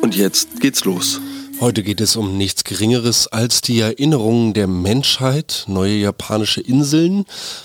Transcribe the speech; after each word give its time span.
Und 0.00 0.16
jetzt 0.16 0.60
geht's 0.60 0.84
los. 0.84 1.20
Heute 1.60 1.82
geht 1.82 2.00
es 2.00 2.14
um 2.14 2.38
nichts 2.38 2.62
Geringeres 2.62 3.26
als 3.26 3.62
die 3.62 3.80
Erinnerungen 3.80 4.54
der 4.54 4.68
Menschheit, 4.68 5.64
neue 5.66 5.96
japanische 5.96 6.60
Inseln, 6.60 7.24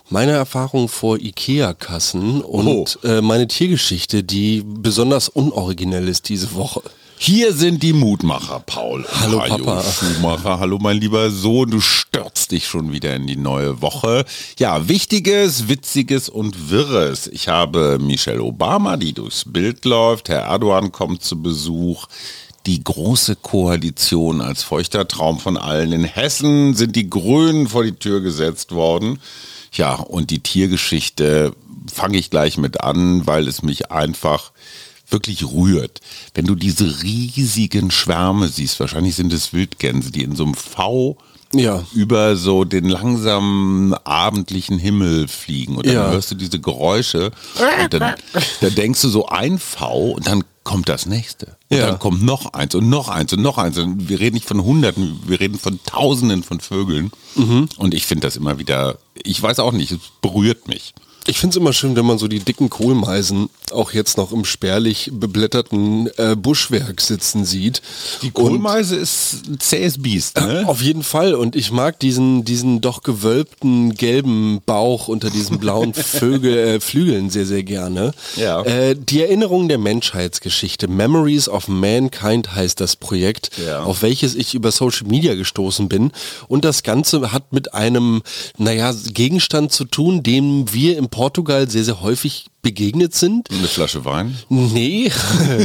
meine 0.10 0.32
Erfahrung 0.32 0.90
vor 0.90 1.20
Ikea-Kassen 1.20 2.42
und 2.42 2.68
oh. 2.68 3.08
äh, 3.08 3.22
meine 3.22 3.48
Tiergeschichte, 3.48 4.24
die 4.24 4.64
besonders 4.66 5.30
unoriginell 5.30 6.08
ist 6.08 6.28
diese 6.30 6.56
Woche. 6.56 6.82
Hier 7.26 7.54
sind 7.54 7.84
die 7.84 7.94
Mutmacher, 7.94 8.60
Paul. 8.60 9.06
Hallo 9.10 9.38
Papa. 9.38 9.82
Schumacher. 9.82 10.60
Hallo 10.60 10.78
mein 10.78 10.98
lieber 10.98 11.32
Sohn, 11.32 11.72
du 11.72 11.80
stürzt 11.80 12.52
dich 12.52 12.68
schon 12.68 12.92
wieder 12.92 13.16
in 13.16 13.28
die 13.28 13.38
neue 13.38 13.82
Woche. 13.82 14.26
Ja, 14.60 14.90
Wichtiges, 14.90 15.70
Witziges 15.70 16.28
und 16.28 16.70
Wirres. 16.70 17.28
Ich 17.28 17.48
habe 17.48 17.98
Michelle 17.98 18.44
Obama, 18.44 18.98
die 18.98 19.14
durchs 19.14 19.46
Bild 19.46 19.86
läuft. 19.86 20.28
Herr 20.28 20.42
Erdogan 20.42 20.92
kommt 20.92 21.24
zu 21.24 21.42
Besuch. 21.42 22.08
Die 22.66 22.84
große 22.84 23.38
Koalition 23.38 24.42
als 24.42 24.64
feuchter 24.64 25.08
Traum 25.08 25.40
von 25.40 25.56
allen. 25.56 25.94
In 25.94 26.04
Hessen 26.04 26.76
sind 26.76 26.98
die 26.98 27.10
Grünen 27.10 27.70
vor 27.70 27.86
die 27.86 27.94
Tür 27.94 28.20
gesetzt 28.20 28.74
worden. 28.74 29.20
Ja, 29.72 29.94
und 29.94 30.30
die 30.30 30.42
Tiergeschichte 30.42 31.54
fange 31.90 32.18
ich 32.18 32.30
gleich 32.30 32.58
mit 32.58 32.82
an, 32.82 33.26
weil 33.26 33.48
es 33.48 33.64
mich 33.64 33.92
einfach 33.92 34.52
wirklich 35.14 35.46
rührt. 35.46 36.02
Wenn 36.34 36.46
du 36.46 36.56
diese 36.56 37.04
riesigen 37.04 37.92
Schwärme 37.92 38.50
siehst, 38.50 38.80
wahrscheinlich 38.80 39.16
sind 39.16 39.32
es 39.32 39.54
Wildgänse, 39.54 40.12
die 40.12 40.24
in 40.24 40.36
so 40.36 40.44
einem 40.44 40.56
V 40.56 41.18
ja. 41.54 41.84
über 41.94 42.36
so 42.36 42.64
den 42.66 42.90
langsamen 42.90 43.94
abendlichen 43.94 44.80
Himmel 44.80 45.28
fliegen 45.28 45.76
und 45.76 45.86
dann 45.86 45.94
ja. 45.94 46.12
hörst 46.12 46.32
du 46.32 46.36
diese 46.36 46.60
Geräusche 46.60 47.32
und 47.84 47.94
dann, 47.94 48.16
dann, 48.62 48.76
denkst 48.76 49.02
du 49.02 49.10
so 49.10 49.28
ein 49.28 49.60
V 49.60 50.12
und 50.12 50.28
dann 50.28 50.44
kommt 50.64 50.90
das 50.90 51.06
nächste. 51.06 51.58
Und 51.70 51.78
ja. 51.78 51.88
dann 51.88 52.00
kommt 52.00 52.24
noch 52.24 52.54
eins 52.54 52.74
und 52.76 52.90
noch 52.90 53.10
eins 53.10 53.34
und 53.34 53.42
noch 53.42 53.58
eins. 53.58 53.78
Und 53.78 54.08
wir 54.10 54.20
reden 54.20 54.36
nicht 54.36 54.48
von 54.48 54.64
Hunderten, 54.64 55.20
wir 55.26 55.40
reden 55.40 55.60
von 55.60 55.80
Tausenden 55.86 56.44
von 56.44 56.60
Vögeln. 56.60 57.12
Mhm. 57.36 57.68
Und 57.78 57.94
ich 57.94 58.06
finde 58.06 58.28
das 58.28 58.38
immer 58.38 58.60
wieder, 58.60 58.98
ich 59.22 59.42
weiß 59.42 59.60
auch 59.60 59.74
nicht, 59.74 59.92
es 59.92 60.00
berührt 60.22 60.68
mich. 60.68 60.94
Ich 61.26 61.40
finde 61.40 61.54
es 61.54 61.58
immer 61.58 61.72
schön, 61.72 61.96
wenn 61.96 62.06
man 62.06 62.18
so 62.18 62.28
die 62.28 62.40
dicken 62.40 62.70
Kohlmeisen 62.70 63.50
auch 63.72 63.94
jetzt 63.94 64.18
noch 64.18 64.34
im 64.34 64.44
spärlich 64.44 65.10
beblätterten 65.14 66.10
äh, 66.18 66.36
Buschwerk 66.36 67.00
sitzen 67.00 67.46
sieht. 67.46 67.82
Die 68.22 68.32
Kohlmeise 68.32 68.96
und, 68.96 69.02
ist 69.02 69.48
ein 69.48 69.60
zähes 69.60 70.02
Biest, 70.02 70.38
ne? 70.38 70.66
Auf 70.68 70.82
jeden 70.82 71.02
Fall. 71.02 71.34
Und 71.34 71.56
ich 71.56 71.72
mag 71.72 71.98
diesen, 72.00 72.44
diesen 72.44 72.82
doch 72.82 73.04
gewölbten 73.04 73.96
gelben 73.96 74.62
Bauch 74.66 75.08
unter 75.08 75.30
diesen 75.30 75.60
blauen 75.60 75.94
Vögel, 75.94 76.58
äh, 76.58 76.80
Flügeln 76.82 77.30
sehr, 77.30 77.46
sehr 77.46 77.64
gerne. 77.64 78.14
Ja. 78.36 78.62
Äh, 78.64 78.96
die 78.96 79.22
Erinnerung 79.22 79.70
der 79.70 79.78
Menschheitsgeschichte. 79.78 80.90
Memories 80.90 81.48
of 81.48 81.70
Mankind 81.70 82.54
heißt 82.54 82.82
das 82.82 82.98
Projekt, 82.98 83.52
ja. 83.66 83.84
auf 83.84 84.02
welches 84.02 84.36
ich 84.36 84.56
über 84.56 84.72
Social 84.72 85.08
Media 85.08 85.36
gestoßen 85.36 85.88
bin. 85.88 86.12
Und 86.50 86.66
das 86.66 86.84
Ganze 86.84 87.32
hat 87.32 87.54
mit 87.54 87.74
einem, 87.74 88.24
naja, 88.58 88.94
Gegenstand 89.14 89.72
zu 89.72 89.86
tun, 89.86 90.22
den 90.22 90.74
wir 90.74 90.98
im 90.98 91.10
Portugal 91.14 91.70
sehr, 91.70 91.84
sehr 91.84 92.02
häufig 92.02 92.48
begegnet 92.64 93.14
sind. 93.14 93.52
Eine 93.52 93.68
Flasche 93.68 94.06
Wein? 94.06 94.36
Nee, 94.50 95.12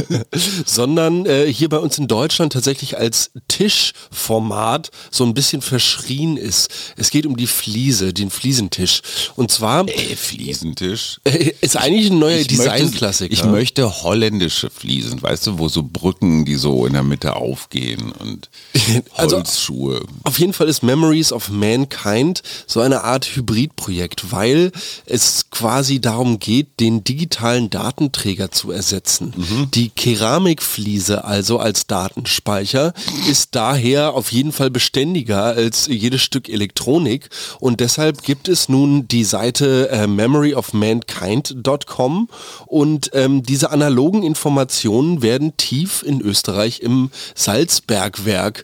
sondern 0.65 1.25
äh, 1.25 1.51
hier 1.51 1.69
bei 1.69 1.77
uns 1.77 1.97
in 1.97 2.07
Deutschland 2.07 2.53
tatsächlich 2.53 2.97
als 2.97 3.31
Tischformat 3.47 4.91
so 5.09 5.23
ein 5.23 5.33
bisschen 5.33 5.61
verschrien 5.61 6.37
ist. 6.37 6.69
Es 6.97 7.09
geht 7.09 7.25
um 7.25 7.37
die 7.37 7.47
Fliese, 7.47 8.13
den 8.13 8.29
Fliesentisch. 8.29 9.01
Und 9.35 9.49
zwar... 9.49 9.87
Äh, 9.87 10.15
Fliesentisch? 10.15 11.19
Äh, 11.23 11.53
ist 11.61 11.77
eigentlich 11.77 12.11
ein 12.11 12.19
neuer 12.19 12.43
Designklassiker. 12.43 13.33
Ich 13.33 13.45
möchte 13.45 14.03
holländische 14.03 14.69
Fliesen, 14.69 15.21
weißt 15.21 15.47
du, 15.47 15.57
wo 15.57 15.69
so 15.69 15.83
Brücken, 15.83 16.43
die 16.43 16.55
so 16.55 16.85
in 16.85 16.93
der 16.93 17.03
Mitte 17.03 17.37
aufgehen 17.37 18.11
und 18.11 18.49
also 19.15 19.37
Holzschuhe. 19.37 19.95
Also, 19.95 20.07
auf 20.23 20.39
jeden 20.39 20.51
Fall 20.51 20.67
ist 20.67 20.83
Memories 20.83 21.31
of 21.31 21.49
Mankind 21.49 22.43
so 22.67 22.81
eine 22.81 23.05
Art 23.05 23.25
Hybridprojekt, 23.25 24.33
weil 24.33 24.73
es 25.05 25.45
quasi 25.49 26.01
darum 26.01 26.39
geht, 26.39 26.79
den 26.81 26.88
den 26.89 27.03
digitalen 27.03 27.69
Datenträger 27.69 28.49
zu 28.49 28.71
ersetzen. 28.71 29.31
Mhm. 29.37 29.69
Die 29.71 29.89
Keramikfliese 29.89 31.23
also 31.23 31.59
als 31.59 31.85
Datenspeicher 31.85 32.93
ist 33.29 33.53
daher 33.53 34.15
auf 34.15 34.31
jeden 34.31 34.51
Fall 34.51 34.71
beständiger 34.71 35.43
als 35.43 35.85
jedes 35.85 36.23
Stück 36.23 36.49
Elektronik 36.49 37.29
und 37.59 37.79
deshalb 37.79 38.23
gibt 38.23 38.47
es 38.47 38.69
nun 38.69 39.07
die 39.07 39.23
Seite 39.23 39.91
äh, 39.91 40.07
memoryofmankind.com 40.07 42.27
und 42.65 43.11
ähm, 43.13 43.43
diese 43.43 43.69
analogen 43.69 44.23
Informationen 44.23 45.21
werden 45.21 45.55
tief 45.57 46.01
in 46.01 46.21
Österreich 46.21 46.79
im 46.79 47.11
Salzbergwerk 47.35 48.63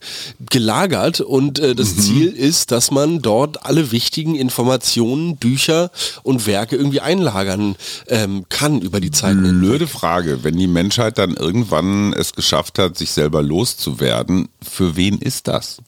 gelagert 0.49 1.21
und 1.21 1.59
äh, 1.59 1.75
das 1.75 1.95
mhm. 1.95 2.01
Ziel 2.01 2.29
ist, 2.29 2.71
dass 2.71 2.89
man 2.89 3.21
dort 3.21 3.67
alle 3.67 3.91
wichtigen 3.91 4.33
Informationen, 4.33 5.37
Bücher 5.37 5.91
und 6.23 6.47
Werke 6.47 6.75
irgendwie 6.75 7.01
einlagern 7.01 7.75
äh, 8.07 8.14
ähm, 8.15 8.45
kann 8.47 8.81
über 8.81 9.01
die 9.01 9.11
Zeit. 9.11 9.35
Blöde 9.37 9.87
Frage, 9.87 10.43
wenn 10.43 10.57
die 10.57 10.67
Menschheit 10.67 11.17
dann 11.17 11.33
irgendwann 11.33 12.13
es 12.13 12.33
geschafft 12.33 12.79
hat, 12.79 12.97
sich 12.97 13.11
selber 13.11 13.43
loszuwerden, 13.43 14.47
für 14.61 14.95
wen 14.95 15.19
ist 15.19 15.47
das? 15.47 15.79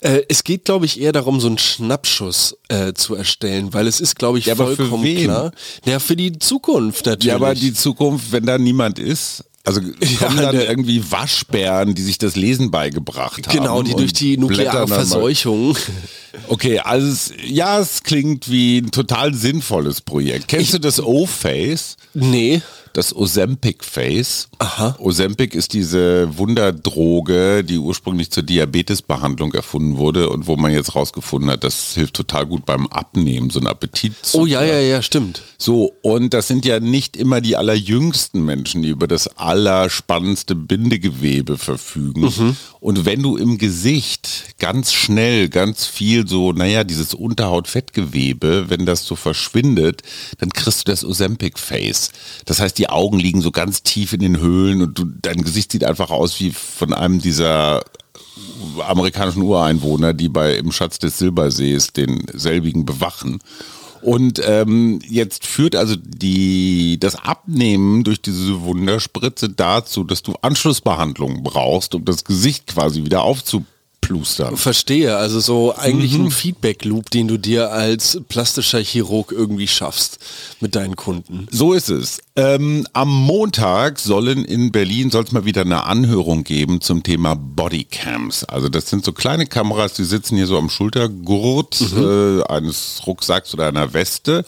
Äh, 0.00 0.22
es 0.28 0.44
geht, 0.44 0.64
glaube 0.66 0.86
ich, 0.86 1.00
eher 1.00 1.12
darum, 1.12 1.40
so 1.40 1.46
einen 1.46 1.58
Schnappschuss 1.58 2.58
äh, 2.68 2.92
zu 2.92 3.14
erstellen, 3.14 3.72
weil 3.72 3.86
es 3.86 4.00
ist, 4.00 4.16
glaube 4.16 4.38
ich, 4.38 4.46
ja, 4.46 4.56
vollkommen 4.56 5.16
klar. 5.16 5.52
Ja, 5.84 5.98
für 5.98 6.16
die 6.16 6.38
Zukunft 6.38 7.06
natürlich. 7.06 7.26
Ja, 7.26 7.36
aber 7.36 7.54
die 7.54 7.72
Zukunft, 7.72 8.32
wenn 8.32 8.44
da 8.44 8.58
niemand 8.58 8.98
ist, 8.98 9.44
also 9.66 9.80
kommen 9.80 10.38
ja, 10.38 10.52
dann 10.52 10.60
irgendwie 10.60 11.10
Waschbären, 11.10 11.94
die 11.94 12.02
sich 12.02 12.18
das 12.18 12.36
Lesen 12.36 12.70
beigebracht 12.70 13.48
haben. 13.48 13.58
Genau, 13.58 13.82
die 13.82 13.94
durch 13.94 14.12
die 14.12 14.38
nukleare 14.38 14.86
Verseuchung. 14.86 15.76
Okay, 16.48 16.78
also 16.80 17.08
es, 17.08 17.32
ja, 17.44 17.80
es 17.80 18.02
klingt 18.02 18.50
wie 18.50 18.78
ein 18.78 18.90
total 18.90 19.34
sinnvolles 19.34 20.02
Projekt. 20.02 20.48
Kennst 20.48 20.66
ich, 20.66 20.70
du 20.72 20.78
das 20.78 21.00
O-Face? 21.00 21.96
Nee 22.14 22.62
das 22.96 23.14
Ozempic 23.14 23.84
Face. 23.84 24.48
Aha. 24.58 24.96
Ozempic 24.98 25.54
ist 25.54 25.74
diese 25.74 26.38
Wunderdroge, 26.38 27.62
die 27.62 27.76
ursprünglich 27.76 28.30
zur 28.30 28.42
Diabetesbehandlung 28.42 29.52
erfunden 29.52 29.98
wurde 29.98 30.30
und 30.30 30.46
wo 30.46 30.56
man 30.56 30.72
jetzt 30.72 30.94
rausgefunden 30.94 31.50
hat, 31.50 31.62
das 31.62 31.92
hilft 31.92 32.14
total 32.14 32.46
gut 32.46 32.64
beim 32.64 32.86
Abnehmen, 32.86 33.50
so 33.50 33.60
ein 33.60 33.66
Appetit. 33.66 34.14
Oh 34.32 34.46
ja, 34.46 34.64
ja, 34.64 34.80
ja, 34.80 35.02
stimmt. 35.02 35.42
So, 35.58 35.92
und 36.00 36.32
das 36.32 36.48
sind 36.48 36.64
ja 36.64 36.80
nicht 36.80 37.18
immer 37.18 37.42
die 37.42 37.56
allerjüngsten 37.56 38.42
Menschen, 38.42 38.82
die 38.82 38.88
über 38.88 39.06
das 39.06 39.28
allerspannendste 39.36 40.54
Bindegewebe 40.54 41.58
verfügen. 41.58 42.22
Mhm. 42.22 42.56
Und 42.80 43.04
wenn 43.04 43.22
du 43.22 43.36
im 43.36 43.58
Gesicht 43.58 44.54
ganz 44.58 44.92
schnell, 44.92 45.50
ganz 45.50 45.84
viel 45.84 46.26
so, 46.26 46.52
naja, 46.52 46.84
dieses 46.84 47.12
Unterhautfettgewebe, 47.12 48.70
wenn 48.70 48.86
das 48.86 49.04
so 49.04 49.16
verschwindet, 49.16 50.02
dann 50.38 50.50
kriegst 50.50 50.86
du 50.86 50.92
das 50.92 51.04
Ozempic 51.04 51.58
Face. 51.58 52.10
Das 52.46 52.60
heißt, 52.60 52.78
die 52.78 52.85
die 52.86 52.90
Augen 52.90 53.18
liegen 53.18 53.40
so 53.40 53.50
ganz 53.50 53.82
tief 53.82 54.12
in 54.12 54.20
den 54.20 54.38
Höhlen 54.38 54.82
und 54.82 54.98
du, 54.98 55.06
dein 55.22 55.42
Gesicht 55.42 55.72
sieht 55.72 55.84
einfach 55.84 56.10
aus 56.10 56.38
wie 56.40 56.52
von 56.52 56.92
einem 56.92 57.20
dieser 57.20 57.82
amerikanischen 58.86 59.42
Ureinwohner, 59.42 60.14
die 60.14 60.28
bei 60.28 60.56
im 60.56 60.70
Schatz 60.70 60.98
des 60.98 61.18
Silbersees 61.18 61.92
den 61.92 62.26
selbigen 62.32 62.86
bewachen. 62.86 63.40
Und 64.02 64.40
ähm, 64.46 65.00
jetzt 65.08 65.46
führt 65.46 65.74
also 65.74 65.96
die, 65.96 66.98
das 67.00 67.16
Abnehmen 67.16 68.04
durch 68.04 68.22
diese 68.22 68.62
Wunderspritze 68.62 69.48
dazu, 69.48 70.04
dass 70.04 70.22
du 70.22 70.34
Anschlussbehandlungen 70.42 71.42
brauchst, 71.42 71.94
um 71.94 72.04
das 72.04 72.24
Gesicht 72.24 72.68
quasi 72.68 73.04
wieder 73.04 73.22
aufzubauen 73.22 73.66
plustern. 74.06 74.56
Verstehe, 74.56 75.16
also 75.16 75.40
so 75.40 75.74
eigentlich 75.74 76.16
mhm. 76.16 76.26
ein 76.26 76.30
Feedback-Loop, 76.30 77.10
den 77.10 77.26
du 77.26 77.38
dir 77.38 77.72
als 77.72 78.20
plastischer 78.28 78.78
Chirurg 78.78 79.32
irgendwie 79.32 79.66
schaffst 79.66 80.18
mit 80.60 80.76
deinen 80.76 80.94
Kunden. 80.94 81.48
So 81.50 81.72
ist 81.72 81.90
es. 81.90 82.20
Ähm, 82.36 82.86
am 82.92 83.08
Montag 83.08 83.98
sollen 83.98 84.44
in 84.44 84.70
Berlin 84.70 85.10
soll 85.10 85.24
es 85.24 85.32
mal 85.32 85.44
wieder 85.44 85.62
eine 85.62 85.84
Anhörung 85.84 86.44
geben 86.44 86.80
zum 86.80 87.02
Thema 87.02 87.34
Bodycams. 87.34 88.44
Also 88.44 88.68
das 88.68 88.88
sind 88.88 89.04
so 89.04 89.12
kleine 89.12 89.46
Kameras, 89.46 89.94
die 89.94 90.04
sitzen 90.04 90.36
hier 90.36 90.46
so 90.46 90.56
am 90.56 90.70
Schultergurt 90.70 91.80
mhm. 91.80 92.40
äh, 92.40 92.42
eines 92.44 93.02
Rucksacks 93.06 93.54
oder 93.54 93.66
einer 93.66 93.92
Weste 93.92 94.44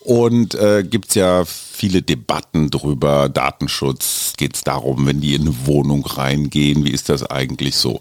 Und 0.00 0.54
äh, 0.54 0.84
gibt 0.84 1.10
es 1.10 1.14
ja 1.16 1.44
viele 1.44 2.02
Debatten 2.02 2.70
drüber, 2.70 3.28
Datenschutz, 3.28 4.32
geht 4.36 4.56
es 4.56 4.64
darum, 4.64 5.06
wenn 5.06 5.20
die 5.20 5.34
in 5.34 5.42
eine 5.42 5.66
Wohnung 5.66 6.04
reingehen, 6.04 6.84
wie 6.84 6.90
ist 6.90 7.08
das 7.08 7.22
eigentlich 7.22 7.76
so? 7.76 8.00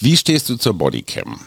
Wie 0.00 0.16
stehst 0.16 0.48
du 0.48 0.56
zur 0.56 0.74
Bodycam? 0.74 1.40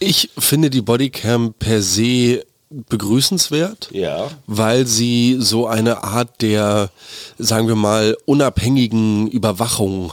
Ich 0.00 0.30
finde 0.36 0.68
die 0.68 0.82
Bodycam 0.82 1.54
per 1.54 1.80
se 1.80 2.44
begrüßenswert, 2.70 3.90
ja. 3.92 4.30
weil 4.46 4.86
sie 4.86 5.36
so 5.38 5.66
eine 5.66 6.02
Art 6.02 6.42
der, 6.42 6.90
sagen 7.38 7.68
wir 7.68 7.76
mal, 7.76 8.16
unabhängigen 8.24 9.28
Überwachung, 9.28 10.12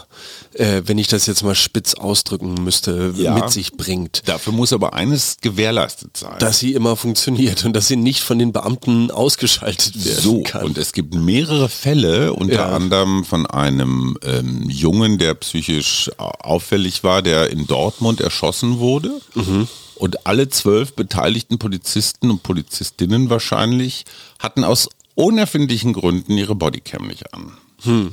äh, 0.59 0.83
wenn 0.85 0.97
ich 0.97 1.07
das 1.07 1.25
jetzt 1.25 1.43
mal 1.43 1.55
spitz 1.55 1.93
ausdrücken 1.93 2.55
müsste, 2.55 3.13
ja. 3.15 3.33
mit 3.33 3.49
sich 3.49 3.73
bringt. 3.73 4.23
Dafür 4.25 4.53
muss 4.53 4.73
aber 4.73 4.93
eines 4.93 5.37
gewährleistet 5.41 6.17
sein. 6.17 6.37
Dass 6.39 6.59
sie 6.59 6.73
immer 6.73 6.95
funktioniert 6.95 7.63
und 7.65 7.73
dass 7.73 7.87
sie 7.87 7.95
nicht 7.95 8.21
von 8.21 8.37
den 8.37 8.51
Beamten 8.51 9.09
ausgeschaltet 9.09 10.05
werden 10.05 10.21
so, 10.21 10.43
kann. 10.43 10.65
Und 10.65 10.77
es 10.77 10.91
gibt 10.91 11.15
mehrere 11.15 11.69
Fälle, 11.69 12.33
unter 12.33 12.53
ja. 12.55 12.69
anderem 12.69 13.23
von 13.23 13.45
einem 13.47 14.17
ähm, 14.23 14.69
Jungen, 14.69 15.17
der 15.17 15.33
psychisch 15.35 16.11
auffällig 16.17 17.03
war, 17.03 17.21
der 17.21 17.49
in 17.49 17.65
Dortmund 17.65 18.19
erschossen 18.19 18.79
wurde. 18.79 19.21
Mhm. 19.35 19.67
Und 19.95 20.27
alle 20.27 20.49
zwölf 20.49 20.93
beteiligten 20.93 21.57
Polizisten 21.57 22.29
und 22.29 22.43
Polizistinnen 22.43 23.29
wahrscheinlich 23.29 24.05
hatten 24.39 24.63
aus 24.63 24.89
unerfindlichen 25.15 25.93
Gründen 25.93 26.37
ihre 26.37 26.55
Bodycam 26.55 27.07
nicht 27.07 27.33
an. 27.33 27.51
Hm. 27.83 28.11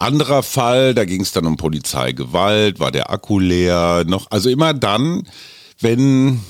Anderer 0.00 0.42
Fall, 0.42 0.94
da 0.94 1.04
ging 1.04 1.22
es 1.22 1.32
dann 1.32 1.46
um 1.46 1.56
Polizeigewalt, 1.56 2.80
war 2.80 2.92
der 2.92 3.10
Akku 3.10 3.38
leer, 3.38 4.04
noch, 4.06 4.30
also 4.30 4.48
immer 4.48 4.74
dann, 4.74 5.28
wenn 5.80 6.40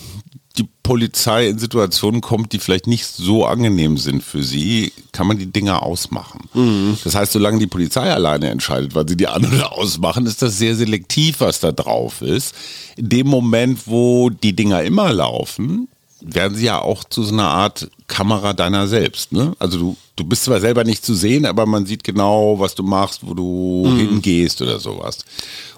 die 0.58 0.68
Polizei 0.82 1.48
in 1.48 1.58
Situationen 1.58 2.20
kommt, 2.20 2.52
die 2.52 2.58
vielleicht 2.58 2.86
nicht 2.86 3.06
so 3.06 3.44
angenehm 3.44 3.98
sind 3.98 4.22
für 4.22 4.42
sie, 4.42 4.92
kann 5.12 5.26
man 5.26 5.38
die 5.38 5.52
Dinger 5.52 5.82
ausmachen. 5.82 6.48
Mhm. 6.54 6.96
Das 7.04 7.14
heißt, 7.14 7.32
solange 7.32 7.58
die 7.58 7.66
Polizei 7.66 8.10
alleine 8.12 8.50
entscheidet, 8.50 8.94
weil 8.94 9.08
sie 9.08 9.16
die 9.16 9.26
an- 9.26 9.44
oder 9.44 9.72
ausmachen, 9.72 10.26
ist 10.26 10.42
das 10.42 10.58
sehr 10.58 10.74
selektiv, 10.74 11.40
was 11.40 11.60
da 11.60 11.72
drauf 11.72 12.22
ist. 12.22 12.54
In 12.96 13.08
dem 13.08 13.26
Moment, 13.26 13.80
wo 13.86 14.30
die 14.30 14.56
Dinger 14.56 14.82
immer 14.82 15.12
laufen, 15.12 15.88
werden 16.20 16.56
sie 16.56 16.66
ja 16.66 16.80
auch 16.80 17.04
zu 17.04 17.22
so 17.22 17.32
einer 17.32 17.48
Art 17.48 17.90
Kamera 18.06 18.52
deiner 18.52 18.86
selbst. 18.86 19.32
Ne? 19.32 19.52
Also 19.58 19.78
du, 19.78 19.96
du 20.16 20.24
bist 20.24 20.44
zwar 20.44 20.60
selber 20.60 20.84
nicht 20.84 21.04
zu 21.04 21.14
sehen, 21.14 21.46
aber 21.46 21.66
man 21.66 21.86
sieht 21.86 22.04
genau, 22.04 22.58
was 22.58 22.74
du 22.74 22.82
machst, 22.82 23.26
wo 23.26 23.34
du 23.34 23.86
mhm. 23.86 23.96
hingehst 23.98 24.62
oder 24.62 24.78
sowas. 24.78 25.24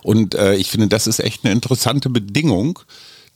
Und 0.02 0.34
äh, 0.34 0.54
ich 0.54 0.70
finde, 0.70 0.88
das 0.88 1.06
ist 1.06 1.18
echt 1.20 1.44
eine 1.44 1.52
interessante 1.52 2.08
Bedingung, 2.10 2.78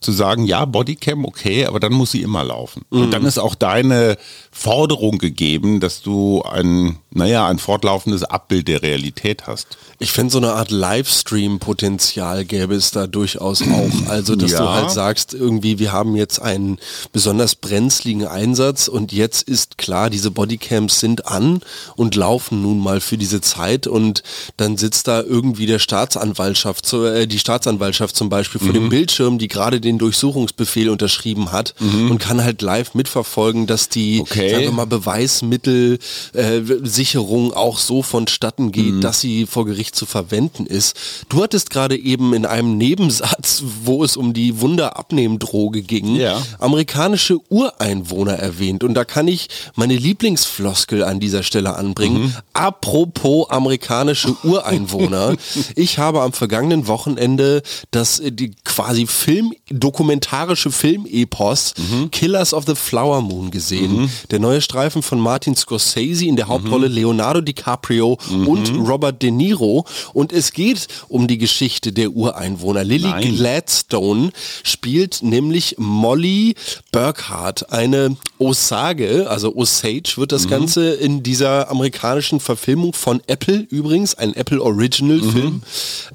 zu 0.03 0.11
sagen, 0.11 0.45
ja, 0.45 0.65
Bodycam, 0.65 1.25
okay, 1.25 1.65
aber 1.65 1.79
dann 1.79 1.93
muss 1.93 2.11
sie 2.11 2.21
immer 2.21 2.43
laufen. 2.43 2.83
Mhm. 2.89 3.01
Und 3.01 3.11
dann 3.11 3.25
ist 3.25 3.37
auch 3.37 3.55
deine 3.55 4.17
Forderung 4.51 5.17
gegeben, 5.17 5.79
dass 5.79 6.01
du 6.01 6.43
ein, 6.43 6.97
naja, 7.11 7.47
ein 7.47 7.57
fortlaufendes 7.59 8.23
Abbild 8.23 8.67
der 8.67 8.83
Realität 8.83 9.47
hast. 9.47 9.77
Ich 9.99 10.11
finde, 10.11 10.31
so 10.31 10.37
eine 10.37 10.53
Art 10.53 10.69
Livestream-Potenzial 10.69 12.45
gäbe 12.45 12.75
es 12.75 12.91
da 12.91 13.07
durchaus 13.07 13.61
auch. 13.61 13.89
Also, 14.13 14.35
dass 14.35 14.51
ja. 14.51 14.59
du 14.59 14.69
halt 14.69 14.91
sagst, 14.91 15.33
irgendwie, 15.33 15.79
wir 15.79 15.91
haben 15.91 16.15
jetzt 16.15 16.39
einen 16.39 16.77
besonders 17.13 17.55
brenzligen 17.55 18.27
Einsatz 18.27 18.87
und 18.87 19.11
jetzt 19.11 19.47
ist 19.47 19.77
klar, 19.77 20.09
diese 20.09 20.29
Bodycams 20.29 20.99
sind 20.99 21.25
an 21.25 21.61
und 21.95 22.15
laufen 22.15 22.61
nun 22.61 22.79
mal 22.79 22.99
für 22.99 23.17
diese 23.17 23.41
Zeit 23.41 23.87
und 23.87 24.23
dann 24.57 24.77
sitzt 24.77 25.07
da 25.07 25.21
irgendwie 25.21 25.65
der 25.65 25.79
Staatsanwaltschaft, 25.79 26.91
äh, 26.93 27.27
die 27.27 27.39
Staatsanwaltschaft 27.39 28.15
zum 28.15 28.29
Beispiel 28.29 28.59
vor 28.59 28.69
mhm. 28.69 28.73
dem 28.73 28.89
Bildschirm, 28.89 29.37
die 29.37 29.47
gerade 29.47 29.79
den 29.79 29.92
den 29.93 29.99
Durchsuchungsbefehl 29.99 30.89
unterschrieben 30.89 31.51
hat 31.51 31.75
mhm. 31.79 32.09
und 32.11 32.19
kann 32.19 32.41
halt 32.43 32.61
live 32.61 32.93
mitverfolgen, 32.93 33.65
dass 33.67 33.87
die 33.89 34.21
okay. 34.21 34.49
sagen 34.49 34.63
wir 34.63 34.71
mal, 34.71 34.85
Beweismittelsicherung 34.85 37.51
äh, 37.51 37.55
auch 37.55 37.77
so 37.77 38.01
vonstatten 38.03 38.71
geht, 38.71 38.93
mhm. 38.95 39.01
dass 39.01 39.19
sie 39.21 39.45
vor 39.45 39.65
Gericht 39.65 39.95
zu 39.95 40.05
verwenden 40.05 40.65
ist. 40.65 40.97
Du 41.29 41.43
hattest 41.43 41.69
gerade 41.69 41.97
eben 41.97 42.33
in 42.33 42.45
einem 42.45 42.77
Nebensatz, 42.83 43.63
wo 43.83 44.03
es 44.03 44.17
um 44.17 44.33
die 44.33 44.59
Wunderabnehmdroge 44.59 45.83
ging, 45.83 46.15
ja. 46.15 46.41
amerikanische 46.59 47.39
Ureinwohner 47.49 48.33
erwähnt. 48.33 48.83
Und 48.83 48.95
da 48.95 49.05
kann 49.05 49.27
ich 49.27 49.49
meine 49.75 49.95
Lieblingsfloskel 49.95 51.03
an 51.03 51.19
dieser 51.19 51.43
Stelle 51.43 51.75
anbringen. 51.75 52.23
Mhm. 52.23 52.33
Apropos 52.53 53.47
amerikanische 53.49 54.35
Ureinwohner. 54.43 55.35
ich 55.75 55.99
habe 55.99 56.21
am 56.21 56.33
vergangenen 56.33 56.87
Wochenende 56.87 57.61
das 57.91 58.19
äh, 58.19 58.31
die 58.31 58.55
quasi 58.63 59.05
Film 59.07 59.53
dokumentarische 59.83 60.71
Filmepos 60.71 61.73
mhm. 61.77 62.09
Killers 62.09 62.53
of 62.53 62.63
the 62.65 62.75
Flower 62.75 63.21
Moon 63.21 63.51
gesehen. 63.51 64.03
Mhm. 64.03 64.09
Der 64.31 64.39
neue 64.39 64.61
Streifen 64.61 65.03
von 65.03 65.19
Martin 65.19 65.57
Scorsese 65.57 66.25
in 66.25 66.37
der 66.37 66.47
Hauptrolle 66.47 66.87
mhm. 66.87 66.95
Leonardo 66.95 67.41
DiCaprio 67.41 68.17
und 68.45 68.69
Robert 68.87 69.21
De 69.21 69.29
Niro. 69.29 69.85
Und 70.13 70.31
es 70.31 70.53
geht 70.53 70.87
um 71.09 71.27
die 71.27 71.37
Geschichte 71.37 71.91
der 71.91 72.11
Ureinwohner. 72.11 72.85
Lily 72.85 73.09
Nein. 73.09 73.35
Gladstone 73.35 74.31
spielt 74.63 75.21
nämlich 75.21 75.75
Molly 75.77 76.55
Burkhardt, 76.93 77.71
eine 77.71 78.15
Osage, 78.39 79.29
also 79.29 79.53
Osage 79.55 80.13
wird 80.15 80.31
das 80.31 80.45
mhm. 80.45 80.49
Ganze 80.49 80.93
in 80.93 81.23
dieser 81.23 81.69
amerikanischen 81.69 82.39
Verfilmung 82.39 82.93
von 82.93 83.21
Apple 83.27 83.67
übrigens, 83.69 84.15
ein 84.15 84.33
Apple 84.33 84.61
Original 84.61 85.19
Film. 85.19 85.45
Mhm. 85.45 85.61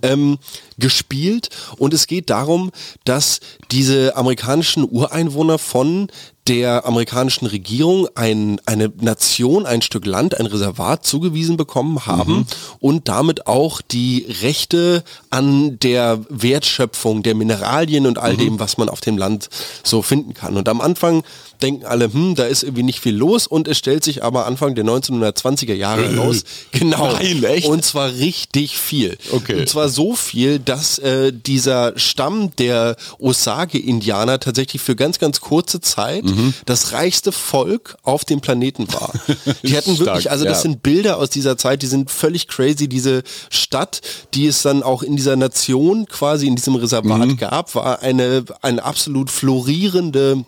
Ähm, 0.03 0.39
gespielt. 0.79 1.49
Und 1.77 1.95
es 1.95 2.07
geht 2.07 2.31
darum, 2.31 2.71
dass 3.05 3.41
diese 3.71 4.17
amerikanischen 4.17 4.89
Ureinwohner 4.89 5.59
von 5.59 6.09
der 6.49 6.87
amerikanischen 6.87 7.47
Regierung 7.47 8.09
ein, 8.15 8.61
eine 8.65 8.91
Nation, 9.01 9.67
ein 9.67 9.83
Stück 9.83 10.07
Land, 10.07 10.39
ein 10.39 10.47
Reservat 10.47 11.05
zugewiesen 11.05 11.57
bekommen 11.57 12.07
haben 12.07 12.33
mhm. 12.33 12.47
und 12.81 13.09
damit 13.09 13.47
auch 13.47 13.83
die 13.83 14.27
Rechte 14.43 15.05
an 15.31 15.79
der 15.81 16.21
Wertschöpfung 16.31 17.23
der 17.23 17.35
Mineralien 17.35 18.07
und 18.07 18.19
all 18.19 18.35
mhm. 18.35 18.39
dem, 18.39 18.61
was 18.61 18.79
man 18.79 18.89
auf 18.89 19.01
dem 19.01 19.19
Land 19.19 19.51
so 19.85 20.01
finden 20.01 20.33
kann. 20.33 20.57
Und 20.57 20.69
am 20.69 20.81
Anfang 20.81 21.23
denken 21.61 21.85
alle, 21.85 22.13
hm, 22.13 22.35
da 22.35 22.45
ist 22.45 22.63
irgendwie 22.63 22.83
nicht 22.83 23.01
viel 23.01 23.17
los 23.17 23.47
und 23.47 23.69
es 23.69 23.79
stellt 23.79 24.05
sich 24.05 24.23
aber 24.23 24.47
Anfang 24.47 24.75
der 24.75 24.85
1920er 24.85 25.75
Jahre 25.75 26.17
raus, 26.17 26.45
genau, 26.71 27.13
Nein, 27.13 27.65
und 27.65 27.85
zwar 27.85 28.13
richtig 28.13 28.79
viel. 28.79 29.19
Okay. 29.33 29.61
Und 29.61 29.69
zwar 29.69 29.89
so 29.89 30.15
viel, 30.15 30.59
dass 30.59 30.99
äh, 30.99 31.33
dieser 31.33 31.99
Stamm 31.99 32.55
der 32.57 32.97
Osage-Indianer 33.19 34.39
tatsächlich 34.41 34.81
für 34.81 34.97
ganz, 34.97 35.19
ganz 35.19 35.41
kurze 35.41 35.81
Zeit 35.81 36.25
mhm. 36.25 36.38
Das 36.67 36.93
reichste 36.93 37.33
Volk 37.33 37.97
auf 38.03 38.25
dem 38.25 38.41
Planeten 38.41 38.93
war. 38.93 39.13
Die 39.63 39.77
hatten 39.77 39.99
wirklich, 39.99 40.31
also 40.31 40.45
das 40.45 40.59
ja. 40.59 40.63
sind 40.63 40.83
Bilder 40.83 41.19
aus 41.19 41.31
dieser 41.31 41.57
Zeit, 41.57 41.83
die 41.83 41.87
sind 41.87 42.11
völlig 42.11 42.49
crazy. 42.49 42.89
Diese 42.89 43.23
Stadt, 43.51 44.01
die 44.35 44.47
es 44.47 44.63
dann 44.63 44.83
auch 44.83 45.03
in 45.03 45.17
dieser 45.17 45.37
Nation 45.37 46.07
quasi 46.07 46.47
in 46.47 46.57
diesem 46.57 46.75
Reservat 46.75 47.27
mhm. 47.27 47.37
gab, 47.37 47.75
war 47.75 48.01
eine, 48.01 48.45
eine 48.63 48.83
absolut 48.85 49.31
florierende 49.31 50.45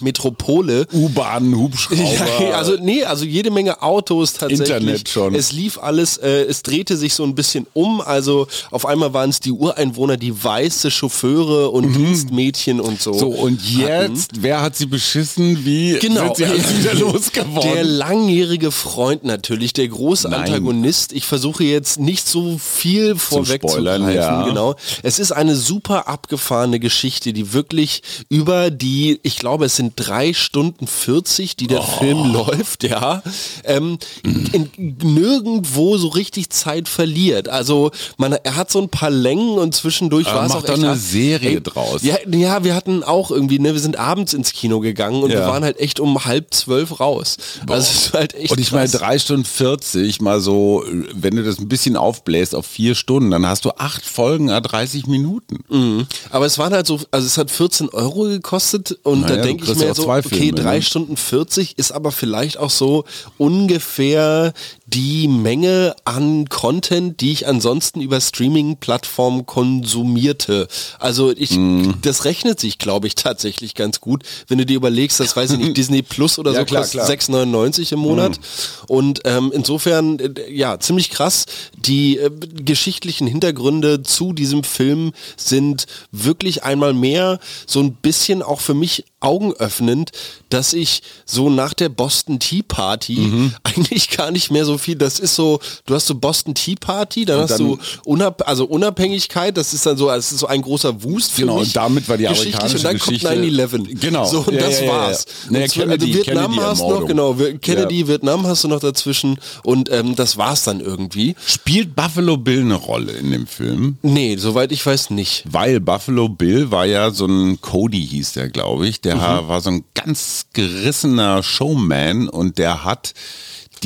Metropole. 0.00 0.86
U-Bahn, 0.92 1.54
Hubschrauber. 1.54 2.06
Ja, 2.40 2.58
also 2.58 2.76
nee, 2.80 3.04
also 3.04 3.24
jede 3.24 3.50
Menge 3.50 3.82
Autos 3.82 4.34
tatsächlich. 4.34 4.68
Internet 4.68 5.08
schon. 5.08 5.34
Es 5.34 5.52
lief 5.52 5.78
alles, 5.78 6.18
äh, 6.18 6.42
es 6.42 6.62
drehte 6.62 6.96
sich 6.96 7.14
so 7.14 7.24
ein 7.24 7.34
bisschen 7.34 7.66
um. 7.72 8.00
Also 8.00 8.46
auf 8.70 8.86
einmal 8.86 9.12
waren 9.14 9.30
es 9.30 9.40
die 9.40 9.52
Ureinwohner, 9.52 10.16
die 10.16 10.44
weiße 10.44 10.90
Chauffeure 10.90 11.70
und 11.70 11.88
mhm. 11.88 11.94
Dienstmädchen 11.94 12.80
und 12.80 13.00
so. 13.00 13.12
So 13.12 13.28
und 13.28 13.62
jetzt, 13.62 14.32
hatten. 14.32 14.42
wer 14.42 14.60
hat 14.62 14.76
sie 14.76 14.86
beschissen? 14.86 15.64
Wie 15.64 15.98
genau. 15.98 16.34
sind 16.34 16.36
sie 16.36 16.44
alles 16.46 16.78
wieder 16.78 16.94
losgeworden? 16.94 17.72
Der 17.72 17.84
langjährige 17.84 18.70
Freund 18.70 19.24
natürlich, 19.24 19.72
der 19.72 19.88
große 19.88 20.28
Nein. 20.28 20.42
Antagonist. 20.42 21.12
Ich 21.12 21.24
versuche 21.24 21.64
jetzt 21.64 21.98
nicht 21.98 22.26
so 22.26 22.58
viel 22.58 23.16
vorwegzugreifen. 23.16 24.12
Ja. 24.12 24.46
Genau. 24.46 24.74
Es 25.02 25.18
ist 25.18 25.32
eine 25.32 25.54
super 25.54 26.08
abgefahrene 26.08 26.80
Geschichte, 26.80 27.32
die 27.32 27.52
wirklich 27.52 28.02
über 28.28 28.70
die, 28.70 29.20
ich 29.22 29.36
glaube, 29.36 29.66
es 29.66 29.76
sind 29.76 29.85
sind 29.86 29.92
drei 29.96 30.32
Stunden 30.32 30.86
40, 30.86 31.56
die 31.56 31.66
der 31.66 31.80
oh. 31.80 31.98
Film 31.98 32.32
läuft, 32.32 32.82
ja, 32.82 33.22
ähm, 33.64 33.98
in, 34.24 34.96
nirgendwo 35.02 35.96
so 35.96 36.08
richtig 36.08 36.50
Zeit 36.50 36.88
verliert. 36.88 37.48
Also 37.48 37.90
man, 38.16 38.32
er 38.32 38.56
hat 38.56 38.70
so 38.70 38.80
ein 38.80 38.88
paar 38.88 39.10
Längen 39.10 39.58
und 39.58 39.74
zwischendurch 39.74 40.26
war 40.26 40.46
es 40.46 40.52
auch 40.52 40.64
echt 40.64 40.70
eine 40.70 40.96
Serie 40.96 41.56
ey, 41.56 41.62
draus. 41.62 42.02
Ja, 42.02 42.16
ja, 42.28 42.64
wir 42.64 42.74
hatten 42.74 43.02
auch 43.02 43.30
irgendwie, 43.30 43.58
ne, 43.58 43.72
wir 43.72 43.80
sind 43.80 43.98
abends 43.98 44.34
ins 44.34 44.52
Kino 44.52 44.80
gegangen 44.80 45.22
und 45.22 45.30
ja. 45.30 45.40
wir 45.40 45.46
waren 45.46 45.62
halt 45.62 45.78
echt 45.78 46.00
um 46.00 46.24
halb 46.24 46.52
zwölf 46.52 47.00
raus. 47.00 47.36
Boah. 47.66 47.74
Also 47.74 47.90
es 47.92 48.12
halt 48.12 48.34
echt. 48.34 48.50
Und 48.50 48.60
ich 48.60 48.72
meine 48.72 48.88
drei 48.88 49.18
Stunden 49.18 49.44
40 49.44 50.20
mal 50.20 50.40
so, 50.40 50.84
wenn 51.14 51.36
du 51.36 51.44
das 51.44 51.58
ein 51.58 51.68
bisschen 51.68 51.96
aufbläst 51.96 52.54
auf 52.54 52.66
vier 52.66 52.94
Stunden, 52.94 53.30
dann 53.30 53.46
hast 53.46 53.64
du 53.64 53.70
acht 53.76 54.04
Folgen, 54.04 54.48
30 54.48 55.06
Minuten. 55.06 55.64
Mhm. 55.68 56.06
Aber 56.30 56.46
es 56.46 56.58
waren 56.58 56.72
halt 56.72 56.86
so, 56.86 57.00
also 57.10 57.26
es 57.26 57.38
hat 57.38 57.50
14 57.50 57.90
Euro 57.90 58.24
gekostet 58.24 58.98
und 59.02 59.22
naja, 59.22 59.36
da 59.36 59.42
denke 59.42 59.64
ich 59.64 59.75
mir 59.76 59.94
so, 59.94 60.08
okay, 60.08 60.52
drei? 60.52 60.80
Stunden 60.80 61.16
40 61.16 61.78
ist 61.78 61.92
aber 61.92 62.12
vielleicht 62.12 62.58
auch 62.58 62.70
so 62.70 63.04
ungefähr 63.38 64.52
die 64.86 65.26
Menge 65.26 65.96
an 66.04 66.48
Content, 66.48 67.20
die 67.20 67.32
ich 67.32 67.48
ansonsten 67.48 68.00
über 68.00 68.20
Streaming-Plattformen 68.20 69.44
konsumierte. 69.44 70.68
Also 71.00 71.32
ich, 71.36 71.50
mm. 71.52 71.94
das 72.02 72.24
rechnet 72.24 72.60
sich, 72.60 72.78
glaube 72.78 73.08
ich, 73.08 73.16
tatsächlich 73.16 73.74
ganz 73.74 74.00
gut, 74.00 74.22
wenn 74.46 74.58
du 74.58 74.66
dir 74.66 74.76
überlegst, 74.76 75.18
das 75.18 75.34
weiß 75.34 75.52
ich 75.52 75.58
nicht, 75.58 75.76
Disney 75.76 76.02
Plus 76.02 76.38
oder 76.38 76.52
ja, 76.52 76.60
so 76.60 76.66
klar, 76.66 76.82
kostet 76.82 77.02
6,99 77.02 77.94
im 77.94 77.98
Monat. 77.98 78.38
Mm. 78.38 78.92
Und 78.92 79.20
ähm, 79.24 79.50
insofern, 79.52 80.20
äh, 80.20 80.52
ja, 80.52 80.78
ziemlich 80.78 81.10
krass. 81.10 81.46
Die 81.76 82.18
äh, 82.18 82.30
geschichtlichen 82.30 83.26
Hintergründe 83.26 84.04
zu 84.04 84.32
diesem 84.32 84.62
Film 84.62 85.12
sind 85.36 85.86
wirklich 86.12 86.62
einmal 86.62 86.94
mehr 86.94 87.40
so 87.66 87.80
ein 87.80 87.94
bisschen 87.94 88.40
auch 88.40 88.60
für 88.60 88.74
mich 88.74 89.04
augenöffnend, 89.18 90.12
dass 90.50 90.72
ich 90.72 91.02
so 91.24 91.50
nach 91.50 91.74
der 91.74 91.88
Boston 91.88 92.38
Tea 92.38 92.62
Party 92.62 93.16
mhm. 93.16 93.54
eigentlich 93.64 94.10
gar 94.10 94.30
nicht 94.30 94.52
mehr 94.52 94.64
so 94.64 94.75
viel, 94.78 94.96
das 94.96 95.18
ist 95.18 95.34
so, 95.34 95.60
du 95.86 95.94
hast 95.94 96.06
so 96.06 96.14
Boston 96.14 96.54
Tea 96.54 96.74
Party, 96.76 97.24
dann, 97.24 97.38
dann 97.38 97.48
hast 97.48 97.58
du 97.58 97.78
Unab 98.04 98.46
also 98.46 98.66
Unabhängigkeit, 98.66 99.56
das 99.56 99.74
ist 99.74 99.86
dann 99.86 99.96
so, 99.96 100.10
es 100.10 100.32
ist 100.32 100.40
so 100.40 100.46
ein 100.46 100.62
großer 100.62 101.02
Wust 101.02 101.32
für 101.32 101.42
Genau, 101.42 101.58
mich. 101.58 101.68
und 101.68 101.76
damit 101.76 102.08
war 102.08 102.16
die 102.16 102.26
amerikanische 102.28 102.76
und 102.76 102.84
dann 102.84 102.98
Geschichte. 102.98 103.28
kommt 103.28 103.40
9-11. 103.40 104.00
Genau. 104.00 104.24
So, 104.24 104.40
und 104.40 104.54
ja, 104.54 104.60
das 104.60 104.80
ja, 104.80 104.86
ja, 104.86 104.92
war's. 104.92 105.26
Naja, 105.50 105.64
und 105.64 105.72
Kennedy, 105.72 105.92
also 105.92 106.06
Vietnam 106.06 106.52
Kennedy 106.52 106.62
hast 106.62 106.80
noch, 106.80 107.06
genau, 107.06 107.36
Kennedy, 107.60 108.08
Vietnam 108.08 108.46
hast 108.46 108.64
du 108.64 108.68
noch 108.68 108.80
dazwischen 108.80 109.38
und 109.62 109.90
ähm, 109.92 110.16
das 110.16 110.36
war's 110.36 110.64
dann 110.64 110.80
irgendwie. 110.80 111.34
Spielt 111.46 111.94
Buffalo 111.94 112.36
Bill 112.36 112.60
eine 112.60 112.74
Rolle 112.74 113.12
in 113.12 113.30
dem 113.30 113.46
Film? 113.46 113.98
Nee, 114.02 114.36
soweit 114.36 114.72
ich 114.72 114.84
weiß 114.84 115.10
nicht. 115.10 115.44
Weil 115.46 115.80
Buffalo 115.80 116.28
Bill 116.28 116.70
war 116.70 116.86
ja 116.86 117.10
so 117.10 117.26
ein 117.26 117.60
Cody 117.60 118.06
hieß 118.06 118.32
der, 118.32 118.48
glaube 118.48 118.88
ich, 118.88 119.00
der 119.00 119.16
mhm. 119.16 119.48
war 119.48 119.60
so 119.60 119.70
ein 119.70 119.84
ganz 119.94 120.46
gerissener 120.52 121.42
Showman 121.42 122.28
und 122.28 122.58
der 122.58 122.84
hat 122.84 123.14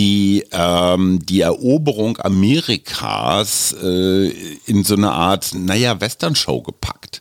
die, 0.00 0.46
ähm, 0.50 1.18
die 1.26 1.42
Eroberung 1.42 2.16
Amerikas 2.22 3.76
äh, 3.82 4.30
in 4.64 4.82
so 4.82 4.94
eine 4.94 5.12
Art, 5.12 5.52
naja, 5.52 6.00
Western-Show 6.00 6.62
gepackt. 6.62 7.20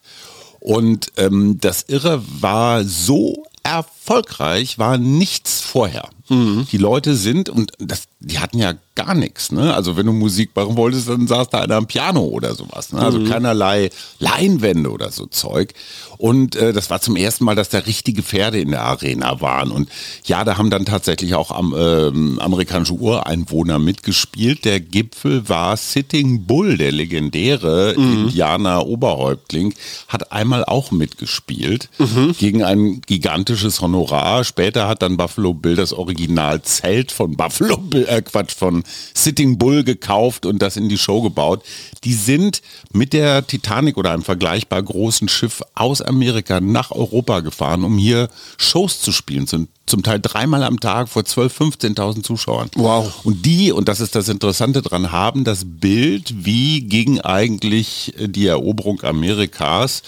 Und 0.62 1.12
ähm, 1.17 1.57
das 1.59 1.83
Irre 1.89 2.24
war 2.39 2.86
so 2.86 3.43
erfolgreich, 3.63 4.79
war 4.79 4.98
nichts 4.98 5.59
vorher. 5.59 6.07
Mhm. 6.29 6.67
Die 6.71 6.77
Leute 6.77 7.17
sind, 7.17 7.50
und 7.50 7.74
das, 7.79 8.03
die 8.21 8.39
hatten 8.39 8.59
ja 8.59 8.75
gar 9.00 9.15
nichts. 9.15 9.51
Ne? 9.51 9.74
Also 9.74 9.96
wenn 9.96 10.06
du 10.06 10.12
Musik 10.12 10.51
machen 10.56 10.75
wolltest, 10.75 11.08
dann 11.08 11.25
saß 11.25 11.50
da 11.50 11.62
einer 11.62 11.75
am 11.75 11.88
Piano 11.88 12.22
oder 12.22 12.53
sowas. 12.53 12.91
Ne? 12.91 13.00
Also 13.00 13.20
mhm. 13.20 13.29
keinerlei 13.29 13.89
Leinwände 14.20 14.91
oder 14.91 15.10
so 15.12 15.25
Zeug. 15.25 15.74
Und 16.18 16.58
äh, 16.58 16.74
das 16.74 16.89
war 16.89 17.00
zum 17.00 17.15
ersten 17.15 17.46
Mal, 17.46 17.56
dass 17.56 17.70
da 17.70 17.79
richtige 17.79 18.24
Pferde 18.24 18.60
in 18.60 18.72
der 18.72 18.84
Arena 18.84 19.39
waren. 19.39 19.72
Und 19.72 19.89
ja, 20.25 20.44
da 20.44 20.58
haben 20.58 20.70
dann 20.70 20.84
tatsächlich 20.84 21.34
auch 21.34 21.51
am, 21.51 21.74
äh, 21.74 22.41
amerikanische 22.41 22.94
Ureinwohner 22.94 23.79
mitgespielt. 23.79 24.65
Der 24.65 24.82
Gipfel 24.82 25.48
war 25.48 25.77
Sitting 25.77 26.46
Bull, 26.46 26.77
der 26.77 26.91
legendäre 26.91 27.96
mhm. 27.98 28.25
Indianer-Oberhäuptling, 28.25 29.74
hat 30.10 30.34
einmal 30.34 30.65
auch 30.65 30.91
mitgespielt 30.91 31.88
mhm. 32.00 32.36
gegen 32.38 32.65
ein 32.65 33.00
gigantisches 33.00 33.79
Honorar. 33.79 34.44
Später 34.44 34.89
hat 34.89 35.01
dann 35.01 35.15
Buffalo 35.15 35.53
Bill 35.53 35.77
das 35.77 35.94
Original-Zelt 35.94 37.13
von 37.13 37.38
Buffalo 37.38 37.77
Bill, 37.77 38.06
äh 38.10 38.22
Quatsch, 38.22 38.56
von 38.56 38.84
Sitting 39.13 39.58
Bull 39.58 39.84
gekauft 39.84 40.46
und 40.46 40.62
das 40.62 40.77
in 40.77 40.89
die 40.89 40.98
Show 40.98 41.22
gebaut. 41.22 41.63
Die 42.03 42.13
sind 42.13 42.62
mit 42.93 43.13
der 43.13 43.46
Titanic 43.46 43.98
oder 43.98 44.12
einem 44.12 44.24
vergleichbar 44.24 44.81
großen 44.81 45.29
Schiff 45.29 45.62
aus 45.75 46.01
Amerika 46.01 46.60
nach 46.62 46.91
Europa 46.91 47.41
gefahren, 47.41 47.84
um 47.84 47.98
hier 47.98 48.29
Shows 48.58 49.01
zu 49.01 49.12
spielen. 49.12 49.48
Zum, 49.48 49.67
zum 49.86 50.03
Teil 50.03 50.19
dreimal 50.19 50.63
am 50.63 50.79
Tag 50.79 51.10
vor 51.10 51.24
12.000, 51.24 51.96
15.000 51.96 52.24
Zuschauern. 52.24 52.69
Wow. 52.75 53.12
Und 53.24 53.46
die, 53.46 53.72
und 53.72 53.88
das 53.88 54.00
ist 54.00 54.15
das 54.15 54.29
Interessante 54.29 54.81
dran, 54.81 55.12
haben 55.12 55.43
das 55.43 55.63
Bild, 55.65 56.46
wie 56.46 56.81
ging 56.81 57.19
eigentlich 57.19 58.13
die 58.17 58.48
Eroberung 58.48 59.01
Amerikas 59.03 60.03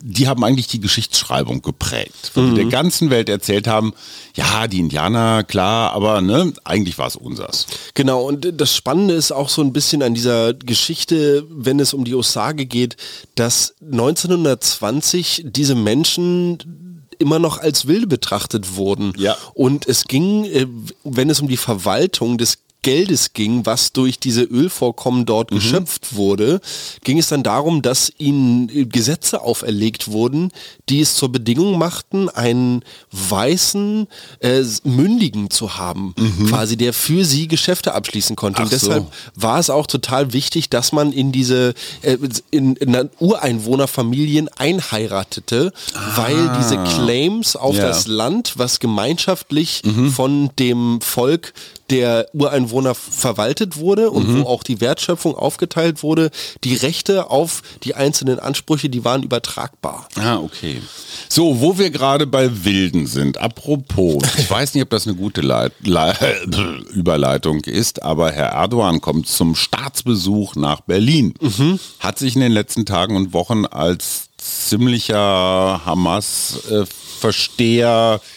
die 0.00 0.28
haben 0.28 0.42
eigentlich 0.44 0.68
die 0.68 0.80
Geschichtsschreibung 0.80 1.62
geprägt. 1.62 2.32
Weil 2.34 2.44
mhm. 2.44 2.56
wir 2.56 2.64
der 2.64 2.72
ganzen 2.72 3.10
Welt 3.10 3.28
erzählt 3.28 3.66
haben, 3.66 3.92
ja, 4.34 4.66
die 4.68 4.78
Indianer, 4.78 5.44
klar, 5.44 5.92
aber 5.92 6.20
ne, 6.20 6.52
eigentlich 6.64 6.98
war 6.98 7.06
es 7.06 7.16
unsers. 7.16 7.66
Genau, 7.94 8.22
und 8.22 8.60
das 8.60 8.74
Spannende 8.74 9.14
ist 9.14 9.32
auch 9.32 9.48
so 9.48 9.62
ein 9.62 9.72
bisschen 9.72 10.02
an 10.02 10.14
dieser 10.14 10.54
Geschichte, 10.54 11.44
wenn 11.50 11.80
es 11.80 11.94
um 11.94 12.04
die 12.04 12.14
Osage 12.14 12.66
geht, 12.66 12.96
dass 13.34 13.74
1920 13.82 15.44
diese 15.46 15.74
Menschen 15.74 16.86
immer 17.18 17.38
noch 17.38 17.58
als 17.58 17.86
Wilde 17.86 18.06
betrachtet 18.06 18.76
wurden. 18.76 19.12
Ja. 19.16 19.36
Und 19.54 19.86
es 19.86 20.04
ging, 20.04 20.44
äh, 20.44 20.66
wenn 21.04 21.30
es 21.30 21.40
um 21.40 21.48
die 21.48 21.56
Verwaltung 21.56 22.38
des 22.38 22.58
Geldes 22.86 23.32
ging, 23.32 23.66
was 23.66 23.92
durch 23.92 24.20
diese 24.20 24.42
Ölvorkommen 24.42 25.26
dort 25.26 25.50
mhm. 25.50 25.56
geschöpft 25.56 26.14
wurde, 26.14 26.60
ging 27.02 27.18
es 27.18 27.26
dann 27.26 27.42
darum, 27.42 27.82
dass 27.82 28.12
ihnen 28.16 28.88
Gesetze 28.90 29.42
auferlegt 29.42 30.06
wurden, 30.06 30.52
die 30.88 31.00
es 31.00 31.16
zur 31.16 31.32
Bedingung 31.32 31.78
machten, 31.78 32.28
einen 32.28 32.84
weißen 33.10 34.06
äh, 34.38 34.62
Mündigen 34.84 35.50
zu 35.50 35.78
haben, 35.78 36.14
mhm. 36.16 36.46
quasi 36.46 36.76
der 36.76 36.92
für 36.92 37.24
sie 37.24 37.48
Geschäfte 37.48 37.92
abschließen 37.92 38.36
konnte. 38.36 38.60
Ach 38.60 38.66
Und 38.66 38.72
deshalb 38.72 39.02
so. 39.02 39.10
war 39.42 39.58
es 39.58 39.68
auch 39.68 39.88
total 39.88 40.32
wichtig, 40.32 40.70
dass 40.70 40.92
man 40.92 41.10
in 41.10 41.32
diese 41.32 41.74
äh, 42.02 42.18
in, 42.52 42.76
in 42.76 43.10
Ureinwohnerfamilien 43.18 44.48
einheiratete, 44.56 45.72
ah. 45.92 46.16
weil 46.18 46.56
diese 46.60 46.78
Claims 46.84 47.56
auf 47.56 47.74
ja. 47.74 47.88
das 47.88 48.06
Land, 48.06 48.52
was 48.58 48.78
gemeinschaftlich 48.78 49.82
mhm. 49.84 50.12
von 50.12 50.50
dem 50.56 51.00
Volk 51.00 51.52
der 51.90 52.28
Ureinwohner 52.32 52.94
verwaltet 52.94 53.76
wurde 53.76 54.10
und 54.10 54.28
mhm. 54.28 54.40
wo 54.40 54.46
auch 54.46 54.62
die 54.62 54.80
Wertschöpfung 54.80 55.34
aufgeteilt 55.34 56.02
wurde, 56.02 56.30
die 56.64 56.74
Rechte 56.74 57.30
auf 57.30 57.62
die 57.84 57.94
einzelnen 57.94 58.38
Ansprüche, 58.38 58.88
die 58.88 59.04
waren 59.04 59.22
übertragbar. 59.22 60.08
Ah, 60.16 60.38
okay. 60.38 60.80
So, 61.28 61.60
wo 61.60 61.76
wir 61.78 61.90
gerade 61.90 62.26
bei 62.26 62.64
Wilden 62.64 63.06
sind, 63.06 63.38
apropos, 63.38 64.22
ich 64.38 64.50
weiß 64.50 64.74
nicht, 64.74 64.82
ob 64.82 64.90
das 64.90 65.06
eine 65.06 65.16
gute 65.16 65.40
Leit 65.40 65.72
Le 65.84 66.14
Überleitung 66.92 67.60
ist, 67.60 68.02
aber 68.02 68.32
Herr 68.32 68.52
Erdogan 68.52 69.00
kommt 69.00 69.28
zum 69.28 69.54
Staatsbesuch 69.54 70.56
nach 70.56 70.80
Berlin. 70.80 71.34
Mhm. 71.40 71.78
Hat 72.00 72.18
sich 72.18 72.34
in 72.34 72.40
den 72.40 72.52
letzten 72.52 72.86
Tagen 72.86 73.16
und 73.16 73.32
Wochen 73.32 73.64
als 73.64 74.28
ziemlicher 74.38 75.82
Hamas-Versteher 75.84 78.20
äh, 78.22 78.35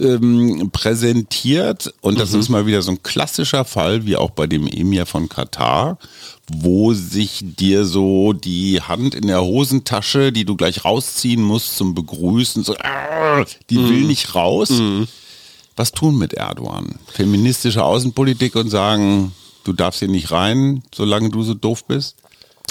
ähm, 0.00 0.70
präsentiert. 0.72 1.92
Und 2.00 2.18
das 2.18 2.32
mhm. 2.32 2.40
ist 2.40 2.48
mal 2.48 2.66
wieder 2.66 2.82
so 2.82 2.92
ein 2.92 3.02
klassischer 3.02 3.64
Fall, 3.64 4.06
wie 4.06 4.16
auch 4.16 4.30
bei 4.30 4.46
dem 4.46 4.66
Emir 4.66 5.06
von 5.06 5.28
Katar, 5.28 5.98
wo 6.52 6.94
sich 6.94 7.40
dir 7.42 7.84
so 7.84 8.32
die 8.32 8.80
Hand 8.80 9.14
in 9.14 9.26
der 9.26 9.42
Hosentasche, 9.42 10.32
die 10.32 10.44
du 10.44 10.56
gleich 10.56 10.84
rausziehen 10.84 11.42
musst 11.42 11.76
zum 11.76 11.94
Begrüßen, 11.94 12.64
so, 12.64 12.74
äh, 12.74 13.44
die 13.68 13.78
mhm. 13.78 13.88
will 13.88 14.02
nicht 14.02 14.34
raus. 14.34 14.70
Mhm. 14.70 15.06
Was 15.76 15.92
tun 15.92 16.18
mit 16.18 16.34
Erdogan? 16.34 16.96
Feministische 17.06 17.84
Außenpolitik 17.84 18.56
und 18.56 18.68
sagen, 18.68 19.32
du 19.64 19.72
darfst 19.72 20.00
hier 20.00 20.08
nicht 20.08 20.30
rein, 20.30 20.82
solange 20.94 21.30
du 21.30 21.42
so 21.42 21.54
doof 21.54 21.84
bist? 21.84 22.16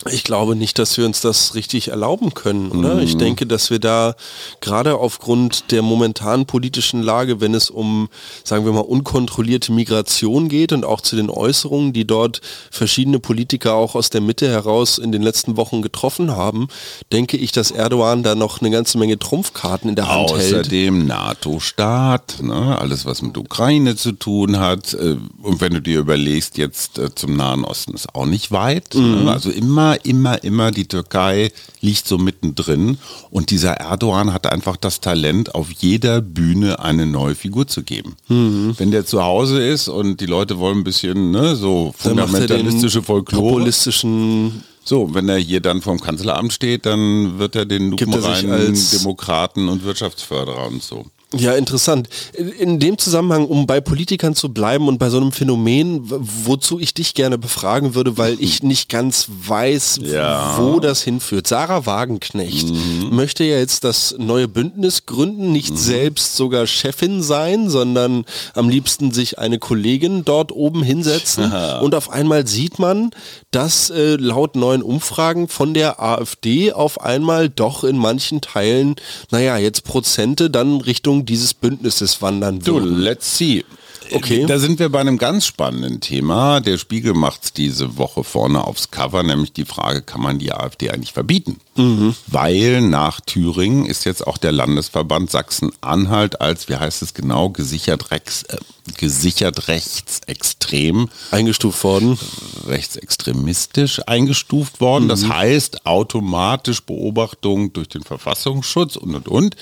Ich 0.09 0.23
glaube 0.23 0.55
nicht, 0.55 0.79
dass 0.79 0.97
wir 0.97 1.05
uns 1.05 1.19
das 1.19 1.55
richtig 1.55 1.89
erlauben 1.89 2.33
können? 2.33 2.69
Mhm. 2.69 2.99
Ich 2.99 3.17
denke, 3.17 3.45
dass 3.45 3.69
wir 3.69 3.79
da 3.79 4.15
gerade 4.61 4.95
aufgrund 4.95 5.71
der 5.71 5.81
momentanen 5.81 6.45
politischen 6.45 7.03
Lage, 7.03 7.41
wenn 7.41 7.53
es 7.53 7.69
um, 7.69 8.07
sagen 8.45 8.63
wir 8.63 8.71
mal, 8.71 8.79
unkontrollierte 8.79 9.73
Migration 9.73 10.47
geht 10.47 10.71
und 10.71 10.85
auch 10.85 11.01
zu 11.01 11.17
den 11.17 11.29
Äußerungen, 11.29 11.91
die 11.91 12.07
dort 12.07 12.39
verschiedene 12.71 13.19
Politiker 13.19 13.73
auch 13.73 13.95
aus 13.95 14.09
der 14.09 14.21
Mitte 14.21 14.47
heraus 14.47 14.99
in 14.99 15.11
den 15.11 15.21
letzten 15.21 15.57
Wochen 15.57 15.81
getroffen 15.81 16.31
haben, 16.31 16.69
denke 17.11 17.35
ich, 17.35 17.51
dass 17.51 17.71
Erdogan 17.71 18.23
da 18.23 18.35
noch 18.35 18.61
eine 18.61 18.71
ganze 18.71 18.97
Menge 18.97 19.19
Trumpfkarten 19.19 19.89
in 19.89 19.95
der 19.95 20.07
Hand 20.07 20.31
Außerdem 20.31 20.39
hält. 20.39 20.55
Außerdem 20.55 21.07
NATO-Staat, 21.07 22.41
ne? 22.41 22.77
alles 22.79 23.05
was 23.05 23.21
mit 23.21 23.37
Ukraine 23.37 23.97
zu 23.97 24.13
tun 24.13 24.59
hat. 24.59 24.93
Äh, 24.93 25.17
und 25.41 25.59
wenn 25.59 25.73
du 25.73 25.81
dir 25.81 25.99
überlegst, 25.99 26.57
jetzt 26.57 26.99
äh, 26.99 27.13
zum 27.13 27.35
Nahen 27.35 27.65
Osten 27.65 27.93
ist 27.93 28.15
auch 28.15 28.25
nicht 28.25 28.51
weit. 28.51 28.95
Ne? 28.95 29.01
Mhm. 29.01 29.23
Ne? 29.25 29.31
Also 29.31 29.49
immer 29.49 29.88
immer, 29.93 30.43
immer, 30.43 30.71
die 30.71 30.87
Türkei 30.87 31.51
liegt 31.81 32.07
so 32.07 32.17
mittendrin 32.17 32.97
und 33.29 33.51
dieser 33.51 33.73
Erdogan 33.73 34.33
hat 34.33 34.51
einfach 34.51 34.77
das 34.77 35.01
Talent, 35.01 35.55
auf 35.55 35.71
jeder 35.71 36.21
Bühne 36.21 36.79
eine 36.79 37.05
neue 37.05 37.35
Figur 37.35 37.67
zu 37.67 37.83
geben. 37.83 38.15
Mhm. 38.27 38.75
Wenn 38.77 38.91
der 38.91 39.05
zu 39.05 39.23
Hause 39.23 39.65
ist 39.65 39.87
und 39.87 40.21
die 40.21 40.25
Leute 40.25 40.57
wollen 40.59 40.79
ein 40.79 40.83
bisschen 40.83 41.31
ne, 41.31 41.55
so 41.55 41.93
fundamentalistische 41.97 43.01
Folklore. 43.01 43.43
Populistischen 43.43 44.63
so, 44.83 45.13
wenn 45.13 45.29
er 45.29 45.37
hier 45.37 45.59
dann 45.59 45.81
vom 45.81 45.99
Kanzleramt 45.99 46.51
steht, 46.51 46.87
dann 46.87 47.37
wird 47.37 47.55
er 47.55 47.65
den 47.65 47.91
lupenreinen 47.91 48.75
Demokraten 48.91 49.69
und 49.69 49.83
Wirtschaftsförderer 49.83 50.65
und 50.65 50.81
so. 50.81 51.05
Ja, 51.35 51.53
interessant. 51.53 52.09
In 52.33 52.79
dem 52.79 52.97
Zusammenhang, 52.97 53.45
um 53.45 53.67
bei 53.67 53.81
Politikern 53.81 54.33
zu 54.33 54.51
bleiben 54.51 54.87
und 54.87 54.97
bei 54.97 55.11
so 55.11 55.17
einem 55.17 55.31
Phänomen, 55.31 56.01
wozu 56.05 56.79
ich 56.79 56.95
dich 56.95 57.13
gerne 57.13 57.37
befragen 57.37 57.93
würde, 57.93 58.17
weil 58.17 58.37
ich 58.39 58.63
nicht 58.63 58.89
ganz 58.89 59.27
weiß, 59.29 59.99
ja. 60.01 60.57
wo 60.57 60.79
das 60.79 61.03
hinführt. 61.03 61.45
Sarah 61.45 61.85
Wagenknecht 61.85 62.69
mhm. 62.69 63.09
möchte 63.15 63.43
ja 63.43 63.59
jetzt 63.59 63.83
das 63.83 64.15
neue 64.17 64.47
Bündnis 64.47 65.05
gründen, 65.05 65.51
nicht 65.51 65.73
mhm. 65.73 65.77
selbst 65.77 66.35
sogar 66.35 66.65
Chefin 66.65 67.21
sein, 67.21 67.69
sondern 67.69 68.25
am 68.55 68.67
liebsten 68.67 69.11
sich 69.11 69.37
eine 69.37 69.59
Kollegin 69.59 70.25
dort 70.25 70.51
oben 70.51 70.81
hinsetzen. 70.81 71.43
Aha. 71.43 71.77
Und 71.77 71.93
auf 71.93 72.09
einmal 72.09 72.47
sieht 72.47 72.79
man, 72.79 73.11
dass 73.51 73.91
äh, 73.91 74.15
laut 74.15 74.55
neuen 74.55 74.81
Umfragen 74.81 75.47
von 75.47 75.75
der 75.75 76.01
AfD 76.01 76.73
auf 76.73 77.01
einmal 77.01 77.49
doch 77.49 77.83
in 77.83 77.97
manchen 77.97 78.41
Teilen, 78.41 78.95
naja, 79.29 79.57
jetzt 79.57 79.83
Prozente 79.83 80.49
dann 80.49 80.81
Richtung 80.81 81.18
Richtung 81.19 81.25
dieses 81.25 81.53
Bündnisses 81.53 82.21
wandern 82.21 82.65
würden. 82.65 82.95
So, 82.95 83.01
let's 83.01 83.37
see. 83.37 83.63
Okay. 84.11 84.45
Da 84.47 84.57
sind 84.57 84.79
wir 84.79 84.89
bei 84.89 84.99
einem 84.99 85.19
ganz 85.19 85.45
spannenden 85.45 86.01
Thema. 86.01 86.61
Der 86.61 86.79
Spiegel 86.79 87.13
macht 87.13 87.57
diese 87.57 87.97
Woche 87.97 88.23
vorne 88.23 88.65
aufs 88.65 88.89
Cover, 88.89 89.21
nämlich 89.21 89.53
die 89.53 89.65
Frage, 89.65 90.01
kann 90.01 90.21
man 90.21 90.39
die 90.39 90.51
AfD 90.51 90.89
eigentlich 90.89 91.13
verbieten? 91.13 91.57
Mhm. 91.75 92.15
Weil 92.25 92.81
nach 92.81 93.21
Thüringen 93.21 93.85
ist 93.85 94.05
jetzt 94.05 94.25
auch 94.25 94.39
der 94.39 94.51
Landesverband 94.51 95.29
Sachsen-Anhalt 95.29 96.41
als, 96.41 96.69
wie 96.69 96.77
heißt 96.77 97.03
es 97.03 97.13
genau, 97.13 97.49
gesichert, 97.49 98.09
rechts, 98.09 98.43
äh, 98.43 98.57
gesichert 98.97 99.67
rechtsextrem 99.67 101.09
eingestuft 101.29 101.83
worden. 101.83 102.17
Rechtsextremistisch 102.65 104.01
eingestuft 104.07 104.81
worden. 104.81 105.03
Mhm. 105.03 105.09
Das 105.09 105.27
heißt 105.27 105.85
automatisch 105.85 106.81
Beobachtung 106.81 107.73
durch 107.73 107.89
den 107.89 108.01
Verfassungsschutz 108.01 108.95
und 108.95 109.13
und 109.13 109.27
und. 109.27 109.55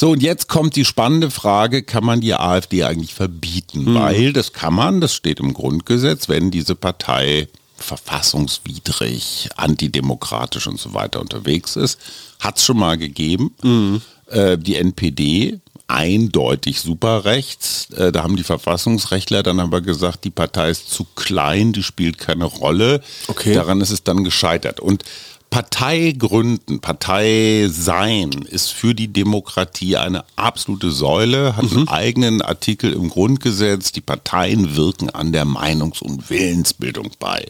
So, 0.00 0.12
und 0.12 0.22
jetzt 0.22 0.48
kommt 0.48 0.76
die 0.76 0.86
spannende 0.86 1.30
Frage, 1.30 1.82
kann 1.82 2.06
man 2.06 2.22
die 2.22 2.32
AfD 2.32 2.84
eigentlich 2.84 3.12
verbieten? 3.12 3.84
Mhm. 3.84 3.94
Weil 3.96 4.32
das 4.32 4.54
kann 4.54 4.72
man, 4.72 5.02
das 5.02 5.14
steht 5.14 5.40
im 5.40 5.52
Grundgesetz, 5.52 6.26
wenn 6.26 6.50
diese 6.50 6.74
Partei 6.74 7.48
verfassungswidrig, 7.76 9.50
antidemokratisch 9.56 10.68
und 10.68 10.80
so 10.80 10.94
weiter 10.94 11.20
unterwegs 11.20 11.76
ist. 11.76 11.98
Hat 12.38 12.56
es 12.56 12.64
schon 12.64 12.78
mal 12.78 12.96
gegeben. 12.96 13.54
Mhm. 13.62 14.00
Äh, 14.28 14.56
die 14.56 14.76
NPD, 14.76 15.60
eindeutig 15.86 16.80
super 16.80 17.26
rechts. 17.26 17.90
Äh, 17.90 18.10
da 18.10 18.22
haben 18.22 18.36
die 18.36 18.42
Verfassungsrechtler 18.42 19.42
dann 19.42 19.60
aber 19.60 19.82
gesagt, 19.82 20.24
die 20.24 20.30
Partei 20.30 20.70
ist 20.70 20.90
zu 20.90 21.04
klein, 21.14 21.74
die 21.74 21.82
spielt 21.82 22.16
keine 22.16 22.46
Rolle. 22.46 23.02
Okay. 23.28 23.52
Daran 23.52 23.82
ist 23.82 23.90
es 23.90 24.02
dann 24.02 24.24
gescheitert. 24.24 24.80
Und 24.80 25.04
Partei 25.50 26.14
gründen, 26.16 26.80
Partei 26.80 27.68
sein 27.70 28.30
ist 28.30 28.70
für 28.70 28.94
die 28.94 29.08
Demokratie 29.08 29.96
eine 29.96 30.24
absolute 30.36 30.92
Säule, 30.92 31.56
hat 31.56 31.70
mhm. 31.70 31.78
einen 31.78 31.88
eigenen 31.88 32.42
Artikel 32.42 32.92
im 32.92 33.10
Grundgesetz. 33.10 33.90
Die 33.90 34.00
Parteien 34.00 34.76
wirken 34.76 35.10
an 35.10 35.32
der 35.32 35.44
Meinungs- 35.44 36.02
und 36.02 36.30
Willensbildung 36.30 37.10
bei. 37.18 37.46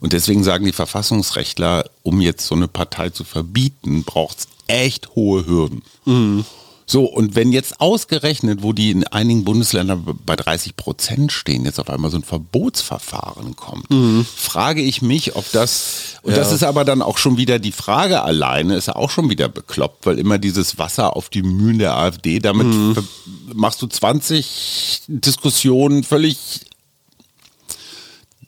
Und 0.00 0.14
deswegen 0.14 0.42
sagen 0.44 0.64
die 0.64 0.72
Verfassungsrechtler, 0.72 1.84
um 2.02 2.22
jetzt 2.22 2.46
so 2.46 2.54
eine 2.54 2.68
Partei 2.68 3.10
zu 3.10 3.24
verbieten, 3.24 4.02
braucht 4.04 4.38
es 4.38 4.48
echt 4.66 5.14
hohe 5.14 5.46
Hürden. 5.46 5.82
Mhm. 6.06 6.46
So, 6.90 7.04
und 7.04 7.36
wenn 7.36 7.52
jetzt 7.52 7.80
ausgerechnet, 7.80 8.64
wo 8.64 8.72
die 8.72 8.90
in 8.90 9.06
einigen 9.06 9.44
Bundesländern 9.44 10.18
bei 10.26 10.34
30 10.34 10.74
Prozent 10.74 11.30
stehen, 11.30 11.64
jetzt 11.64 11.78
auf 11.78 11.88
einmal 11.88 12.10
so 12.10 12.16
ein 12.16 12.24
Verbotsverfahren 12.24 13.54
kommt, 13.54 13.88
mhm. 13.90 14.26
frage 14.34 14.82
ich 14.82 15.00
mich, 15.00 15.36
ob 15.36 15.48
das, 15.52 16.16
und 16.22 16.32
ja. 16.32 16.38
das 16.38 16.50
ist 16.50 16.64
aber 16.64 16.84
dann 16.84 17.00
auch 17.00 17.16
schon 17.16 17.36
wieder 17.36 17.60
die 17.60 17.70
Frage 17.70 18.22
alleine, 18.22 18.74
ist 18.74 18.88
ja 18.88 18.96
auch 18.96 19.10
schon 19.10 19.30
wieder 19.30 19.48
bekloppt, 19.48 20.04
weil 20.04 20.18
immer 20.18 20.38
dieses 20.38 20.78
Wasser 20.78 21.14
auf 21.14 21.28
die 21.28 21.42
Mühlen 21.42 21.78
der 21.78 21.96
AfD, 21.96 22.40
damit 22.40 22.66
mhm. 22.66 22.96
machst 23.54 23.80
du 23.82 23.86
20 23.86 25.02
Diskussionen 25.06 26.02
völlig 26.02 26.62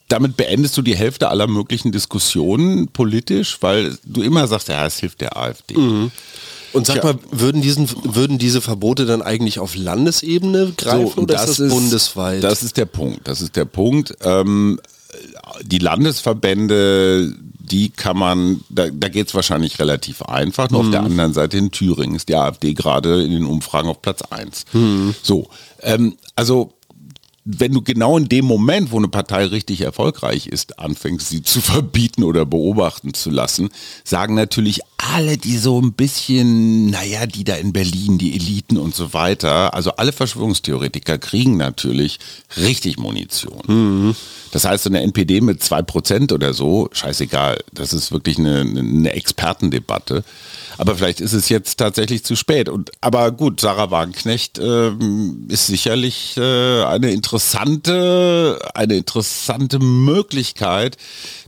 damit 0.08 0.36
beendest 0.36 0.76
du 0.76 0.82
die 0.82 0.96
Hälfte 0.96 1.28
aller 1.28 1.46
möglichen 1.46 1.92
Diskussionen 1.92 2.88
politisch, 2.88 3.58
weil 3.60 3.96
du 4.04 4.20
immer 4.20 4.48
sagst, 4.48 4.68
ja, 4.68 4.84
es 4.84 4.98
hilft 4.98 5.20
der 5.20 5.36
AfD. 5.36 5.76
Mhm. 5.76 6.10
Und 6.72 6.86
sag 6.86 6.96
ja. 6.96 7.04
mal, 7.04 7.18
würden, 7.30 7.62
diesen, 7.62 7.88
würden 8.02 8.38
diese 8.38 8.60
Verbote 8.60 9.06
dann 9.06 9.22
eigentlich 9.22 9.58
auf 9.58 9.76
Landesebene 9.76 10.72
greifen 10.76 11.12
so, 11.14 11.22
oder 11.22 11.34
das 11.34 11.50
ist 11.50 11.60
das 11.60 11.72
bundesweit? 11.72 12.42
Das 12.42 12.62
ist 12.62 12.76
der 12.76 12.86
Punkt. 12.86 13.26
Das 13.28 13.40
ist 13.40 13.56
der 13.56 13.64
Punkt. 13.64 14.14
Ähm, 14.22 14.80
die 15.62 15.78
Landesverbände, 15.78 17.34
die 17.58 17.90
kann 17.90 18.16
man, 18.16 18.62
da, 18.68 18.88
da 18.90 19.08
geht 19.08 19.28
es 19.28 19.34
wahrscheinlich 19.34 19.78
relativ 19.78 20.22
einfach. 20.22 20.70
Nur 20.70 20.82
mhm. 20.82 20.88
auf 20.88 20.92
der 20.92 21.02
anderen 21.02 21.34
Seite 21.34 21.58
in 21.58 21.70
Thüringen 21.70 22.14
ist 22.14 22.28
die 22.28 22.36
AfD 22.36 22.74
gerade 22.74 23.22
in 23.22 23.30
den 23.30 23.44
Umfragen 23.44 23.88
auf 23.88 24.00
Platz 24.02 24.22
1. 24.22 24.64
Mhm. 24.72 25.14
So, 25.22 25.48
ähm, 25.82 26.16
also 26.36 26.72
wenn 27.44 27.72
du 27.72 27.82
genau 27.82 28.16
in 28.16 28.28
dem 28.28 28.44
Moment, 28.44 28.92
wo 28.92 28.98
eine 28.98 29.08
Partei 29.08 29.46
richtig 29.46 29.80
erfolgreich 29.80 30.46
ist, 30.46 30.78
anfängst, 30.78 31.28
sie 31.28 31.42
zu 31.42 31.60
verbieten 31.62 32.22
oder 32.22 32.46
beobachten 32.46 33.14
zu 33.14 33.30
lassen, 33.30 33.70
sagen 34.04 34.34
natürlich 34.34 34.80
alle, 35.10 35.36
die 35.36 35.58
so 35.58 35.80
ein 35.80 35.92
bisschen, 35.94 36.90
naja, 36.90 37.26
die 37.26 37.44
da 37.44 37.56
in 37.56 37.72
Berlin, 37.72 38.18
die 38.18 38.34
Eliten 38.34 38.78
und 38.78 38.94
so 38.94 39.12
weiter, 39.12 39.74
also 39.74 39.92
alle 39.96 40.12
Verschwörungstheoretiker 40.12 41.18
kriegen 41.18 41.56
natürlich 41.56 42.20
richtig 42.56 42.98
Munition. 42.98 43.62
Mhm. 43.66 44.16
Das 44.52 44.64
heißt, 44.64 44.86
eine 44.86 45.00
NPD 45.00 45.40
mit 45.40 45.62
zwei 45.62 45.82
Prozent 45.82 46.30
oder 46.30 46.54
so, 46.54 46.88
scheißegal, 46.92 47.58
das 47.72 47.92
ist 47.92 48.12
wirklich 48.12 48.38
eine, 48.38 48.60
eine 48.60 49.12
Expertendebatte. 49.12 50.24
Aber 50.78 50.96
vielleicht 50.96 51.20
ist 51.20 51.32
es 51.32 51.48
jetzt 51.48 51.76
tatsächlich 51.76 52.24
zu 52.24 52.36
spät. 52.36 52.68
Und, 52.68 52.90
aber 53.00 53.30
gut, 53.30 53.60
Sarah 53.60 53.90
Wagenknecht 53.90 54.58
äh, 54.58 54.92
ist 55.48 55.66
sicherlich 55.66 56.36
äh, 56.36 56.84
eine 56.84 57.10
interessante, 57.10 58.58
eine 58.74 58.96
interessante 58.96 59.78
Möglichkeit, 59.78 60.96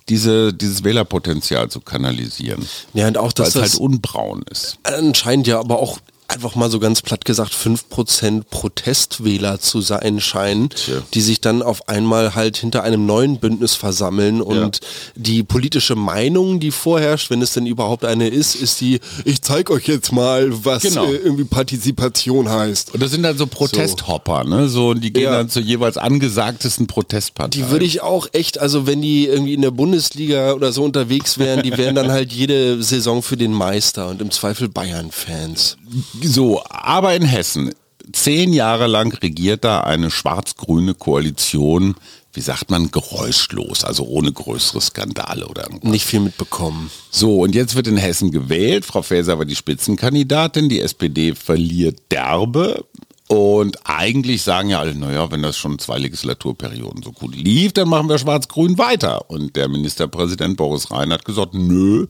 diese, 0.08 0.52
dieses 0.52 0.84
Wählerpotenzial 0.84 1.70
zu 1.70 1.80
kanalisieren. 1.80 2.66
Ja, 2.92 3.08
und 3.08 3.18
auch, 3.18 3.32
dass 3.32 3.54
Weil 3.54 3.64
es 3.64 3.72
halt 3.72 3.80
unbraun 3.80 4.44
ist. 4.50 4.78
Anscheinend 4.82 5.46
ja 5.46 5.58
aber 5.58 5.78
auch 5.78 5.98
einfach 6.28 6.54
mal 6.54 6.70
so 6.70 6.78
ganz 6.80 7.02
platt 7.02 7.24
gesagt 7.24 7.52
5% 7.52 8.44
Protestwähler 8.50 9.60
zu 9.60 9.80
sein 9.80 10.20
scheinen, 10.20 10.70
Tja. 10.70 11.02
die 11.12 11.20
sich 11.20 11.40
dann 11.40 11.62
auf 11.62 11.88
einmal 11.88 12.34
halt 12.34 12.56
hinter 12.56 12.82
einem 12.82 13.06
neuen 13.06 13.38
Bündnis 13.38 13.74
versammeln 13.74 14.40
und 14.40 14.80
ja. 14.80 14.88
die 15.16 15.42
politische 15.42 15.94
Meinung, 15.94 16.60
die 16.60 16.70
vorherrscht, 16.70 17.30
wenn 17.30 17.42
es 17.42 17.52
denn 17.52 17.66
überhaupt 17.66 18.04
eine 18.04 18.28
ist, 18.28 18.54
ist 18.54 18.80
die, 18.80 19.00
ich 19.24 19.42
zeige 19.42 19.72
euch 19.72 19.86
jetzt 19.86 20.12
mal, 20.12 20.64
was 20.64 20.82
genau. 20.82 21.04
äh, 21.06 21.16
irgendwie 21.16 21.44
Partizipation 21.44 22.48
heißt. 22.48 22.94
Und 22.94 23.02
das 23.02 23.10
sind 23.10 23.22
dann 23.22 23.36
so 23.36 23.46
Protesthopper, 23.46 24.42
so. 24.44 24.50
ne? 24.50 24.68
So, 24.68 24.94
die 24.94 25.12
gehen 25.12 25.24
ja. 25.24 25.32
dann 25.32 25.48
zu 25.48 25.60
jeweils 25.60 25.98
angesagtesten 25.98 26.86
Protestparteien. 26.86 27.64
Die 27.64 27.70
würde 27.70 27.84
ich 27.84 28.02
auch 28.02 28.28
echt, 28.32 28.58
also 28.58 28.86
wenn 28.86 29.02
die 29.02 29.26
irgendwie 29.26 29.54
in 29.54 29.62
der 29.62 29.70
Bundesliga 29.70 30.52
oder 30.52 30.72
so 30.72 30.84
unterwegs 30.84 31.38
wären, 31.38 31.62
die 31.62 31.76
wären 31.76 31.94
dann 31.94 32.10
halt 32.10 32.32
jede 32.32 32.82
Saison 32.82 33.22
für 33.22 33.36
den 33.36 33.52
Meister 33.52 34.08
und 34.08 34.20
im 34.20 34.30
Zweifel 34.30 34.68
Bayern-Fans. 34.68 35.76
So, 36.26 36.62
aber 36.68 37.14
in 37.14 37.24
Hessen, 37.24 37.74
zehn 38.12 38.52
Jahre 38.52 38.86
lang 38.86 39.12
regiert 39.14 39.64
da 39.64 39.80
eine 39.80 40.10
schwarz-grüne 40.10 40.94
Koalition, 40.94 41.94
wie 42.32 42.40
sagt 42.40 42.70
man, 42.70 42.90
geräuschlos, 42.90 43.84
also 43.84 44.04
ohne 44.04 44.32
größere 44.32 44.80
Skandale 44.80 45.46
oder 45.46 45.64
irgendwas. 45.64 45.90
Nicht 45.90 46.06
viel 46.06 46.20
mitbekommen. 46.20 46.90
So, 47.10 47.42
und 47.42 47.54
jetzt 47.54 47.76
wird 47.76 47.86
in 47.86 47.96
Hessen 47.96 48.30
gewählt. 48.32 48.84
Frau 48.84 49.02
Faeser 49.02 49.38
war 49.38 49.44
die 49.44 49.56
Spitzenkandidatin, 49.56 50.68
die 50.68 50.80
SPD 50.80 51.34
verliert 51.34 52.00
derbe. 52.10 52.84
Und 53.28 53.78
eigentlich 53.84 54.42
sagen 54.42 54.68
ja 54.68 54.80
alle, 54.80 54.94
naja, 54.94 55.30
wenn 55.30 55.42
das 55.42 55.56
schon 55.56 55.78
zwei 55.78 55.98
Legislaturperioden 55.98 57.02
so 57.02 57.12
gut 57.12 57.34
lief, 57.34 57.72
dann 57.72 57.88
machen 57.88 58.08
wir 58.08 58.18
Schwarz-Grün 58.18 58.76
weiter. 58.76 59.30
Und 59.30 59.56
der 59.56 59.68
Ministerpräsident 59.68 60.56
Boris 60.56 60.90
Rhein 60.90 61.12
hat 61.12 61.24
gesagt, 61.24 61.54
nö, 61.54 62.06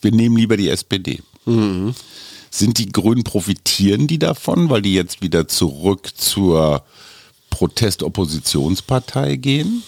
wir 0.00 0.12
nehmen 0.12 0.36
lieber 0.36 0.56
die 0.56 0.68
SPD. 0.68 1.20
Mhm. 1.44 1.94
Sind 2.54 2.78
die 2.78 2.92
Grünen, 2.92 3.24
profitieren 3.24 4.06
die 4.06 4.20
davon, 4.20 4.70
weil 4.70 4.80
die 4.80 4.94
jetzt 4.94 5.22
wieder 5.22 5.48
zurück 5.48 6.10
zur 6.14 6.84
Protestoppositionspartei 7.50 9.34
gehen? 9.34 9.82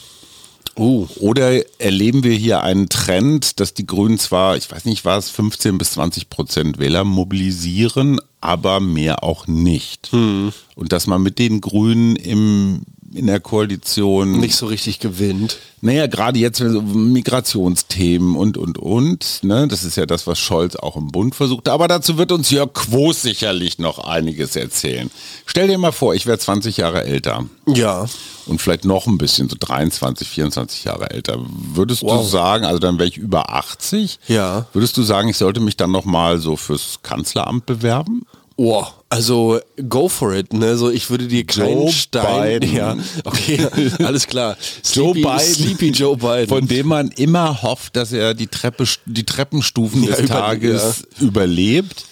Oh. 0.74 1.06
Oder 1.20 1.62
erleben 1.80 2.24
wir 2.24 2.34
hier 2.34 2.64
einen 2.64 2.88
Trend, 2.88 3.60
dass 3.60 3.72
die 3.72 3.86
Grünen 3.86 4.18
zwar, 4.18 4.56
ich 4.56 4.68
weiß 4.68 4.84
nicht 4.84 5.04
was, 5.04 5.30
15 5.30 5.78
bis 5.78 5.92
20 5.92 6.28
Prozent 6.28 6.78
Wähler 6.80 7.04
mobilisieren, 7.04 8.18
aber 8.40 8.80
mehr 8.80 9.22
auch 9.22 9.46
nicht. 9.46 10.08
Hm. 10.10 10.52
Und 10.74 10.90
dass 10.90 11.06
man 11.06 11.22
mit 11.22 11.38
den 11.38 11.60
Grünen 11.60 12.16
im 12.16 12.82
in 13.12 13.26
der 13.26 13.40
Koalition 13.40 14.40
nicht 14.40 14.56
so 14.56 14.66
richtig 14.66 14.98
gewinnt. 14.98 15.58
Naja, 15.80 16.06
gerade 16.06 16.38
jetzt 16.38 16.58
so 16.58 16.82
Migrationsthemen 16.82 18.34
und, 18.34 18.56
und, 18.56 18.78
und. 18.78 19.40
Ne? 19.42 19.68
Das 19.68 19.84
ist 19.84 19.96
ja 19.96 20.06
das, 20.06 20.26
was 20.26 20.38
Scholz 20.38 20.74
auch 20.76 20.96
im 20.96 21.08
Bund 21.08 21.34
versucht. 21.34 21.68
Aber 21.68 21.86
dazu 21.86 22.18
wird 22.18 22.32
uns 22.32 22.50
Jörg 22.50 22.72
Quos 22.72 23.22
sicherlich 23.22 23.78
noch 23.78 23.98
einiges 23.98 24.56
erzählen. 24.56 25.10
Stell 25.44 25.68
dir 25.68 25.78
mal 25.78 25.92
vor, 25.92 26.14
ich 26.14 26.26
wäre 26.26 26.38
20 26.38 26.78
Jahre 26.78 27.04
älter. 27.04 27.44
Ja. 27.66 28.06
Und 28.46 28.60
vielleicht 28.60 28.84
noch 28.84 29.06
ein 29.06 29.18
bisschen, 29.18 29.48
so 29.48 29.56
23, 29.58 30.28
24 30.28 30.84
Jahre 30.84 31.10
älter. 31.10 31.38
Würdest 31.74 32.02
wow. 32.02 32.22
du 32.22 32.28
sagen, 32.28 32.64
also 32.64 32.78
dann 32.78 32.98
wäre 32.98 33.08
ich 33.08 33.16
über 33.16 33.54
80? 33.54 34.18
Ja. 34.28 34.66
Würdest 34.72 34.96
du 34.96 35.02
sagen, 35.02 35.28
ich 35.28 35.36
sollte 35.36 35.60
mich 35.60 35.76
dann 35.76 35.90
nochmal 35.90 36.38
so 36.38 36.56
fürs 36.56 37.00
Kanzleramt 37.02 37.66
bewerben? 37.66 38.22
Oh, 38.58 38.86
also 39.10 39.60
go 39.88 40.08
for 40.08 40.32
it, 40.34 40.52
ne? 40.54 40.76
So 40.78 40.90
ich 40.90 41.10
würde 41.10 41.26
dir 41.28 41.44
keinen 41.44 41.82
Joe 41.82 41.92
Stein. 41.92 42.60
Biden. 42.60 42.74
Ja, 42.74 42.96
okay, 43.24 43.66
alles 44.04 44.26
klar. 44.26 44.56
Joe 44.94 45.12
Sleepy, 45.12 45.22
Biden. 45.22 45.54
Sleepy 45.54 45.88
Joe 45.90 46.16
Biden. 46.16 46.48
Von 46.48 46.66
dem 46.66 46.86
man 46.86 47.08
immer 47.10 47.62
hofft, 47.62 47.96
dass 47.96 48.12
er 48.12 48.32
die 48.32 48.46
Treppe, 48.46 48.84
die 49.04 49.24
Treppenstufen 49.24 50.02
Ja, 50.04 50.10
des 50.10 50.20
über- 50.20 50.28
Tages 50.34 51.02
überlebt, 51.20 52.06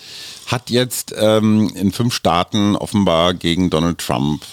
hat 0.47 0.69
jetzt 0.69 1.15
ähm, 1.17 1.73
in 1.75 1.93
fünf 1.93 2.13
Staaten 2.15 2.77
offenbar 2.77 3.33
gegen 3.33 3.71
Donald 3.71 3.99
Trump 3.99 4.45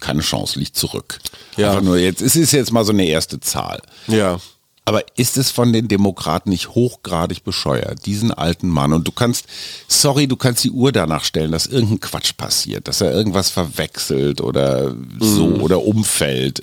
keine 0.00 0.22
Chance, 0.22 0.58
liegt 0.58 0.74
zurück. 0.74 1.18
Ja. 1.58 1.68
Einfach 1.70 1.82
nur 1.82 1.98
jetzt, 1.98 2.22
es 2.22 2.34
ist 2.34 2.52
jetzt 2.52 2.72
mal 2.72 2.84
so 2.86 2.92
eine 2.92 3.04
erste 3.04 3.40
Zahl. 3.40 3.82
ja. 4.06 4.40
Aber 4.88 5.02
ist 5.16 5.36
es 5.36 5.50
von 5.50 5.72
den 5.72 5.88
Demokraten 5.88 6.50
nicht 6.50 6.68
hochgradig 6.68 7.42
bescheuert, 7.42 8.06
diesen 8.06 8.30
alten 8.30 8.68
Mann? 8.68 8.92
Und 8.92 9.06
du 9.06 9.10
kannst, 9.10 9.46
sorry, 9.88 10.28
du 10.28 10.36
kannst 10.36 10.62
die 10.62 10.70
Uhr 10.70 10.92
danach 10.92 11.24
stellen, 11.24 11.50
dass 11.50 11.66
irgendein 11.66 11.98
Quatsch 11.98 12.36
passiert, 12.36 12.86
dass 12.86 13.00
er 13.00 13.12
irgendwas 13.12 13.50
verwechselt 13.50 14.40
oder 14.40 14.94
so 15.18 15.48
oder 15.56 15.82
umfällt. 15.82 16.62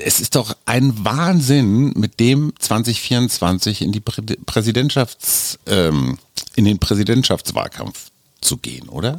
Es 0.00 0.20
ist 0.20 0.36
doch 0.36 0.56
ein 0.64 1.04
Wahnsinn, 1.04 1.92
mit 1.96 2.18
dem 2.18 2.54
2024 2.58 3.82
in 3.82 3.92
die 3.92 4.00
Prä 4.00 4.22
Präsidentschafts, 4.46 5.58
ähm, 5.66 6.16
in 6.54 6.64
den 6.64 6.78
Präsidentschaftswahlkampf 6.78 8.10
zu 8.40 8.56
gehen, 8.58 8.88
oder? 8.88 9.16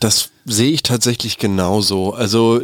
Das 0.00 0.30
sehe 0.46 0.70
ich 0.70 0.82
tatsächlich 0.82 1.38
genauso. 1.38 2.14
Also 2.14 2.60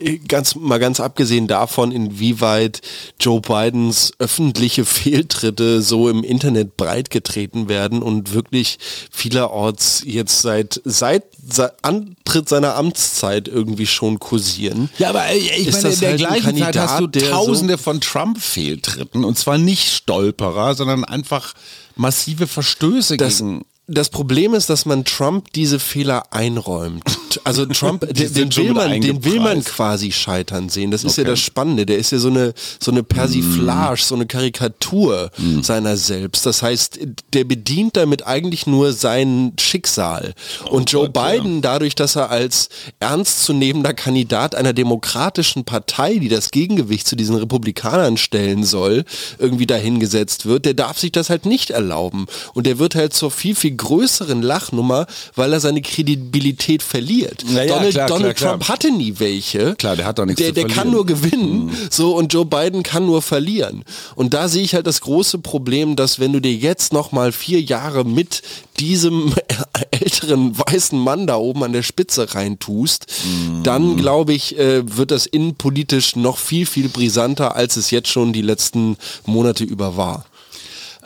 äh, 0.00 0.18
ganz 0.18 0.54
mal 0.54 0.78
ganz 0.78 1.00
abgesehen 1.00 1.46
davon, 1.46 1.92
inwieweit 1.92 2.82
Joe 3.18 3.40
Bidens 3.40 4.12
öffentliche 4.18 4.84
Fehltritte 4.84 5.82
so 5.82 6.08
im 6.08 6.22
Internet 6.22 6.76
breitgetreten 6.76 7.68
werden 7.68 8.02
und 8.02 8.34
wirklich 8.34 8.78
vielerorts 9.10 10.02
jetzt 10.04 10.42
seit 10.42 10.80
seit, 10.84 11.24
seit 11.46 11.72
Antritt 11.82 12.48
seiner 12.48 12.76
Amtszeit 12.76 13.48
irgendwie 13.48 13.86
schon 13.86 14.18
kursieren. 14.18 14.90
Ja, 14.98 15.08
aber 15.08 15.26
äh, 15.26 15.38
ich 15.38 15.72
meine, 15.72 15.88
in 15.88 16.00
der 16.00 16.10
halt 16.10 16.18
gleichen 16.18 16.58
Zeit 16.58 16.76
hast 16.76 17.00
du 17.00 17.04
Kandidat, 17.04 17.30
tausende 17.30 17.78
von 17.78 18.00
Trump-Fehltritten 18.00 19.24
und 19.24 19.38
zwar 19.38 19.58
nicht 19.58 19.90
Stolperer, 19.90 20.74
sondern 20.74 21.04
einfach 21.04 21.54
massive 21.96 22.46
Verstöße 22.46 23.16
Das, 23.16 23.38
gegen... 23.38 23.64
das 23.88 24.10
Problem 24.10 24.54
ist, 24.54 24.68
dass 24.70 24.84
man 24.86 25.04
Trump 25.04 25.52
diese 25.54 25.78
Fehler 25.78 26.24
einräumt. 26.32 27.02
Also 27.44 27.66
Trump, 27.66 28.00
den, 28.14 28.32
den, 28.32 28.56
will 28.56 28.72
man, 28.72 29.00
den 29.02 29.22
will 29.24 29.38
man 29.38 29.62
quasi 29.62 30.12
scheitern 30.12 30.70
sehen. 30.70 30.90
Das 30.90 31.04
ist 31.04 31.18
ja 31.18 31.22
Okay. 31.22 31.30
das 31.32 31.40
Spannende. 31.40 31.84
Der 31.84 31.98
ist 31.98 32.10
ja 32.10 32.18
so 32.18 32.28
eine, 32.28 32.54
so 32.80 32.90
eine 32.90 33.02
Persiflage, 33.02 34.00
so 34.02 34.14
eine 34.14 34.26
Karikatur 34.26 35.30
Mm. 35.38 35.60
seiner 35.60 35.96
selbst. 35.98 36.46
Das 36.46 36.62
heißt, 36.62 36.98
der 37.34 37.44
bedient 37.44 37.96
damit 37.96 38.26
eigentlich 38.26 38.66
nur 38.66 38.92
sein 38.94 39.52
Schicksal. 39.60 40.34
Und 40.70 40.90
Joe 40.90 41.04
Oh 41.08 41.10
Gott, 41.12 41.16
ja. 41.16 41.32
Biden, 41.42 41.60
dadurch, 41.62 41.94
dass 41.94 42.16
er 42.16 42.30
als 42.30 42.70
ernstzunehmender 42.98 43.92
Kandidat 43.94 44.54
einer 44.54 44.72
demokratischen 44.72 45.64
Partei, 45.64 46.16
die 46.18 46.28
das 46.28 46.50
Gegengewicht 46.50 47.06
zu 47.06 47.14
diesen 47.14 47.36
Republikanern 47.36 48.16
stellen 48.16 48.64
soll, 48.64 49.04
irgendwie 49.38 49.66
dahingesetzt 49.66 50.46
wird, 50.46 50.64
der 50.64 50.74
darf 50.74 50.98
sich 50.98 51.12
das 51.12 51.28
halt 51.30 51.46
nicht 51.46 51.70
erlauben. 51.70 52.26
Und 52.54 52.66
der 52.66 52.78
wird 52.78 52.94
halt 52.94 53.12
zur 53.12 53.30
viel, 53.30 53.54
viel 53.54 53.72
größeren 53.78 54.42
Lachnummer, 54.42 55.06
weil 55.34 55.54
er 55.54 55.60
seine 55.60 55.80
Kredibilität 55.80 56.82
verliert. 56.82 57.44
Naja, 57.48 57.74
Donald, 57.74 57.92
klar, 57.94 58.08
Donald 58.08 58.36
klar, 58.36 58.50
Trump 58.50 58.64
klar. 58.64 58.74
hatte 58.76 58.90
nie 58.90 59.14
welche. 59.18 59.74
Klar, 59.76 59.96
der 59.96 60.04
hat 60.04 60.18
doch 60.18 60.26
nichts 60.26 60.42
der, 60.42 60.52
Der 60.52 60.66
kann. 60.66 60.88
Mhm. 60.88 60.92
nur 60.92 61.06
gewinnen, 61.06 61.70
so 61.90 62.14
und 62.16 62.32
Joe 62.34 62.44
Biden 62.44 62.82
kann 62.82 63.06
nur 63.06 63.22
verlieren. 63.22 63.84
Und 64.14 64.34
da 64.34 64.48
sehe 64.48 64.62
ich 64.62 64.74
halt 64.74 64.86
das 64.86 65.00
große 65.00 65.38
Problem, 65.38 65.96
dass 65.96 66.18
wenn 66.20 66.34
du 66.34 66.40
dir 66.40 66.52
jetzt 66.54 66.92
noch 66.92 67.12
mal 67.12 67.32
vier 67.32 67.60
Jahre 67.62 68.04
mit 68.04 68.42
diesem 68.78 69.32
älteren 69.90 70.56
weißen 70.58 70.98
Mann 70.98 71.26
da 71.26 71.36
oben 71.36 71.64
an 71.64 71.72
der 71.72 71.82
Spitze 71.82 72.34
reintust, 72.34 73.06
Mhm. 73.24 73.62
dann 73.62 73.96
glaube 73.96 74.32
ich, 74.34 74.58
äh, 74.58 74.96
wird 74.96 75.10
das 75.10 75.26
innenpolitisch 75.26 76.16
noch 76.16 76.38
viel, 76.38 76.66
viel 76.66 76.88
brisanter, 76.88 77.56
als 77.56 77.76
es 77.76 77.90
jetzt 77.90 78.08
schon 78.08 78.32
die 78.32 78.42
letzten 78.42 78.96
Monate 79.26 79.64
über 79.64 79.96
war. 79.96 80.24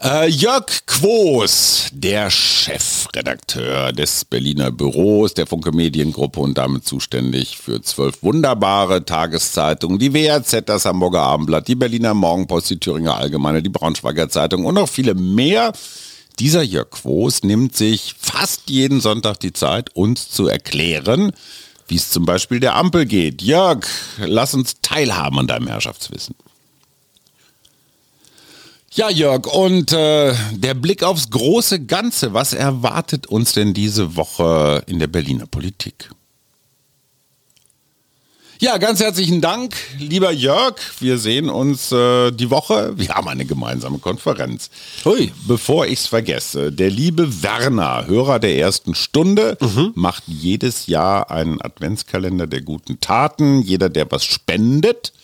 Äh, 0.04 0.28
Jörg 0.28 0.66
Quos, 0.86 1.86
der 1.92 2.28
Chefredakteur 2.28 3.92
des 3.92 4.24
Berliner 4.24 4.72
Büros 4.72 5.34
der 5.34 5.46
Funke 5.46 5.70
Mediengruppe 5.70 6.40
und 6.40 6.58
damit 6.58 6.84
zuständig 6.84 7.56
für 7.56 7.80
zwölf 7.82 8.20
wunderbare 8.20 9.04
Tageszeitungen, 9.04 10.00
die 10.00 10.12
WAZ, 10.12 10.64
das 10.66 10.86
Hamburger 10.86 11.22
Abendblatt, 11.22 11.68
die 11.68 11.76
Berliner 11.76 12.14
Morgenpost, 12.14 12.70
die 12.70 12.80
Thüringer 12.80 13.16
Allgemeine, 13.16 13.62
die 13.62 13.68
Braunschweiger 13.68 14.28
Zeitung 14.28 14.64
und 14.64 14.74
noch 14.74 14.88
viele 14.88 15.14
mehr. 15.14 15.72
Dieser 16.40 16.62
Jörg 16.62 16.90
Quos 16.90 17.44
nimmt 17.44 17.76
sich 17.76 18.16
fast 18.18 18.70
jeden 18.70 19.00
Sonntag 19.00 19.38
die 19.38 19.52
Zeit, 19.52 19.94
uns 19.94 20.30
zu 20.30 20.48
erklären, 20.48 21.30
wie 21.86 21.94
es 21.94 22.10
zum 22.10 22.24
Beispiel 22.24 22.58
der 22.58 22.74
Ampel 22.74 23.06
geht. 23.06 23.40
Jörg, 23.40 23.86
lass 24.18 24.52
uns 24.52 24.80
teilhaben 24.82 25.38
an 25.38 25.46
deinem 25.46 25.68
Herrschaftswissen. 25.68 26.34
Ja, 28.94 29.08
Jörg, 29.08 29.46
und 29.46 29.90
äh, 29.92 30.34
der 30.52 30.74
Blick 30.74 31.02
aufs 31.02 31.30
große 31.30 31.86
Ganze. 31.86 32.34
Was 32.34 32.52
erwartet 32.52 33.26
uns 33.26 33.54
denn 33.54 33.72
diese 33.72 34.16
Woche 34.16 34.82
in 34.86 34.98
der 34.98 35.06
Berliner 35.06 35.46
Politik? 35.46 36.10
Ja, 38.60 38.76
ganz 38.76 39.00
herzlichen 39.00 39.40
Dank, 39.40 39.74
lieber 39.98 40.30
Jörg. 40.30 40.74
Wir 41.00 41.16
sehen 41.16 41.48
uns 41.48 41.90
äh, 41.90 42.32
die 42.32 42.50
Woche. 42.50 42.92
Wir 42.98 43.08
haben 43.08 43.28
eine 43.28 43.46
gemeinsame 43.46 43.98
Konferenz. 43.98 44.68
Hui. 45.06 45.32
Bevor 45.48 45.86
ich 45.86 46.00
es 46.00 46.06
vergesse, 46.06 46.70
der 46.70 46.90
liebe 46.90 47.42
Werner, 47.42 48.06
Hörer 48.06 48.40
der 48.40 48.58
ersten 48.58 48.94
Stunde, 48.94 49.56
macht 49.94 50.24
jedes 50.26 50.86
Jahr 50.86 51.30
einen 51.30 51.62
Adventskalender 51.62 52.46
der 52.46 52.60
guten 52.60 53.00
Taten. 53.00 53.62
Jeder, 53.62 53.88
der 53.88 54.10
was 54.10 54.26
spendet, 54.26 55.14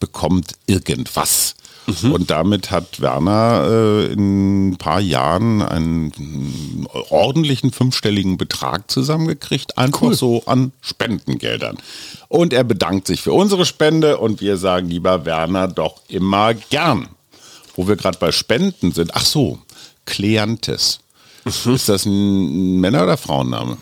bekommt 0.00 0.54
irgendwas. 0.66 1.54
Und 1.86 2.30
damit 2.30 2.70
hat 2.70 3.00
Werner 3.00 3.66
äh, 3.68 4.12
in 4.12 4.70
ein 4.70 4.76
paar 4.76 5.00
Jahren 5.00 5.62
einen 5.62 6.86
ordentlichen 7.10 7.72
fünfstelligen 7.72 8.36
Betrag 8.36 8.90
zusammengekriegt, 8.90 9.78
einfach 9.78 10.12
so 10.12 10.44
an 10.46 10.72
Spendengeldern. 10.80 11.78
Und 12.28 12.52
er 12.52 12.64
bedankt 12.64 13.08
sich 13.08 13.20
für 13.20 13.32
unsere 13.32 13.66
Spende 13.66 14.18
und 14.18 14.40
wir 14.40 14.56
sagen, 14.56 14.88
lieber 14.88 15.24
Werner, 15.24 15.66
doch 15.68 16.02
immer 16.08 16.54
gern. 16.54 17.08
Wo 17.74 17.88
wir 17.88 17.96
gerade 17.96 18.18
bei 18.18 18.32
Spenden 18.32 18.92
sind, 18.92 19.14
ach 19.14 19.24
so, 19.24 19.58
Kleantes. 20.04 21.00
Ist 21.44 21.88
das 21.88 22.06
ein 22.06 22.80
Männer- 22.80 23.02
oder 23.02 23.16
Frauenname? 23.16 23.76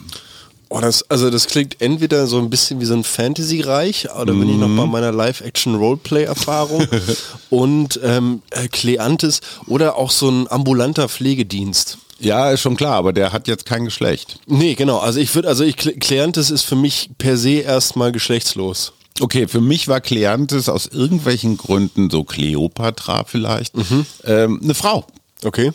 Oh, 0.72 0.80
das, 0.80 1.04
also 1.11 1.30
das 1.30 1.48
klingt 1.48 1.80
entweder 1.83 2.28
so 2.28 2.38
ein 2.38 2.48
bisschen 2.48 2.80
wie 2.80 2.85
so 2.85 2.94
ein 2.94 3.02
Fantasy-Reich, 3.04 4.09
oder 4.14 4.33
bin 4.33 4.48
ich 4.48 4.56
noch 4.56 4.68
bei 4.76 4.87
meiner 4.87 5.11
Live-Action-Roleplay-Erfahrung 5.11 6.87
und 7.50 7.98
ähm, 8.04 8.42
äh, 8.50 8.68
Kleantes 8.68 9.40
oder 9.66 9.96
auch 9.96 10.11
so 10.12 10.28
ein 10.30 10.50
ambulanter 10.50 11.09
Pflegedienst. 11.09 11.98
Ja, 12.20 12.50
ist 12.50 12.61
schon 12.61 12.76
klar, 12.76 12.94
aber 12.96 13.12
der 13.12 13.33
hat 13.33 13.48
jetzt 13.48 13.66
kein 13.66 13.85
Geschlecht. 13.85 14.38
Nee, 14.46 14.74
genau. 14.74 14.98
Also 14.98 15.18
ich 15.20 15.35
würde, 15.35 15.48
also 15.48 15.64
ich, 15.64 15.76
Kle- 15.76 15.98
Kleantes 15.98 16.50
ist 16.50 16.62
für 16.64 16.76
mich 16.76 17.11
per 17.18 17.37
se 17.37 17.50
erstmal 17.61 18.12
geschlechtslos. 18.12 18.92
Okay, 19.20 19.48
für 19.48 19.61
mich 19.61 19.88
war 19.88 20.00
Kleantes 20.00 20.68
aus 20.68 20.87
irgendwelchen 20.87 21.56
Gründen, 21.56 22.11
so 22.11 22.22
Kleopatra 22.24 23.24
vielleicht, 23.24 23.74
ähm, 24.24 24.61
eine 24.62 24.74
Frau. 24.74 25.04
Okay. 25.44 25.72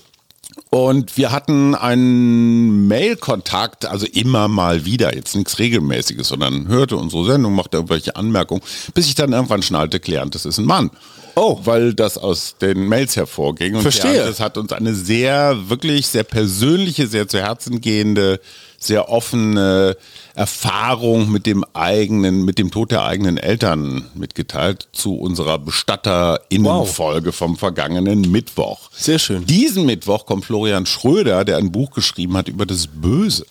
Und 0.69 1.15
wir 1.17 1.31
hatten 1.31 1.73
einen 1.73 2.87
Mail-Kontakt, 2.87 3.85
also 3.85 4.05
immer 4.05 4.47
mal 4.47 4.85
wieder, 4.85 5.15
jetzt 5.15 5.35
nichts 5.35 5.59
Regelmäßiges, 5.59 6.27
sondern 6.27 6.67
hörte 6.67 6.97
unsere 6.97 7.25
Sendung, 7.25 7.53
machte 7.55 7.77
irgendwelche 7.77 8.15
Anmerkungen, 8.15 8.61
bis 8.93 9.07
ich 9.07 9.15
dann 9.15 9.31
irgendwann 9.31 9.61
schnallte, 9.61 9.99
Kleantes 9.99 10.45
ist 10.45 10.57
ein 10.57 10.65
Mann. 10.65 10.91
Oh. 11.35 11.59
Weil 11.63 11.93
das 11.93 12.17
aus 12.17 12.55
den 12.59 12.87
Mails 12.87 13.15
hervorging. 13.15 13.75
Und 13.75 13.81
Verstehe. 13.81 14.13
Kleantes 14.13 14.39
hat 14.39 14.57
uns 14.57 14.71
eine 14.71 14.93
sehr, 14.93 15.69
wirklich 15.69 16.07
sehr 16.07 16.23
persönliche, 16.23 17.07
sehr 17.07 17.27
zu 17.27 17.39
Herzen 17.39 17.81
gehende, 17.81 18.39
sehr 18.85 19.09
offene 19.09 19.97
Erfahrung 20.35 21.31
mit 21.31 21.45
dem 21.45 21.63
eigenen, 21.73 22.43
mit 22.43 22.57
dem 22.57 22.71
Tod 22.71 22.91
der 22.91 23.03
eigenen 23.03 23.37
Eltern 23.37 24.05
mitgeteilt 24.13 24.87
zu 24.91 25.15
unserer 25.15 25.59
Bestatterinnenfolge 25.59 27.31
vom 27.31 27.57
vergangenen 27.57 28.21
Mittwoch. 28.31 28.89
Sehr 28.91 29.19
schön. 29.19 29.45
Diesen 29.45 29.85
Mittwoch 29.85 30.25
kommt 30.25 30.45
Florian 30.45 30.85
Schröder, 30.85 31.45
der 31.45 31.57
ein 31.57 31.71
Buch 31.71 31.91
geschrieben 31.91 32.35
hat 32.35 32.49
über 32.49 32.65
das 32.65 32.87
Böse. 32.87 33.45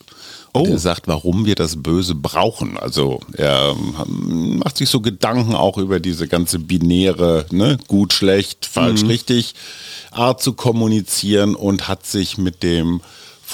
Und 0.52 0.68
er 0.68 0.78
sagt, 0.78 1.08
warum 1.08 1.46
wir 1.46 1.56
das 1.56 1.82
Böse 1.82 2.14
brauchen. 2.14 2.78
Also 2.78 3.18
er 3.32 3.74
ähm, 4.06 4.58
macht 4.58 4.76
sich 4.76 4.88
so 4.88 5.00
Gedanken 5.00 5.56
auch 5.56 5.78
über 5.78 5.98
diese 5.98 6.28
ganze 6.28 6.60
binäre, 6.60 7.46
ne, 7.50 7.76
gut, 7.88 8.12
schlecht, 8.12 8.64
falsch, 8.64 9.02
richtig 9.04 9.54
Art 10.12 10.40
zu 10.40 10.52
kommunizieren 10.52 11.56
und 11.56 11.88
hat 11.88 12.06
sich 12.06 12.38
mit 12.38 12.62
dem 12.62 13.00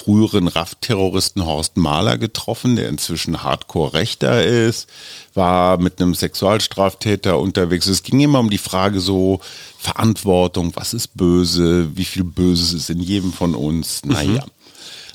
früheren 0.00 0.48
RAF-Terroristen 0.48 1.44
Horst 1.44 1.76
Mahler 1.76 2.16
getroffen, 2.16 2.76
der 2.76 2.88
inzwischen 2.88 3.42
Hardcore-Rechter 3.42 4.44
ist, 4.44 4.88
war 5.34 5.78
mit 5.78 6.00
einem 6.00 6.14
Sexualstraftäter 6.14 7.38
unterwegs. 7.38 7.86
Es 7.86 8.02
ging 8.02 8.20
immer 8.20 8.40
um 8.40 8.50
die 8.50 8.58
Frage 8.58 9.00
so, 9.00 9.40
Verantwortung, 9.78 10.72
was 10.74 10.94
ist 10.94 11.16
böse, 11.16 11.96
wie 11.96 12.04
viel 12.04 12.24
Böses 12.24 12.72
ist 12.72 12.90
in 12.90 13.00
jedem 13.00 13.32
von 13.32 13.54
uns, 13.54 14.04
naja. 14.04 14.44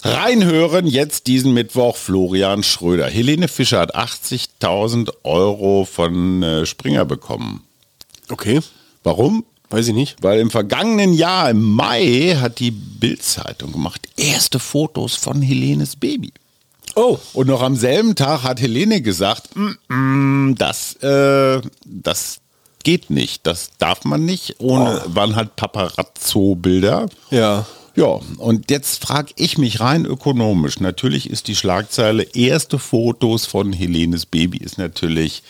Reinhören 0.04 0.86
jetzt 0.86 1.26
diesen 1.26 1.56
Mittwoch 1.56 1.98
Florian 1.98 2.62
Schröder. 2.62 3.08
Helene 3.08 3.48
Fischer 3.48 3.80
hat 3.80 3.96
80.000 3.96 5.12
Euro 5.24 5.88
von 5.92 6.44
äh, 6.44 6.66
Springer 6.68 7.06
bekommen. 7.06 7.64
Okay. 8.30 8.60
Warum? 9.02 9.46
Weiß 9.76 9.90
ich 9.90 9.94
nicht. 9.94 10.16
Weil 10.22 10.40
im 10.40 10.52
vergangenen 10.52 11.12
Jahr, 11.12 11.50
im 11.50 11.62
Mai, 11.62 12.38
hat 12.40 12.60
die 12.60 12.72
Bild-Zeitung 12.72 13.74
gemacht 13.74 14.08
erste 14.16 14.58
Fotos 14.58 15.16
von 15.16 15.42
Helenes 15.42 15.98
Baby. 15.98 16.32
Oh. 16.96 17.20
Und 17.34 17.48
noch 17.48 17.62
am 17.62 17.76
selben 17.76 18.16
Tag 18.16 18.44
hat 18.44 18.62
Helene 18.62 19.02
gesagt, 19.02 19.50
mm, 19.54 19.94
mm, 19.94 20.56
das, 20.56 20.96
äh, 21.04 21.60
das 21.84 22.38
geht 22.86 23.10
nicht, 23.10 23.46
das 23.46 23.72
darf 23.78 24.06
man 24.06 24.24
nicht. 24.24 24.56
Ohne, 24.60 25.04
oh. 25.06 25.10
waren 25.14 25.36
halt 25.36 25.58
Paparazzo-Bilder. 25.58 27.08
Ja. 27.32 27.66
Ja, 27.98 28.20
und 28.38 28.72
jetzt 28.72 29.04
frage 29.04 29.34
ich 29.36 29.58
mich 29.58 29.82
rein 29.82 30.06
ökonomisch. 30.06 30.80
Natürlich 30.80 31.30
ist 31.30 31.50
die 31.50 31.56
Schlagzeile 31.56 32.24
erste 32.24 32.80
Fotos 32.80 33.46
von 33.46 33.74
Helenes 33.74 34.26
Baby 34.26 34.58
ist 34.58 34.78
natürlich 34.78 35.44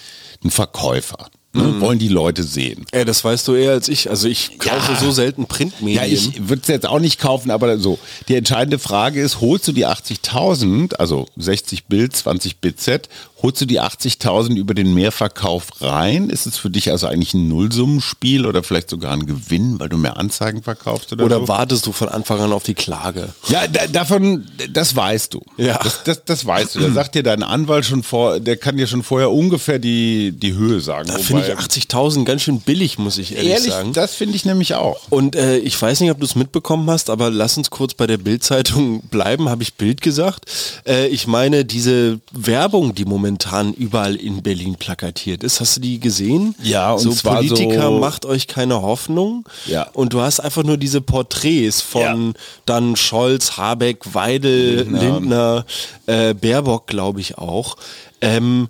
ein 0.43 0.49
Verkäufer. 0.49 1.29
Ne? 1.55 1.63
Mhm. 1.63 1.81
Wollen 1.81 1.99
die 1.99 2.09
Leute 2.09 2.43
sehen. 2.43 2.85
Ja, 2.93 3.05
das 3.05 3.23
weißt 3.23 3.47
du 3.47 3.55
eher 3.55 3.71
als 3.71 3.87
ich. 3.87 4.09
Also 4.09 4.27
ich 4.27 4.59
kaufe 4.59 4.91
ja. 4.91 4.99
so 4.99 5.11
selten 5.11 5.45
Printmedien. 5.45 6.03
Ja, 6.03 6.05
ich 6.05 6.49
würde 6.49 6.61
es 6.61 6.67
jetzt 6.67 6.85
auch 6.85 6.99
nicht 6.99 7.19
kaufen, 7.19 7.49
aber 7.49 7.77
so. 7.77 7.97
Die 8.27 8.35
entscheidende 8.35 8.77
Frage 8.77 9.21
ist, 9.21 9.39
holst 9.39 9.67
du 9.67 9.71
die 9.71 9.85
80.000, 9.85 10.95
also 10.95 11.27
60 11.37 11.85
Bild, 11.85 12.15
20 12.15 12.57
BZ, 12.57 13.09
holst 13.41 13.61
du 13.61 13.65
die 13.65 13.81
80.000 13.81 14.55
über 14.55 14.73
den 14.73 14.93
Mehrverkauf 14.93 15.81
rein? 15.81 16.29
Ist 16.29 16.45
es 16.45 16.57
für 16.57 16.69
dich 16.69 16.91
also 16.91 17.07
eigentlich 17.07 17.33
ein 17.33 17.47
Nullsummenspiel 17.49 18.45
oder 18.45 18.63
vielleicht 18.63 18.89
sogar 18.89 19.11
ein 19.11 19.25
Gewinn, 19.25 19.79
weil 19.79 19.89
du 19.89 19.97
mehr 19.97 20.17
Anzeigen 20.17 20.63
verkaufst? 20.63 21.11
Oder, 21.13 21.25
oder 21.25 21.39
so? 21.39 21.47
wartest 21.47 21.85
du 21.85 21.91
von 21.91 22.09
Anfang 22.09 22.39
an 22.39 22.53
auf 22.53 22.63
die 22.63 22.73
Klage? 22.73 23.29
Ja, 23.49 23.67
da, 23.67 23.87
davon, 23.87 24.47
das 24.71 24.95
weißt 24.95 25.33
du. 25.33 25.41
Ja. 25.57 25.79
Das, 25.83 26.03
das, 26.03 26.25
das 26.25 26.45
weißt 26.45 26.75
du. 26.75 26.79
Da 26.79 26.91
sagt 26.91 27.15
dir 27.15 27.23
dein 27.23 27.43
Anwalt 27.43 27.85
schon 27.85 28.03
vor, 28.03 28.39
der 28.39 28.57
kann 28.57 28.77
dir 28.77 28.87
schon 28.87 29.03
vorher 29.03 29.31
ungefähr 29.31 29.79
die, 29.79 30.31
die 30.31 30.53
Höhe 30.53 30.79
sagen. 30.79 31.09
Da 31.09 31.17
finde 31.17 31.43
ich 31.43 31.53
80.000 31.53 32.23
ganz 32.23 32.41
schön 32.41 32.61
billig, 32.61 32.97
muss 32.97 33.17
ich 33.17 33.35
ehrlich, 33.35 33.51
ehrlich 33.51 33.71
sagen. 33.71 33.93
Das 33.93 34.15
finde 34.15 34.35
ich 34.35 34.45
nämlich 34.45 34.75
auch. 34.75 34.99
Und 35.09 35.35
äh, 35.35 35.57
ich 35.57 35.79
weiß 35.79 35.99
nicht, 35.99 36.11
ob 36.11 36.19
du 36.19 36.25
es 36.25 36.35
mitbekommen 36.35 36.89
hast, 36.89 37.09
aber 37.09 37.29
lass 37.29 37.57
uns 37.57 37.69
kurz 37.69 37.93
bei 37.93 38.07
der 38.07 38.17
Bildzeitung 38.17 39.01
bleiben, 39.11 39.49
habe 39.49 39.61
ich 39.61 39.75
Bild 39.75 40.01
gesagt. 40.01 40.45
Äh, 40.87 41.07
ich 41.07 41.27
meine, 41.27 41.65
diese 41.65 42.19
Werbung, 42.31 42.95
die 42.95 43.05
momentan 43.05 43.34
überall 43.73 44.15
in 44.15 44.43
Berlin 44.43 44.75
plakatiert 44.75 45.43
ist, 45.43 45.59
hast 45.59 45.77
du 45.77 45.81
die 45.81 45.99
gesehen? 45.99 46.55
Ja, 46.61 46.93
und 46.93 46.99
so 46.99 47.11
zwar 47.11 47.37
Politiker 47.37 47.87
so 47.87 47.99
macht 47.99 48.25
euch 48.25 48.47
keine 48.47 48.81
Hoffnung. 48.81 49.47
Ja. 49.65 49.87
Und 49.93 50.13
du 50.13 50.21
hast 50.21 50.39
einfach 50.39 50.63
nur 50.63 50.77
diese 50.77 51.01
Porträts 51.01 51.81
von 51.81 52.27
ja. 52.27 52.41
dann 52.65 52.95
Scholz, 52.95 53.57
Habeck, 53.57 54.13
Weidel, 54.13 54.77
Lindner, 54.77 55.01
Lindner 55.01 55.65
äh, 56.05 56.33
Baerbock, 56.33 56.87
glaube 56.87 57.21
ich 57.21 57.37
auch. 57.37 57.77
Ähm, 58.21 58.69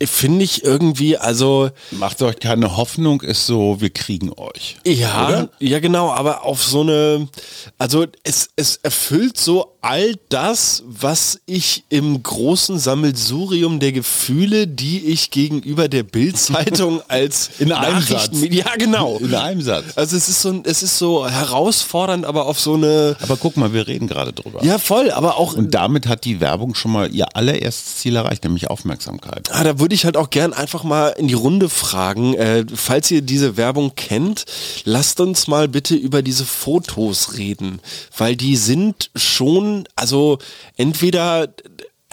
Finde 0.00 0.44
ich 0.44 0.62
irgendwie, 0.62 1.16
also. 1.16 1.70
Macht 1.90 2.22
euch 2.22 2.38
keine 2.38 2.76
Hoffnung, 2.76 3.22
ist 3.22 3.46
so, 3.46 3.80
wir 3.80 3.90
kriegen 3.90 4.32
euch. 4.32 4.76
Ja, 4.86 5.26
oder? 5.26 5.50
ja 5.58 5.80
genau, 5.80 6.10
aber 6.12 6.44
auf 6.44 6.62
so 6.62 6.82
eine, 6.82 7.28
also 7.78 8.06
es, 8.22 8.50
es 8.56 8.76
erfüllt 8.76 9.38
so 9.38 9.73
all 9.84 10.14
das, 10.30 10.82
was 10.86 11.40
ich 11.44 11.84
im 11.90 12.22
großen 12.22 12.78
Sammelsurium 12.78 13.80
der 13.80 13.92
Gefühle, 13.92 14.66
die 14.66 15.04
ich 15.04 15.30
gegenüber 15.30 15.88
der 15.88 16.02
Bildzeitung 16.02 17.02
als 17.08 17.50
in 17.58 17.70
einem 17.70 18.00
Satz. 18.00 18.30
Ja, 18.48 18.76
genau. 18.78 19.18
In 19.18 19.34
einem 19.34 19.60
Satz. 19.60 19.84
Also 19.96 20.16
es 20.16 20.28
ist 20.30 20.40
so, 20.40 20.62
es 20.64 20.82
ist 20.82 20.98
so 20.98 21.28
herausfordernd, 21.28 22.24
aber 22.24 22.46
auf 22.46 22.58
so 22.58 22.74
eine. 22.74 23.16
Aber 23.20 23.36
guck 23.36 23.58
mal, 23.58 23.74
wir 23.74 23.86
reden 23.86 24.08
gerade 24.08 24.32
drüber. 24.32 24.64
Ja, 24.64 24.78
voll, 24.78 25.10
aber 25.10 25.36
auch. 25.36 25.54
Und 25.54 25.74
damit 25.74 26.06
hat 26.06 26.24
die 26.24 26.40
Werbung 26.40 26.74
schon 26.74 26.92
mal 26.92 27.14
ihr 27.14 27.36
allererstes 27.36 27.96
Ziel 27.96 28.16
erreicht, 28.16 28.44
nämlich 28.44 28.70
Aufmerksamkeit. 28.70 29.50
Ah, 29.52 29.64
da 29.64 29.78
würde 29.78 29.94
ich 29.94 30.06
halt 30.06 30.16
auch 30.16 30.30
gern 30.30 30.54
einfach 30.54 30.82
mal 30.84 31.08
in 31.10 31.28
die 31.28 31.34
Runde 31.34 31.68
fragen, 31.68 32.32
äh, 32.34 32.64
falls 32.74 33.10
ihr 33.10 33.20
diese 33.20 33.58
Werbung 33.58 33.94
kennt, 33.96 34.46
lasst 34.84 35.20
uns 35.20 35.46
mal 35.46 35.68
bitte 35.68 35.94
über 35.94 36.22
diese 36.22 36.46
Fotos 36.46 37.36
reden, 37.36 37.80
weil 38.16 38.34
die 38.34 38.56
sind 38.56 39.10
schon, 39.14 39.73
also 39.96 40.38
entweder 40.76 41.48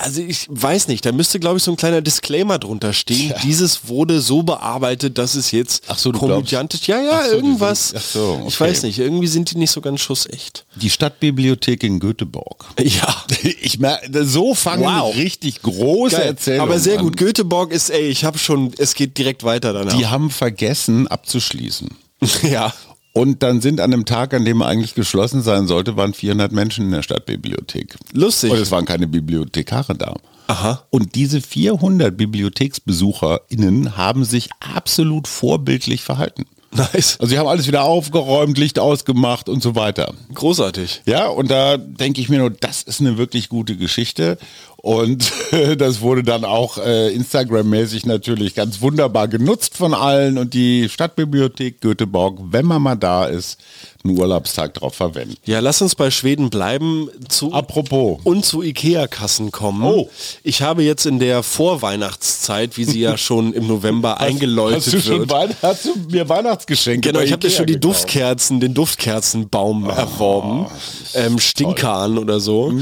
also 0.01 0.21
ich 0.21 0.47
weiß 0.49 0.87
nicht, 0.87 1.05
da 1.05 1.11
müsste 1.11 1.39
glaube 1.39 1.57
ich 1.57 1.63
so 1.63 1.71
ein 1.71 1.77
kleiner 1.77 2.01
Disclaimer 2.01 2.59
drunter 2.59 2.93
stehen. 2.93 3.29
Ja. 3.29 3.39
Dieses 3.43 3.87
wurde 3.87 4.21
so 4.21 4.43
bearbeitet, 4.43 5.17
dass 5.17 5.35
es 5.35 5.51
jetzt 5.51 5.83
ach 5.87 5.97
so, 5.97 6.11
komödiantisch. 6.11 6.87
Ja, 6.87 6.99
ja, 7.01 7.23
so, 7.23 7.35
irgendwas. 7.35 7.89
Sind, 7.89 8.01
so, 8.01 8.33
okay. 8.33 8.45
Ich 8.47 8.59
weiß 8.59 8.83
nicht, 8.83 8.99
irgendwie 8.99 9.27
sind 9.27 9.51
die 9.51 9.57
nicht 9.57 9.71
so 9.71 9.81
ganz 9.81 10.01
schussecht. 10.01 10.65
Die 10.75 10.89
Stadtbibliothek 10.89 11.83
in 11.83 11.99
Göteborg. 11.99 12.65
Ja. 12.79 13.15
Ich 13.63 13.79
merke, 13.79 14.25
so 14.25 14.53
fangen 14.53 14.83
wow. 14.83 15.15
richtig 15.15 15.61
große 15.61 16.15
Geil. 16.15 16.27
Erzählungen 16.27 16.69
Aber 16.69 16.79
sehr 16.79 16.97
gut, 16.97 17.17
Göteborg 17.17 17.71
ist, 17.71 17.89
ey, 17.89 18.07
ich 18.07 18.23
habe 18.23 18.37
schon, 18.37 18.71
es 18.77 18.93
geht 18.93 19.17
direkt 19.17 19.43
weiter 19.43 19.73
danach. 19.73 19.95
Die 19.95 20.07
haben 20.07 20.29
vergessen 20.29 21.07
abzuschließen. 21.07 21.89
ja. 22.43 22.73
Und 23.13 23.43
dann 23.43 23.59
sind 23.61 23.81
an 23.81 23.91
dem 23.91 24.05
Tag, 24.05 24.33
an 24.33 24.45
dem 24.45 24.61
eigentlich 24.61 24.95
geschlossen 24.95 25.41
sein 25.41 25.67
sollte, 25.67 25.97
waren 25.97 26.13
400 26.13 26.51
Menschen 26.51 26.85
in 26.85 26.91
der 26.91 27.03
Stadtbibliothek. 27.03 27.97
Lustig. 28.13 28.51
Und 28.51 28.57
es 28.57 28.71
waren 28.71 28.85
keine 28.85 29.07
Bibliothekare 29.07 29.95
da. 29.95 30.15
Aha. 30.47 30.83
Und 30.89 31.15
diese 31.15 31.41
400 31.41 32.15
BibliotheksbesucherInnen 32.15 33.97
haben 33.97 34.25
sich 34.25 34.49
absolut 34.59 35.27
vorbildlich 35.27 36.01
verhalten. 36.01 36.45
Nice. 36.73 37.17
Also 37.19 37.27
sie 37.27 37.37
haben 37.37 37.47
alles 37.47 37.67
wieder 37.67 37.83
aufgeräumt, 37.83 38.57
Licht 38.57 38.79
ausgemacht 38.79 39.49
und 39.49 39.61
so 39.61 39.75
weiter. 39.75 40.13
Großartig. 40.33 41.01
Ja, 41.05 41.27
und 41.27 41.51
da 41.51 41.75
denke 41.75 42.21
ich 42.21 42.29
mir 42.29 42.39
nur, 42.39 42.49
das 42.49 42.83
ist 42.83 43.01
eine 43.01 43.17
wirklich 43.17 43.49
gute 43.49 43.75
Geschichte. 43.75 44.37
Und 44.81 45.31
das 45.77 46.01
wurde 46.01 46.23
dann 46.23 46.43
auch 46.43 46.77
äh, 46.77 47.13
Instagram-mäßig 47.13 48.05
natürlich 48.05 48.55
ganz 48.55 48.81
wunderbar 48.81 49.27
genutzt 49.27 49.77
von 49.77 49.93
allen. 49.93 50.37
Und 50.37 50.53
die 50.53 50.89
Stadtbibliothek 50.89 51.81
Göteborg, 51.81 52.39
wenn 52.49 52.65
man 52.65 52.81
mal 52.81 52.95
da 52.95 53.25
ist, 53.25 53.59
einen 54.03 54.17
Urlaubstag 54.17 54.73
drauf 54.73 54.95
verwenden. 54.95 55.35
Ja, 55.45 55.59
lass 55.59 55.81
uns 55.81 55.95
bei 55.95 56.09
Schweden 56.09 56.49
bleiben. 56.49 57.09
Zu 57.29 57.53
Apropos. 57.53 58.19
Und 58.23 58.45
zu 58.45 58.63
Ikea-Kassen 58.63 59.51
kommen. 59.51 59.83
Oh. 59.83 60.09
Ich 60.43 60.61
habe 60.61 60.83
jetzt 60.83 61.05
in 61.05 61.19
der 61.19 61.43
Vorweihnachtszeit, 61.43 62.77
wie 62.77 62.85
sie 62.85 62.99
ja 62.99 63.17
schon 63.19 63.53
im 63.53 63.67
November 63.67 64.15
hast, 64.15 64.21
eingeläutet 64.21 64.77
hast 64.77 64.93
du 64.93 65.01
schon 65.01 65.29
wird. 65.29 65.55
hast 65.61 65.85
du 65.85 65.95
mir 66.09 66.27
Weihnachtsgeschenke 66.27 67.09
Genau, 67.09 67.23
ich 67.23 67.31
habe 67.31 67.41
dir 67.41 67.51
schon 67.51 67.67
die 67.67 67.73
gekauft. 67.73 68.01
Duftkerzen, 68.01 68.59
den 68.59 68.73
Duftkerzenbaum 68.73 69.87
oh, 69.87 69.91
erworben. 69.91 70.67
Ähm, 71.13 71.39
Stinkahn 71.39 72.17
oder 72.17 72.39
so. 72.39 72.73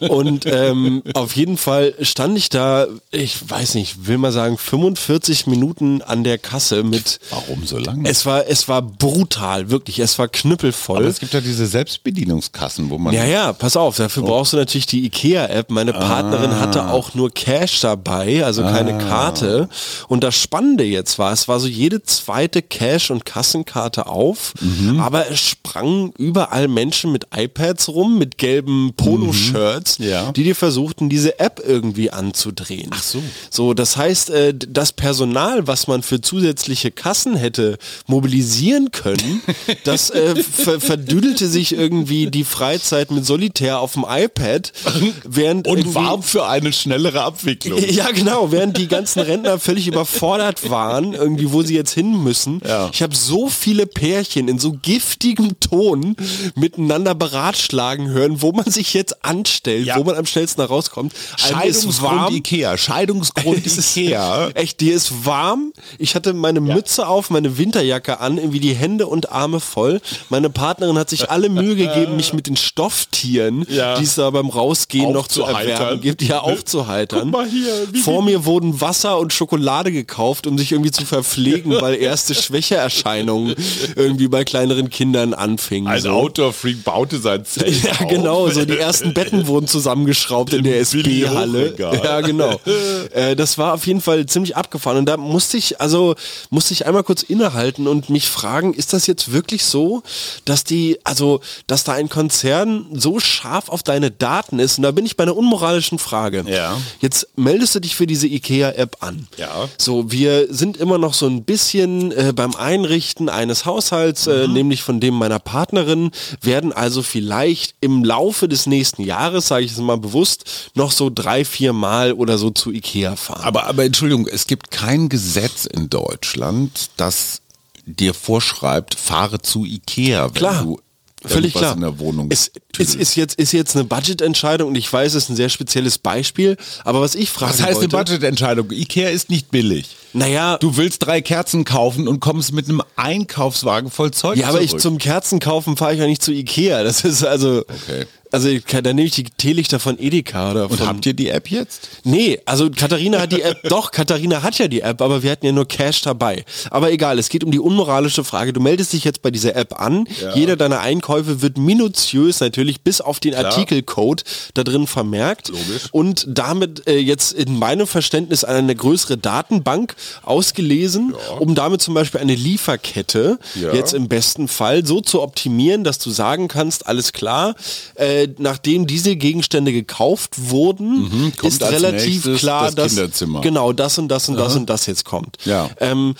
und 0.00 0.46
ähm, 0.46 1.02
auf 1.14 1.31
jeden 1.34 1.56
Fall 1.56 1.94
stand 2.00 2.36
ich 2.36 2.48
da, 2.48 2.86
ich 3.10 3.38
weiß 3.48 3.74
nicht, 3.74 4.06
will 4.06 4.18
mal 4.18 4.32
sagen, 4.32 4.58
45 4.58 5.46
Minuten 5.46 6.02
an 6.02 6.24
der 6.24 6.38
Kasse 6.38 6.82
mit. 6.82 7.20
Warum 7.30 7.66
so 7.66 7.78
lange? 7.78 8.08
Es 8.08 8.26
war, 8.26 8.46
es 8.46 8.68
war 8.68 8.82
brutal, 8.82 9.70
wirklich. 9.70 9.98
Es 9.98 10.18
war 10.18 10.28
knüppelvoll. 10.28 10.98
Aber 10.98 11.06
es 11.06 11.20
gibt 11.20 11.34
ja 11.34 11.40
diese 11.40 11.66
Selbstbedienungskassen, 11.66 12.90
wo 12.90 12.98
man. 12.98 13.14
Ja, 13.14 13.24
ja, 13.24 13.52
pass 13.52 13.76
auf, 13.76 13.96
dafür 13.96 14.24
oh. 14.24 14.26
brauchst 14.26 14.52
du 14.52 14.56
natürlich 14.56 14.86
die 14.86 15.04
IKEA-App. 15.06 15.70
Meine 15.70 15.92
Partnerin 15.92 16.50
ah. 16.50 16.60
hatte 16.60 16.88
auch 16.88 17.14
nur 17.14 17.30
Cash 17.30 17.80
dabei, 17.80 18.44
also 18.44 18.62
keine 18.62 18.94
ah. 18.94 18.98
Karte. 18.98 19.68
Und 20.08 20.24
das 20.24 20.34
Spannende 20.34 20.84
jetzt 20.84 21.18
war, 21.18 21.32
es 21.32 21.48
war 21.48 21.60
so 21.60 21.68
jede 21.68 22.02
zweite 22.02 22.62
Cash- 22.62 23.10
und 23.10 23.24
Kassenkarte 23.24 24.06
auf, 24.06 24.54
mhm. 24.60 25.00
aber 25.00 25.30
es 25.30 25.40
sprangen 25.40 26.12
überall 26.18 26.68
Menschen 26.68 27.12
mit 27.12 27.26
iPads 27.34 27.88
rum, 27.88 28.18
mit 28.18 28.38
gelben 28.38 28.92
Poloshirts, 28.96 29.98
mhm. 29.98 30.08
ja. 30.08 30.32
die 30.32 30.44
dir 30.44 30.56
versuchten, 30.56 31.08
diese 31.08 31.21
App 31.30 31.62
irgendwie 31.64 32.10
anzudrehen. 32.10 32.90
Ach 32.92 33.02
so. 33.02 33.22
So, 33.50 33.74
das 33.74 33.96
heißt, 33.96 34.30
äh, 34.30 34.54
das 34.54 34.92
Personal, 34.92 35.66
was 35.66 35.86
man 35.86 36.02
für 36.02 36.20
zusätzliche 36.20 36.90
Kassen 36.90 37.36
hätte 37.36 37.78
mobilisieren 38.06 38.90
können, 38.90 39.42
das 39.84 40.10
äh, 40.10 40.34
ver 40.42 40.80
verdüdelte 40.80 41.48
sich 41.48 41.72
irgendwie 41.72 42.30
die 42.30 42.44
Freizeit 42.44 43.10
mit 43.10 43.24
Solitär 43.24 43.78
auf 43.80 43.94
dem 43.94 44.04
iPad, 44.08 44.72
während 45.24 45.66
und 45.66 45.94
warb 45.94 46.24
für 46.24 46.46
eine 46.46 46.72
schnellere 46.72 47.22
Abwicklung. 47.22 47.80
Ja, 47.92 48.10
genau, 48.10 48.50
während 48.50 48.78
die 48.78 48.88
ganzen 48.88 49.20
Rentner 49.20 49.58
völlig 49.58 49.86
überfordert 49.86 50.70
waren, 50.70 51.12
irgendwie 51.12 51.52
wo 51.52 51.62
sie 51.62 51.74
jetzt 51.74 51.92
hin 51.92 52.22
müssen. 52.22 52.60
Ja. 52.66 52.88
Ich 52.92 53.02
habe 53.02 53.14
so 53.14 53.48
viele 53.48 53.86
Pärchen 53.86 54.48
in 54.48 54.58
so 54.58 54.72
giftigem 54.72 55.60
Ton 55.60 56.16
miteinander 56.54 57.14
beratschlagen 57.14 58.08
hören, 58.08 58.40
wo 58.40 58.52
man 58.52 58.70
sich 58.70 58.94
jetzt 58.94 59.24
anstellt, 59.24 59.86
ja. 59.86 59.96
wo 59.96 60.04
man 60.04 60.16
am 60.16 60.26
schnellsten 60.26 60.62
rauskommt. 60.62 61.11
Scheidungsgrund. 61.36 62.30
Ikea, 62.32 62.76
Scheidungsgrund 62.76 63.66
Ikea. 63.78 64.48
Echt, 64.54 64.80
dir 64.80 64.94
ist 64.94 65.24
warm. 65.26 65.72
Ich 65.98 66.14
hatte 66.14 66.32
meine 66.32 66.66
ja. 66.66 66.74
Mütze 66.74 67.06
auf, 67.06 67.30
meine 67.30 67.58
Winterjacke 67.58 68.20
an, 68.20 68.38
irgendwie 68.38 68.60
die 68.60 68.74
Hände 68.74 69.06
und 69.06 69.32
Arme 69.32 69.60
voll. 69.60 70.00
Meine 70.28 70.50
Partnerin 70.50 70.98
hat 70.98 71.10
sich 71.10 71.30
alle 71.30 71.48
Mühe 71.48 71.76
gegeben, 71.76 72.16
mich 72.16 72.32
mit 72.32 72.46
den 72.46 72.56
Stofftieren, 72.56 73.66
ja. 73.68 73.98
die 73.98 74.04
es 74.04 74.14
da 74.14 74.30
beim 74.30 74.48
Rausgehen 74.48 75.12
noch 75.12 75.28
zu 75.28 75.42
erwärmen 75.42 76.00
gibt, 76.00 76.22
ja 76.22 76.40
aufzuheitern. 76.40 77.30
Guck 77.30 77.32
mal 77.32 77.48
hier, 77.48 78.02
Vor 78.02 78.22
mir 78.22 78.44
wurden 78.44 78.80
Wasser 78.80 79.18
und 79.18 79.32
Schokolade 79.32 79.92
gekauft, 79.92 80.46
um 80.46 80.58
sich 80.58 80.72
irgendwie 80.72 80.90
zu 80.90 81.04
verpflegen, 81.04 81.72
weil 81.80 81.94
erste 81.94 82.34
Schwächeerscheinungen 82.34 83.54
irgendwie 83.96 84.28
bei 84.28 84.44
kleineren 84.44 84.90
Kindern 84.90 85.34
anfingen. 85.34 85.90
Ein 85.90 86.00
so. 86.00 86.10
Outdoor-Freak 86.10 86.84
baute 86.84 87.18
sein 87.18 87.44
Zelt 87.44 87.82
Ja, 87.82 88.04
genau. 88.06 88.48
So 88.48 88.64
die 88.64 88.78
ersten 88.78 89.14
Betten 89.14 89.46
wurden 89.46 89.66
zusammengeschraubt 89.66 90.52
in 90.52 90.64
der 90.64 90.80
SP-Halle. 91.02 91.74
Ja, 91.78 92.20
genau. 92.20 92.60
äh, 93.12 93.36
das 93.36 93.58
war 93.58 93.74
auf 93.74 93.86
jeden 93.86 94.00
Fall 94.00 94.26
ziemlich 94.26 94.56
abgefahren. 94.56 94.98
Und 94.98 95.06
da 95.06 95.16
musste 95.16 95.56
ich, 95.56 95.80
also 95.80 96.14
musste 96.50 96.74
ich 96.74 96.86
einmal 96.86 97.02
kurz 97.02 97.22
innehalten 97.22 97.86
und 97.86 98.10
mich 98.10 98.28
fragen, 98.28 98.74
ist 98.74 98.92
das 98.92 99.06
jetzt 99.06 99.32
wirklich 99.32 99.64
so, 99.64 100.02
dass 100.44 100.64
die, 100.64 100.98
also, 101.04 101.40
dass 101.66 101.84
da 101.84 101.92
ein 101.92 102.08
Konzern 102.08 102.86
so 102.92 103.20
scharf 103.20 103.68
auf 103.68 103.82
deine 103.82 104.10
Daten 104.10 104.58
ist? 104.58 104.78
Und 104.78 104.84
da 104.84 104.90
bin 104.90 105.06
ich 105.06 105.16
bei 105.16 105.24
einer 105.24 105.36
unmoralischen 105.36 105.98
Frage. 105.98 106.44
Ja. 106.46 106.78
Jetzt 107.00 107.28
meldest 107.36 107.74
du 107.74 107.80
dich 107.80 107.96
für 107.96 108.06
diese 108.06 108.26
IKEA-App 108.26 108.98
an. 109.00 109.26
Ja. 109.36 109.68
So, 109.78 110.10
wir 110.10 110.52
sind 110.52 110.76
immer 110.76 110.98
noch 110.98 111.14
so 111.14 111.26
ein 111.26 111.44
bisschen 111.44 112.12
äh, 112.12 112.32
beim 112.34 112.54
Einrichten 112.54 113.28
eines 113.28 113.64
Haushalts, 113.64 114.26
äh, 114.26 114.46
mhm. 114.46 114.52
nämlich 114.52 114.82
von 114.82 115.00
dem 115.00 115.14
meiner 115.14 115.38
Partnerin, 115.38 116.10
werden 116.40 116.72
also 116.72 117.02
vielleicht 117.02 117.74
im 117.80 118.04
Laufe 118.04 118.48
des 118.48 118.66
nächsten 118.66 119.02
Jahres, 119.02 119.48
sage 119.48 119.64
ich 119.64 119.72
es 119.72 119.78
mal 119.78 119.98
bewusst, 119.98 120.70
noch 120.74 120.91
so 120.96 121.10
drei, 121.10 121.44
vier 121.44 121.72
Mal 121.72 122.12
oder 122.12 122.38
so 122.38 122.50
zu 122.50 122.72
Ikea 122.72 123.16
fahren. 123.16 123.42
Aber, 123.42 123.66
aber 123.66 123.84
Entschuldigung, 123.84 124.26
es 124.26 124.46
gibt 124.46 124.70
kein 124.70 125.08
Gesetz 125.08 125.66
in 125.66 125.90
Deutschland, 125.90 126.90
das 126.96 127.42
dir 127.84 128.14
vorschreibt, 128.14 128.94
fahre 128.94 129.40
zu 129.40 129.64
Ikea, 129.64 130.26
wenn 130.26 130.34
Klar. 130.34 130.62
du 130.62 130.80
Völlig 131.24 131.54
klar. 131.54 131.74
in 131.74 131.82
der 131.82 131.98
Wohnung. 131.98 132.28
Es, 132.30 132.50
es 132.78 132.94
ist 132.94 133.14
jetzt 133.14 133.38
ist 133.38 133.52
jetzt 133.52 133.76
eine 133.76 133.84
Budgetentscheidung 133.84 134.70
und 134.70 134.74
ich 134.74 134.92
weiß, 134.92 135.14
es 135.14 135.24
ist 135.24 135.30
ein 135.30 135.36
sehr 135.36 135.50
spezielles 135.50 135.98
Beispiel. 135.98 136.56
Aber 136.84 137.00
was 137.00 137.14
ich 137.14 137.30
frage, 137.30 137.52
was 137.52 137.62
heißt 137.62 137.76
wollte, 137.76 137.96
eine 137.96 138.04
Budgetentscheidung? 138.04 138.70
Ikea 138.72 139.08
ist 139.08 139.30
nicht 139.30 139.50
billig. 139.50 139.96
Naja, 140.12 140.58
du 140.58 140.76
willst 140.76 141.06
drei 141.06 141.20
Kerzen 141.20 141.64
kaufen 141.64 142.08
und 142.08 142.20
kommst 142.20 142.52
mit 142.52 142.68
einem 142.68 142.82
Einkaufswagen 142.96 143.90
voll 143.90 144.10
Zeug. 144.10 144.36
Ja, 144.36 144.48
aber 144.48 144.58
zurück. 144.58 144.72
ich 144.74 144.78
zum 144.78 144.98
Kerzen 144.98 145.40
kaufen 145.40 145.76
fahre 145.76 145.94
ich 145.94 146.00
ja 146.00 146.06
nicht 146.06 146.22
zu 146.22 146.32
Ikea. 146.32 146.82
Das 146.82 147.04
ist 147.04 147.24
also. 147.24 147.58
Okay. 147.60 148.06
Also 148.32 148.48
da 148.66 148.94
nehme 148.94 149.06
ich 149.06 149.12
die 149.12 149.24
Teelichter 149.24 149.78
von 149.78 149.98
Edeka 149.98 150.52
oder 150.52 150.68
von... 150.70 150.78
Und 150.78 150.86
habt 150.86 151.04
ihr 151.04 151.12
die 151.12 151.28
App 151.28 151.50
jetzt? 151.50 151.90
Nee, 152.02 152.40
also 152.46 152.70
Katharina 152.70 153.20
hat 153.20 153.30
die 153.30 153.42
App, 153.42 153.58
doch, 153.68 153.90
Katharina 153.90 154.42
hat 154.42 154.58
ja 154.58 154.68
die 154.68 154.80
App, 154.80 155.02
aber 155.02 155.22
wir 155.22 155.30
hatten 155.30 155.44
ja 155.44 155.52
nur 155.52 155.68
Cash 155.68 156.00
dabei. 156.00 156.46
Aber 156.70 156.90
egal, 156.90 157.18
es 157.18 157.28
geht 157.28 157.44
um 157.44 157.50
die 157.50 157.58
unmoralische 157.58 158.24
Frage. 158.24 158.54
Du 158.54 158.60
meldest 158.60 158.94
dich 158.94 159.04
jetzt 159.04 159.20
bei 159.20 159.30
dieser 159.30 159.54
App 159.54 159.78
an, 159.78 160.06
ja. 160.20 160.34
jeder 160.34 160.56
deiner 160.56 160.80
Einkäufe 160.80 161.42
wird 161.42 161.58
minutiös 161.58 162.40
natürlich 162.40 162.80
bis 162.80 163.02
auf 163.02 163.20
den 163.20 163.32
Klar. 163.32 163.44
Artikelcode 163.44 164.24
da 164.54 164.64
drin 164.64 164.86
vermerkt. 164.86 165.48
Logisch. 165.48 165.88
Und 165.92 166.24
damit 166.26 166.88
äh, 166.88 166.96
jetzt 166.96 167.34
in 167.34 167.58
meinem 167.58 167.86
Verständnis 167.86 168.44
eine 168.44 168.74
größere 168.74 169.18
Datenbank 169.18 169.94
ausgelesen, 170.22 171.14
ja. 171.14 171.36
um 171.36 171.54
damit 171.54 171.82
zum 171.82 171.94
Beispiel 171.94 172.20
eine 172.20 172.34
Lieferkette 172.34 173.38
ja. 173.54 173.72
jetzt 173.72 173.94
im 173.94 174.08
besten 174.08 174.48
Fall 174.48 174.86
so 174.86 175.00
zu 175.00 175.22
optimieren, 175.22 175.84
dass 175.84 175.98
du 175.98 176.10
sagen 176.10 176.48
kannst, 176.48 176.86
alles 176.86 177.12
klar, 177.12 177.54
äh, 177.94 178.28
nachdem 178.38 178.86
diese 178.86 179.16
Gegenstände 179.16 179.72
gekauft 179.72 180.50
wurden, 180.50 181.02
mhm, 181.02 181.32
ist 181.42 181.62
relativ 181.62 182.38
klar, 182.38 182.70
das 182.70 182.94
dass 182.94 183.24
genau 183.42 183.72
das 183.72 183.98
und 183.98 184.08
das 184.08 184.28
und 184.28 184.36
das 184.36 184.56
und 184.56 184.68
das 184.68 184.86
jetzt 184.86 185.04
kommt. 185.04 185.36
Ja. 185.44 185.70
Ähm, 185.80 186.14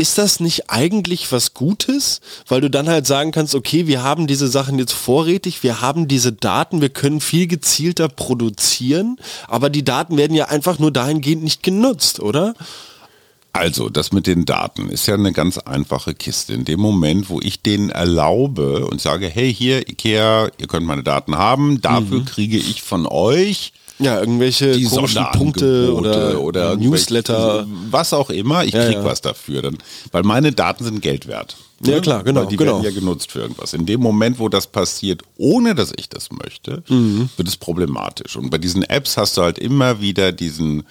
ist 0.00 0.16
das 0.16 0.40
nicht 0.40 0.70
eigentlich 0.70 1.30
was 1.30 1.52
Gutes? 1.52 2.20
Weil 2.48 2.62
du 2.62 2.70
dann 2.70 2.88
halt 2.88 3.06
sagen 3.06 3.32
kannst, 3.32 3.54
okay, 3.54 3.86
wir 3.86 4.02
haben 4.02 4.26
diese 4.26 4.48
Sachen 4.48 4.78
jetzt 4.78 4.94
vorrätig, 4.94 5.62
wir 5.62 5.82
haben 5.82 6.08
diese 6.08 6.32
Daten, 6.32 6.80
wir 6.80 6.88
können 6.88 7.20
viel 7.20 7.46
gezielter 7.46 8.08
produzieren, 8.08 9.18
aber 9.46 9.68
die 9.68 9.84
Daten 9.84 10.16
werden 10.16 10.34
ja 10.34 10.46
einfach 10.46 10.78
nur 10.78 10.90
dahingehend 10.90 11.44
nicht 11.44 11.62
genutzt, 11.62 12.18
oder? 12.18 12.54
Also, 13.52 13.88
das 13.88 14.12
mit 14.12 14.26
den 14.26 14.44
Daten 14.44 14.88
ist 14.88 15.06
ja 15.06 15.14
eine 15.14 15.32
ganz 15.32 15.58
einfache 15.58 16.14
Kiste. 16.14 16.52
In 16.52 16.64
dem 16.64 16.80
Moment, 16.80 17.30
wo 17.30 17.40
ich 17.40 17.62
denen 17.62 17.90
erlaube 17.90 18.86
und 18.86 19.00
sage, 19.00 19.26
hey, 19.26 19.52
hier, 19.52 19.88
Ikea, 19.88 20.50
ihr 20.56 20.66
könnt 20.68 20.86
meine 20.86 21.02
Daten 21.02 21.36
haben, 21.36 21.80
dafür 21.80 22.20
mhm. 22.20 22.24
kriege 22.26 22.56
ich 22.56 22.82
von 22.82 23.06
euch 23.06 23.72
ja, 24.00 24.18
irgendwelche 24.18 24.72
die 24.72 24.84
komischen 24.84 25.24
Punkte 25.32 25.94
oder, 25.94 26.40
oder 26.40 26.76
Newsletter. 26.76 27.66
Was 27.90 28.12
auch 28.12 28.30
immer, 28.30 28.64
ich 28.64 28.72
ja, 28.72 28.86
krieg 28.86 28.96
ja. 28.96 29.04
was 29.04 29.20
dafür. 29.20 29.62
Dann, 29.62 29.78
weil 30.10 30.22
meine 30.22 30.52
Daten 30.52 30.84
sind 30.84 31.02
Geld 31.02 31.26
wert. 31.26 31.56
Ja, 31.84 31.96
ne? 31.96 32.00
klar, 32.00 32.24
genau. 32.24 32.40
Weil 32.40 32.48
die 32.48 32.56
genau. 32.56 32.82
werden 32.82 32.84
ja 32.84 32.90
genutzt 32.98 33.30
für 33.30 33.40
irgendwas. 33.40 33.74
In 33.74 33.86
dem 33.86 34.00
Moment, 34.00 34.38
wo 34.38 34.48
das 34.48 34.66
passiert, 34.66 35.22
ohne 35.36 35.74
dass 35.74 35.92
ich 35.96 36.08
das 36.08 36.30
möchte, 36.32 36.82
mhm. 36.88 37.28
wird 37.36 37.48
es 37.48 37.56
problematisch. 37.56 38.36
Und 38.36 38.50
bei 38.50 38.58
diesen 38.58 38.82
Apps 38.82 39.16
hast 39.16 39.36
du 39.36 39.42
halt 39.42 39.58
immer 39.58 40.00
wieder 40.00 40.32
diesen 40.32 40.84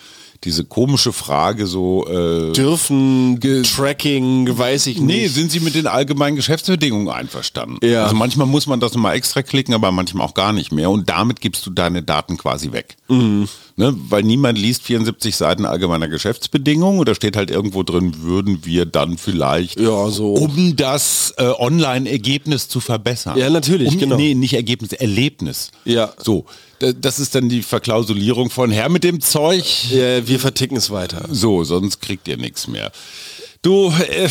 diese 0.43 0.63
komische 0.63 1.12
Frage 1.12 1.67
so 1.67 2.08
äh, 2.08 2.54
dürfen 2.54 3.39
Tracking, 3.63 4.58
weiß 4.58 4.88
ich 4.88 4.99
nicht. 4.99 5.06
Nee, 5.06 5.28
sind 5.28 5.52
sie 5.52 5.60
mit 5.60 5.75
den 5.75 5.88
allgemeinen 5.88 6.38
Geschäftsbedingungen 6.38 7.10
einverstanden? 7.10 7.78
Ja. 7.86 8.04
Also 8.04 8.15
manchmal 8.15 8.47
muss 8.47 8.65
man 8.65 8.80
das 8.80 8.93
nochmal 8.93 9.15
extra 9.15 9.41
klicken, 9.41 9.73
aber 9.73 9.91
manchmal 9.91 10.25
auch 10.25 10.34
gar 10.34 10.54
nicht 10.54 10.71
mehr 10.71 10.89
und 10.89 11.10
damit 11.10 11.41
gibst 11.41 11.65
du 11.65 11.71
deine 11.71 12.04
Daten 12.04 12.38
quasi 12.38 12.71
weg. 12.71 12.95
Mhm. 13.10 13.49
Ne, 13.75 13.95
weil 14.10 14.23
niemand 14.23 14.58
liest 14.58 14.84
74 14.84 15.38
Seiten 15.38 15.65
allgemeiner 15.65 16.10
Geschäftsbedingungen 16.10 17.06
da 17.06 17.15
steht 17.15 17.36
halt 17.36 17.49
irgendwo 17.49 17.82
drin, 17.84 18.21
würden 18.21 18.65
wir 18.65 18.86
dann 18.86 19.17
vielleicht, 19.17 19.80
ja, 19.80 20.10
so. 20.10 20.34
um 20.34 20.75
das 20.75 21.34
äh, 21.38 21.45
Online-Ergebnis 21.45 22.67
zu 22.67 22.82
verbessern. 22.82 23.38
Ja, 23.38 23.49
natürlich, 23.49 23.93
um, 23.93 23.97
genau. 23.97 24.15
Nee, 24.15 24.36
nicht 24.36 24.54
Ergebnis, 24.54 24.91
Erlebnis. 24.93 25.71
Ja. 25.86 26.13
So, 26.17 26.45
das 26.80 27.20
ist 27.20 27.36
dann 27.36 27.50
die 27.50 27.62
Verklausulierung 27.62 28.50
von 28.50 28.72
Herr 28.72 28.89
mit 28.89 29.04
dem 29.04 29.22
Zeug. 29.22 29.92
Ja, 29.92 30.28
wir 30.28 30.39
verticken 30.39 30.78
es 30.78 30.89
weiter. 30.89 31.26
So, 31.30 31.63
sonst 31.63 32.02
kriegt 32.02 32.28
ihr 32.28 32.38
nichts 32.38 32.68
mehr. 32.68 32.92
Du, 33.62 33.92
äh, 34.10 34.30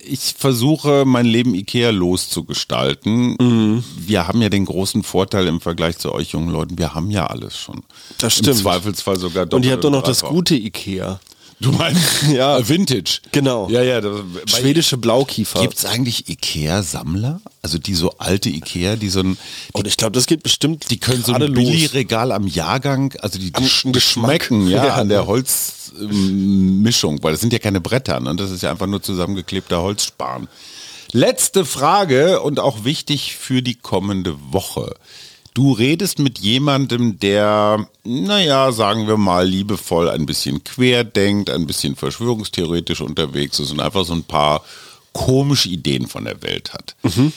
ich 0.00 0.34
versuche 0.36 1.04
mein 1.06 1.24
Leben 1.24 1.54
Ikea 1.54 1.88
loszugestalten. 1.90 3.36
Mhm. 3.40 3.84
Wir 3.96 4.28
haben 4.28 4.42
ja 4.42 4.50
den 4.50 4.66
großen 4.66 5.02
Vorteil 5.02 5.46
im 5.46 5.60
Vergleich 5.62 5.96
zu 5.96 6.12
euch 6.12 6.32
jungen 6.32 6.50
Leuten, 6.50 6.76
wir 6.76 6.94
haben 6.94 7.10
ja 7.10 7.26
alles 7.26 7.56
schon. 7.56 7.82
Das 8.18 8.34
stimmt. 8.34 8.48
Im 8.48 8.54
Zweifelsfall 8.56 9.18
sogar 9.18 9.50
Und 9.50 9.64
ihr 9.64 9.72
habt 9.72 9.84
doch 9.84 9.90
noch 9.90 10.02
das 10.02 10.22
gute 10.22 10.54
Ikea. 10.54 11.18
Du 11.60 11.72
meinst 11.72 12.22
ja. 12.32 12.66
Vintage? 12.68 13.20
Genau. 13.32 13.68
Ja, 13.68 13.82
ja. 13.82 14.00
Das, 14.00 14.20
Schwedische 14.46 14.96
Blaukiefer. 14.96 15.60
Gibt 15.60 15.78
es 15.78 15.84
eigentlich 15.84 16.28
Ikea-Sammler? 16.28 17.40
Also 17.62 17.78
die 17.78 17.94
so 17.94 18.12
alte 18.18 18.50
Ikea, 18.50 18.96
die 18.96 19.08
so 19.08 19.20
ein... 19.20 19.34
Die, 19.34 19.78
Und 19.78 19.86
ich 19.86 19.96
glaube, 19.96 20.12
das 20.12 20.26
geht 20.26 20.42
bestimmt 20.42 20.90
Die 20.90 20.98
können 20.98 21.22
so 21.22 21.32
ein 21.32 21.52
Billigregal 21.52 22.32
am 22.32 22.46
Jahrgang, 22.46 23.14
also 23.20 23.38
die, 23.38 23.52
die 23.52 24.00
schmecken 24.00 24.68
ja, 24.68 24.86
ja, 24.86 24.94
an 24.94 25.08
der 25.08 25.26
Holzmischung, 25.26 27.22
weil 27.22 27.32
das 27.32 27.40
sind 27.40 27.52
ja 27.52 27.58
keine 27.58 27.80
Bretter, 27.80 28.20
ne? 28.20 28.34
das 28.36 28.50
ist 28.50 28.62
ja 28.62 28.70
einfach 28.70 28.86
nur 28.86 29.02
zusammengeklebter 29.02 29.80
Holzspan. 29.80 30.48
Letzte 31.12 31.64
Frage 31.64 32.40
und 32.40 32.58
auch 32.58 32.84
wichtig 32.84 33.36
für 33.36 33.62
die 33.62 33.76
kommende 33.76 34.36
Woche. 34.50 34.94
Du 35.54 35.70
redest 35.70 36.18
mit 36.18 36.40
jemandem, 36.40 37.20
der, 37.20 37.86
naja, 38.02 38.72
sagen 38.72 39.06
wir 39.06 39.16
mal, 39.16 39.46
liebevoll 39.46 40.10
ein 40.10 40.26
bisschen 40.26 40.64
quer 40.64 41.04
denkt, 41.04 41.48
ein 41.48 41.64
bisschen 41.68 41.94
verschwörungstheoretisch 41.94 43.00
unterwegs 43.00 43.60
ist 43.60 43.70
und 43.70 43.78
einfach 43.78 44.04
so 44.04 44.14
ein 44.14 44.24
paar 44.24 44.64
komische 45.12 45.68
Ideen 45.68 46.08
von 46.08 46.24
der 46.24 46.42
Welt 46.42 46.74
hat. 46.74 46.96
Mhm. 47.04 47.32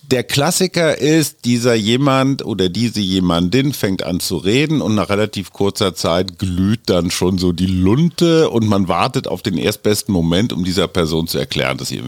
Der 0.00 0.24
Klassiker 0.24 0.96
ist, 0.96 1.44
dieser 1.44 1.74
jemand 1.74 2.42
oder 2.42 2.70
diese 2.70 3.00
jemandin 3.00 3.74
fängt 3.74 4.02
an 4.02 4.20
zu 4.20 4.38
reden 4.38 4.80
und 4.80 4.94
nach 4.94 5.10
relativ 5.10 5.52
kurzer 5.52 5.94
Zeit 5.94 6.38
glüht 6.38 6.80
dann 6.86 7.10
schon 7.10 7.36
so 7.36 7.52
die 7.52 7.66
Lunte 7.66 8.48
und 8.48 8.66
man 8.66 8.88
wartet 8.88 9.28
auf 9.28 9.42
den 9.42 9.58
erstbesten 9.58 10.14
Moment, 10.14 10.54
um 10.54 10.64
dieser 10.64 10.88
Person 10.88 11.28
zu 11.28 11.36
erklären, 11.36 11.76
dass 11.76 11.88
sie 11.88 12.02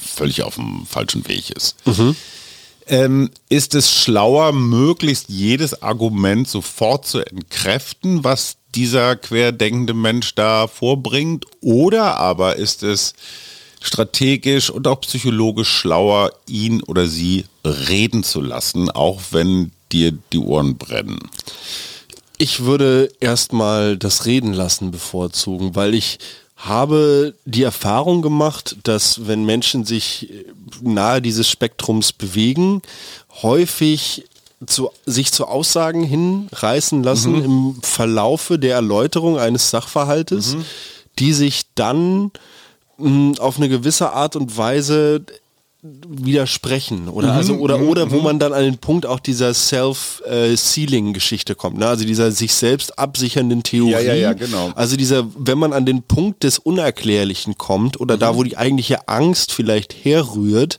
völlig 0.00 0.42
auf 0.42 0.54
dem 0.54 0.86
falschen 0.86 1.28
Weg 1.28 1.50
ist. 1.50 1.76
Mhm 1.84 2.16
ähm, 2.86 3.30
ist 3.48 3.74
es 3.74 3.92
schlauer, 3.92 4.52
möglichst 4.52 5.28
jedes 5.28 5.82
Argument 5.82 6.48
sofort 6.48 7.06
zu 7.06 7.20
entkräften, 7.20 8.24
was 8.24 8.56
dieser 8.74 9.16
querdenkende 9.16 9.94
Mensch 9.94 10.34
da 10.34 10.68
vorbringt? 10.68 11.46
Oder 11.60 12.18
aber 12.18 12.56
ist 12.56 12.82
es 12.82 13.14
strategisch 13.80 14.70
und 14.70 14.86
auch 14.86 15.00
psychologisch 15.00 15.68
schlauer, 15.68 16.32
ihn 16.46 16.82
oder 16.82 17.06
sie 17.06 17.44
reden 17.64 18.22
zu 18.22 18.40
lassen, 18.40 18.90
auch 18.90 19.20
wenn 19.30 19.72
dir 19.92 20.12
die 20.32 20.38
Ohren 20.38 20.76
brennen? 20.76 21.18
Ich 22.38 22.64
würde 22.64 23.10
erstmal 23.18 23.96
das 23.96 24.26
Reden 24.26 24.52
lassen 24.52 24.90
bevorzugen, 24.90 25.74
weil 25.74 25.94
ich 25.94 26.18
habe 26.56 27.34
die 27.44 27.62
Erfahrung 27.62 28.22
gemacht, 28.22 28.76
dass 28.82 29.26
wenn 29.26 29.44
Menschen 29.44 29.84
sich 29.84 30.32
nahe 30.80 31.20
dieses 31.20 31.48
Spektrums 31.48 32.12
bewegen, 32.12 32.82
häufig 33.42 34.24
zu, 34.64 34.90
sich 35.04 35.32
zu 35.32 35.46
Aussagen 35.46 36.02
hinreißen 36.02 37.02
lassen 37.02 37.32
mhm. 37.32 37.44
im 37.44 37.82
Verlaufe 37.82 38.58
der 38.58 38.74
Erläuterung 38.74 39.38
eines 39.38 39.70
Sachverhaltes, 39.70 40.56
mhm. 40.56 40.64
die 41.18 41.34
sich 41.34 41.66
dann 41.74 42.32
mh, 42.96 43.38
auf 43.38 43.58
eine 43.58 43.68
gewisse 43.68 44.12
Art 44.12 44.34
und 44.34 44.56
Weise 44.56 45.22
widersprechen 46.08 47.08
oder 47.08 47.32
mhm, 47.32 47.36
also 47.36 47.54
oder 47.54 47.78
mhm, 47.78 47.88
oder 47.88 48.10
wo 48.10 48.16
mhm. 48.16 48.24
man 48.24 48.38
dann 48.38 48.52
an 48.52 48.62
den 48.62 48.78
Punkt 48.78 49.06
auch 49.06 49.20
dieser 49.20 49.54
Self-Sealing-Geschichte 49.54 51.54
kommt, 51.54 51.78
ne? 51.78 51.86
also 51.86 52.04
dieser 52.04 52.32
sich 52.32 52.54
selbst 52.54 52.98
absichernden 52.98 53.62
Theorie. 53.62 53.92
Ja, 53.92 54.00
ja, 54.00 54.14
ja, 54.14 54.32
genau. 54.32 54.72
Also 54.74 54.96
dieser, 54.96 55.26
wenn 55.36 55.58
man 55.58 55.72
an 55.72 55.86
den 55.86 56.02
Punkt 56.02 56.42
des 56.42 56.58
Unerklärlichen 56.58 57.58
kommt 57.58 58.00
oder 58.00 58.16
da, 58.16 58.36
wo 58.36 58.42
die 58.42 58.56
eigentliche 58.56 59.08
Angst 59.08 59.52
vielleicht 59.52 59.94
herrührt, 60.04 60.78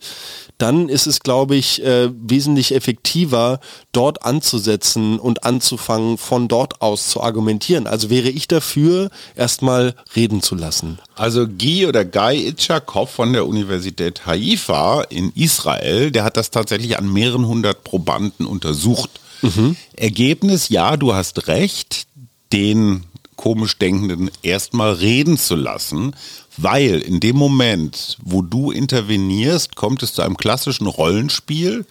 dann 0.58 0.90
ist 0.90 1.06
es, 1.06 1.20
glaube 1.20 1.56
ich, 1.56 1.84
äh, 1.84 2.10
wesentlich 2.12 2.74
effektiver, 2.74 3.60
dort 3.92 4.24
anzusetzen 4.24 5.20
und 5.20 5.44
anzufangen, 5.44 6.18
von 6.18 6.48
dort 6.48 6.82
aus 6.82 7.10
zu 7.10 7.22
argumentieren. 7.22 7.86
Also 7.86 8.10
wäre 8.10 8.30
ich 8.30 8.48
dafür, 8.48 9.10
erstmal 9.36 9.96
reden 10.16 10.42
zu 10.42 10.56
lassen. 10.56 11.00
Also 11.16 11.48
Guy 11.48 11.86
oder 11.86 12.06
Guy 12.06 12.48
Itchakov 12.48 13.12
von 13.12 13.34
der 13.34 13.48
Universität 13.48 14.26
Haifa 14.26 15.04
in 15.04 15.32
Israel, 15.36 16.12
der 16.12 16.24
hat 16.24 16.38
das 16.38 16.52
tatsächlich 16.52 16.98
an 16.98 17.12
mehreren 17.12 17.48
hundert 17.48 17.84
Probanden 17.84 18.46
untersucht. 18.46 19.20
Mhm. 19.42 19.76
Ergebnis, 19.96 20.70
ja, 20.70 20.98
du 20.98 21.14
hast 21.14 21.48
recht, 21.48 22.08
den 22.52 23.04
komisch 23.36 23.78
Denkenden 23.78 24.32
erstmal 24.42 24.94
reden 24.94 25.38
zu 25.38 25.56
lassen, 25.56 26.16
weil 26.58 27.00
in 27.00 27.20
dem 27.20 27.38
Moment, 27.38 28.18
wo 28.22 28.42
du 28.42 28.72
intervenierst, 28.72 29.76
kommt 29.76 30.04
es 30.04 30.14
zu 30.14 30.22
einem 30.22 30.38
klassischen 30.38 30.88
Rollenspiel. 30.88 31.86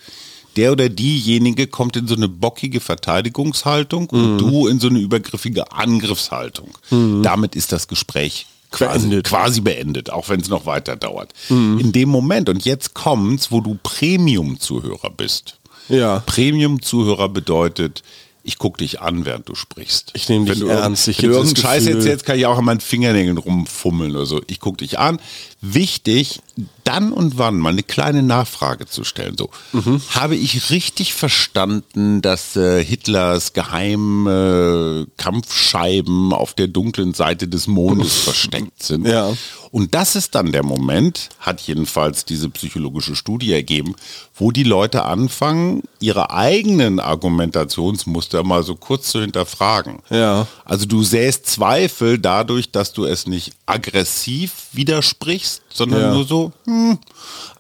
Der 0.57 0.73
oder 0.73 0.89
diejenige 0.89 1.67
kommt 1.67 1.97
in 1.97 2.07
so 2.09 2.17
eine 2.17 2.29
bockige 2.29 2.81
Verteidigungshaltung 2.81 4.09
und 4.09 4.35
mhm. 4.35 4.39
du 4.39 4.67
in 4.67 4.81
so 4.81 4.89
eine 4.89 4.99
übergriffige 4.99 5.71
Angriffshaltung. 5.73 6.71
Mhm. 6.91 7.23
Damit 7.23 7.55
ist 7.55 7.73
das 7.73 7.89
Gespräch 7.89 8.47
quasi 8.71 9.09
beendet, 9.09 9.27
quasi 9.27 9.61
beendet 9.61 10.11
auch 10.11 10.29
wenn 10.29 10.41
es 10.41 10.49
noch 10.49 10.67
weiter 10.67 10.97
dauert. 10.97 11.33
Mhm. 11.49 11.79
In 11.79 11.93
dem 11.93 12.09
Moment, 12.09 12.49
und 12.49 12.65
jetzt 12.65 12.95
kommt's, 12.95 13.53
wo 13.53 13.61
du 13.61 13.79
Premium-Zuhörer 13.83 15.11
bist. 15.11 15.59
Ja. 15.89 16.21
Premium-Zuhörer 16.21 17.29
bedeutet, 17.29 18.03
ich 18.47 18.59
gucke 18.59 18.79
dich 18.79 19.01
an, 19.01 19.25
während 19.25 19.49
du 19.49 19.55
sprichst. 19.55 20.13
Ich 20.15 20.29
nehme 20.29 20.47
dich 20.47 20.63
ernst. 20.63 21.09
Ich 21.09 21.21
wenn 21.23 21.31
du 21.31 21.37
irgendeinen 21.37 21.63
Scheiß 21.63 21.87
jetzt 21.87 22.25
kann 22.25 22.39
ich 22.39 22.47
auch 22.47 22.59
an 22.59 22.65
meinen 22.65 22.81
Fingernägeln 22.81 23.39
rumfummeln 23.39 24.13
oder 24.15 24.27
so. 24.27 24.41
Ich 24.47 24.61
gucke 24.61 24.79
dich 24.79 24.99
an. 24.99 25.19
Wichtig, 25.61 26.41
dann 26.85 27.13
und 27.13 27.37
wann 27.37 27.59
mal 27.59 27.71
eine 27.71 27.83
kleine 27.83 28.23
Nachfrage 28.23 28.87
zu 28.87 29.05
stellen. 29.05 29.37
So, 29.37 29.51
mhm. 29.73 30.01
habe 30.11 30.37
ich 30.37 30.71
richtig 30.71 31.15
verstanden, 31.15 32.23
dass 32.23 32.57
äh, 32.57 32.83
Hitlers 32.83 33.53
geheime 33.53 35.07
Kampfscheiben 35.17 36.33
auf 36.33 36.55
der 36.55 36.69
dunklen 36.69 37.13
Seite 37.13 37.49
des 37.49 37.67
Mondes 37.67 38.19
versteckt 38.25 38.83
sind? 38.83 39.07
Ja. 39.07 39.33
Und 39.73 39.95
das 39.95 40.17
ist 40.17 40.35
dann 40.35 40.53
der 40.53 40.63
Moment, 40.63 41.29
hat 41.39 41.61
jedenfalls 41.61 42.25
diese 42.25 42.49
psychologische 42.49 43.17
Studie 43.17 43.53
ergeben, 43.53 43.95
wo 44.35 44.51
die 44.51 44.63
Leute 44.63 45.05
anfangen, 45.05 45.83
ihre 46.01 46.31
eigenen 46.31 47.01
Argumentationsmuster 47.01 48.43
mal 48.43 48.63
so 48.63 48.77
kurz 48.77 49.09
zu 49.11 49.21
hinterfragen. 49.21 49.99
Ja. 50.09 50.47
Also 50.65 50.87
du 50.87 51.03
sähst 51.03 51.47
Zweifel 51.47 52.19
dadurch, 52.19 52.71
dass 52.71 52.93
du 52.93 53.05
es 53.05 53.27
nicht 53.27 53.53
aggressiv 53.67 54.69
widersprichst, 54.73 55.63
sondern 55.73 56.01
ja. 56.01 56.15
nur 56.15 56.25
so, 56.25 56.46
hm, 56.65 56.99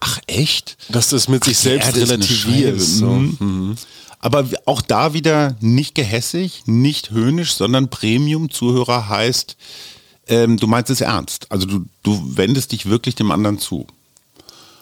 ach 0.00 0.18
echt? 0.26 0.76
Dass 0.88 1.08
du 1.08 1.16
es 1.16 1.28
mit 1.28 1.42
ach, 1.42 1.46
sich 1.46 1.58
selbst 1.58 1.96
relativierst. 1.96 2.98
So. 2.98 3.10
Mhm. 3.10 3.76
Aber 4.20 4.46
auch 4.64 4.82
da 4.82 5.14
wieder 5.14 5.56
nicht 5.60 5.94
gehässig, 5.94 6.62
nicht 6.66 7.10
höhnisch, 7.10 7.54
sondern 7.54 7.90
Premium-Zuhörer 7.90 9.08
heißt, 9.08 9.56
ähm, 10.28 10.56
du 10.56 10.66
meinst 10.66 10.90
es 10.90 11.00
ernst. 11.00 11.50
Also 11.50 11.66
du, 11.66 11.84
du 12.02 12.36
wendest 12.36 12.72
dich 12.72 12.86
wirklich 12.86 13.14
dem 13.14 13.30
anderen 13.30 13.58
zu. 13.58 13.86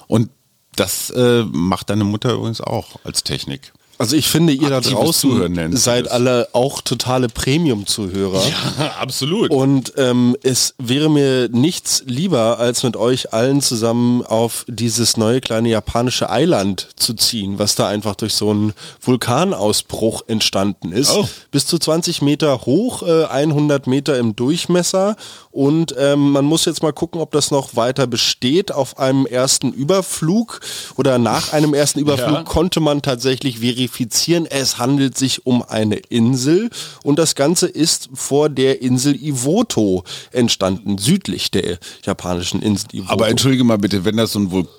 Und 0.06 0.30
das 0.76 1.10
äh, 1.10 1.44
macht 1.44 1.90
deine 1.90 2.04
Mutter 2.04 2.32
übrigens 2.32 2.60
auch 2.60 2.96
als 3.04 3.22
Technik. 3.22 3.72
Also 3.98 4.16
ich 4.16 4.28
finde, 4.28 4.52
ihr 4.52 4.70
da 4.70 4.80
draußen 4.80 5.76
seid 5.76 6.10
alle 6.10 6.48
auch 6.52 6.80
totale 6.80 7.28
Premium-Zuhörer. 7.28 8.42
Ja, 8.46 8.94
absolut. 8.98 9.50
Und 9.50 9.92
ähm, 9.96 10.36
es 10.42 10.74
wäre 10.78 11.08
mir 11.08 11.48
nichts 11.50 12.02
lieber, 12.06 12.58
als 12.58 12.82
mit 12.82 12.96
euch 12.96 13.32
allen 13.32 13.60
zusammen 13.60 14.24
auf 14.24 14.64
dieses 14.68 15.16
neue 15.16 15.40
kleine 15.40 15.68
japanische 15.68 16.28
Eiland 16.28 16.88
zu 16.96 17.14
ziehen, 17.14 17.58
was 17.58 17.76
da 17.76 17.88
einfach 17.88 18.16
durch 18.16 18.34
so 18.34 18.50
einen 18.50 18.72
Vulkanausbruch 19.00 20.22
entstanden 20.26 20.92
ist. 20.92 21.12
Oh. 21.12 21.28
Bis 21.50 21.66
zu 21.66 21.78
20 21.78 22.22
Meter 22.22 22.62
hoch, 22.66 23.02
äh, 23.02 23.24
100 23.26 23.86
Meter 23.86 24.18
im 24.18 24.34
Durchmesser. 24.34 25.16
Und 25.50 25.94
ähm, 25.96 26.32
man 26.32 26.44
muss 26.44 26.64
jetzt 26.64 26.82
mal 26.82 26.92
gucken, 26.92 27.20
ob 27.20 27.30
das 27.30 27.52
noch 27.52 27.76
weiter 27.76 28.08
besteht. 28.08 28.72
Auf 28.72 28.98
einem 28.98 29.24
ersten 29.26 29.72
Überflug 29.72 30.60
oder 30.96 31.18
nach 31.18 31.52
einem 31.52 31.74
ersten 31.74 32.00
Überflug 32.00 32.34
ja. 32.34 32.42
konnte 32.42 32.80
man 32.80 33.02
tatsächlich 33.02 33.60
verifizieren, 33.60 33.83
verifizieren, 33.88 34.46
es 34.46 34.78
handelt 34.78 35.16
sich 35.16 35.46
um 35.46 35.62
eine 35.62 35.96
Insel 35.96 36.70
und 37.02 37.18
das 37.18 37.34
Ganze 37.34 37.66
ist 37.66 38.08
vor 38.14 38.48
der 38.48 38.82
Insel 38.82 39.14
Iwoto 39.14 40.04
entstanden, 40.32 40.98
südlich 40.98 41.50
der 41.50 41.78
japanischen 42.04 42.62
Insel 42.62 42.88
Iwoto. 42.92 43.12
Aber 43.12 43.28
entschuldige 43.28 43.64
mal 43.64 43.78
bitte, 43.78 44.04
wenn 44.04 44.16
das 44.16 44.32
so 44.32 44.40
ein 44.40 44.50
Vulkan 44.50 44.74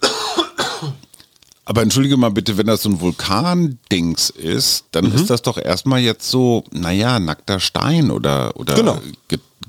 aber 1.64 1.82
entschuldige 1.82 2.16
mal 2.16 2.30
bitte, 2.30 2.56
wenn 2.56 2.66
das 2.66 2.82
so 2.82 2.88
ein 2.88 3.00
Vulkandings 3.00 4.30
ist, 4.30 4.86
dann 4.92 5.10
mhm. 5.10 5.14
ist 5.14 5.30
das 5.30 5.42
doch 5.42 5.58
erstmal 5.58 6.00
jetzt 6.00 6.30
so, 6.30 6.64
naja, 6.72 7.20
nackter 7.20 7.60
Stein 7.60 8.10
oder, 8.10 8.56
oder 8.56 8.74
genau 8.74 9.00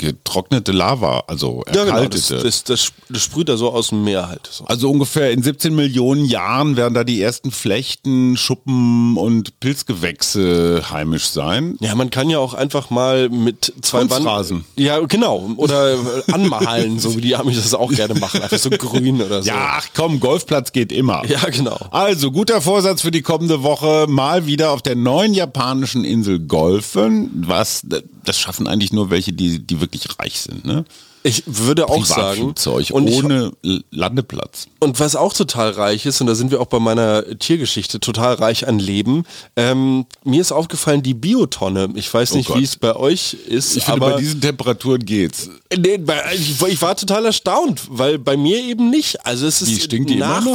getrocknete 0.03 0.71
Lava, 0.73 1.23
also 1.27 1.63
erkaltete. 1.65 1.87
Ja, 1.87 1.95
genau, 1.95 2.43
das, 2.43 2.63
das, 2.63 2.91
das, 3.09 3.21
sprüht 3.23 3.47
da 3.47 3.55
so 3.55 3.71
aus 3.71 3.89
dem 3.89 4.03
Meer 4.03 4.27
halt. 4.27 4.47
So. 4.51 4.65
Also 4.65 4.91
ungefähr 4.91 5.31
in 5.31 5.41
17 5.41 5.73
Millionen 5.73 6.25
Jahren 6.25 6.75
werden 6.75 6.93
da 6.93 7.03
die 7.03 7.21
ersten 7.21 7.51
Flechten, 7.51 8.35
Schuppen 8.35 9.15
und 9.17 9.59
Pilzgewächse 9.61 10.83
heimisch 10.91 11.29
sein. 11.29 11.77
Ja, 11.79 11.95
man 11.95 12.09
kann 12.09 12.29
ja 12.29 12.39
auch 12.39 12.53
einfach 12.53 12.89
mal 12.89 13.29
mit 13.29 13.73
zwei 13.81 14.03
Rasen. 14.03 14.65
Ja, 14.75 14.99
genau. 14.99 15.51
Oder 15.55 15.97
anmalen, 16.31 16.99
so 16.99 17.15
wie 17.15 17.21
die 17.21 17.35
Amis 17.35 17.63
das 17.63 17.73
auch 17.73 17.91
gerne 17.91 18.15
machen. 18.15 18.41
Einfach 18.41 18.57
so 18.57 18.69
grün 18.69 19.21
oder 19.21 19.41
so. 19.41 19.49
Ja, 19.49 19.77
ach 19.77 19.87
komm, 19.95 20.19
Golfplatz 20.19 20.73
geht 20.73 20.91
immer. 20.91 21.23
Ja, 21.27 21.39
genau. 21.49 21.77
Also, 21.91 22.31
guter 22.31 22.61
Vorsatz 22.61 23.01
für 23.01 23.11
die 23.11 23.21
kommende 23.21 23.63
Woche. 23.63 24.05
Mal 24.09 24.45
wieder 24.45 24.71
auf 24.71 24.81
der 24.81 24.95
neuen 24.95 25.33
japanischen 25.33 26.03
Insel 26.03 26.39
golfen. 26.39 27.45
Was, 27.47 27.83
das 28.23 28.39
schaffen 28.39 28.67
eigentlich 28.67 28.93
nur 28.93 29.09
welche, 29.09 29.33
die, 29.33 29.59
die 29.59 29.81
wirklich 29.81 30.07
reich 30.19 30.39
sind. 30.41 30.65
Ne? 30.65 30.85
Ich 31.23 31.43
würde 31.45 31.87
auch 31.87 32.05
sagen, 32.05 32.53
und 32.91 33.09
ohne 33.09 33.53
ich, 33.61 33.81
Landeplatz. 33.91 34.67
Und 34.79 34.99
was 34.99 35.15
auch 35.15 35.31
total 35.31 35.71
reich 35.71 36.05
ist, 36.05 36.19
und 36.19 36.27
da 36.27 36.35
sind 36.35 36.51
wir 36.51 36.59
auch 36.59 36.67
bei 36.67 36.79
meiner 36.79 37.39
Tiergeschichte, 37.39 38.01
total 38.01 38.35
reich 38.35 38.67
an 38.67 38.77
Leben. 38.77 39.23
Ähm, 39.55 40.05
mir 40.25 40.41
ist 40.41 40.51
aufgefallen, 40.51 41.01
die 41.01 41.13
Biotonne. 41.13 41.89
Ich 41.95 42.13
weiß 42.13 42.33
oh 42.33 42.37
nicht, 42.37 42.49
oh 42.49 42.57
wie 42.57 42.63
es 42.63 42.75
bei 42.75 42.95
euch 42.95 43.37
ist. 43.47 43.77
Ich 43.77 43.85
finde, 43.85 44.01
bei 44.01 44.17
diesen 44.17 44.41
Temperaturen 44.41 45.05
geht's. 45.05 45.49
Nee, 45.77 45.99
ich, 46.33 46.61
ich, 46.61 46.81
war 46.81 46.95
total 46.97 47.25
erstaunt, 47.25 47.83
weil 47.89 48.19
bei 48.19 48.35
mir 48.35 48.61
eben 48.61 48.89
nicht. 48.89 49.25
Also 49.25 49.47
es 49.47 49.61
ist 49.61 49.81
stinkt 49.81 50.09
die 50.09 50.15
nach 50.15 50.45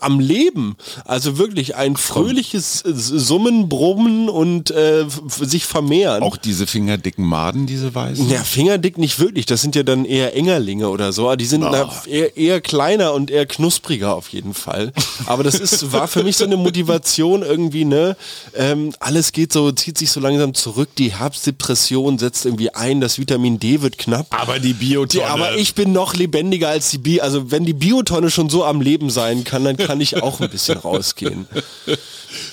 am 0.00 0.20
Leben. 0.20 0.76
Also 1.04 1.38
wirklich 1.38 1.74
ein 1.74 1.96
fröhliches 1.96 2.82
Summen, 2.84 3.68
Brummen 3.68 4.28
und 4.28 4.70
äh, 4.70 5.06
sich 5.40 5.66
vermehren. 5.66 6.22
Auch 6.22 6.36
diese 6.36 6.66
fingerdicken 6.66 7.24
Maden, 7.24 7.66
diese 7.66 7.94
weißen? 7.94 8.28
Ja, 8.28 8.44
fingerdick 8.44 8.96
nicht 8.96 9.18
wirklich. 9.18 9.46
Das 9.46 9.60
sind 9.60 9.74
ja 9.74 9.82
dann 9.82 10.03
eher 10.04 10.36
Engerlinge 10.36 10.88
oder 10.88 11.12
so. 11.12 11.34
Die 11.36 11.44
sind 11.44 11.62
oh. 11.62 11.88
eher, 12.06 12.36
eher, 12.36 12.60
kleiner 12.60 13.12
und 13.12 13.30
eher 13.30 13.46
knuspriger 13.46 14.14
auf 14.14 14.28
jeden 14.28 14.54
Fall. 14.54 14.92
Aber 15.26 15.42
das 15.42 15.58
ist, 15.60 15.92
war 15.92 16.08
für 16.08 16.22
mich 16.22 16.36
so 16.36 16.44
eine 16.44 16.56
Motivation 16.56 17.42
irgendwie, 17.42 17.84
ne? 17.84 18.16
Ähm, 18.54 18.92
alles 19.00 19.32
geht 19.32 19.52
so, 19.52 19.72
zieht 19.72 19.98
sich 19.98 20.10
so 20.10 20.20
langsam 20.20 20.54
zurück. 20.54 20.88
Die 20.96 21.14
Herbstdepression 21.14 22.18
setzt 22.18 22.46
irgendwie 22.46 22.70
ein. 22.70 23.00
Das 23.00 23.18
Vitamin 23.18 23.58
D 23.58 23.82
wird 23.82 23.98
knapp. 23.98 24.26
Aber 24.30 24.58
die 24.58 24.72
Biotonne. 24.72 25.26
aber 25.26 25.56
ich 25.56 25.74
bin 25.74 25.92
noch 25.92 26.14
lebendiger 26.14 26.68
als 26.68 26.90
die 26.90 26.98
Bi. 26.98 27.20
Also 27.20 27.50
wenn 27.50 27.64
die 27.64 27.74
Biotonne 27.74 28.30
schon 28.30 28.48
so 28.48 28.64
am 28.64 28.80
Leben 28.80 29.10
sein 29.10 29.44
kann, 29.44 29.64
dann 29.64 29.76
kann 29.76 30.00
ich 30.00 30.22
auch 30.22 30.40
ein 30.40 30.50
bisschen 30.50 30.78
rausgehen. 30.78 31.46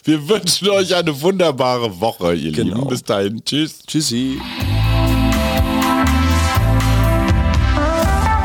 Wir 0.03 0.27
wünschen 0.29 0.69
euch 0.69 0.95
eine 0.95 1.21
wunderbare 1.21 1.99
Woche, 1.99 2.33
ihr 2.33 2.51
genau. 2.51 2.75
Lieben. 2.75 2.87
Bis 2.87 3.03
dahin. 3.03 3.43
Tschüss. 3.43 3.79
Tschüssi. 3.85 4.39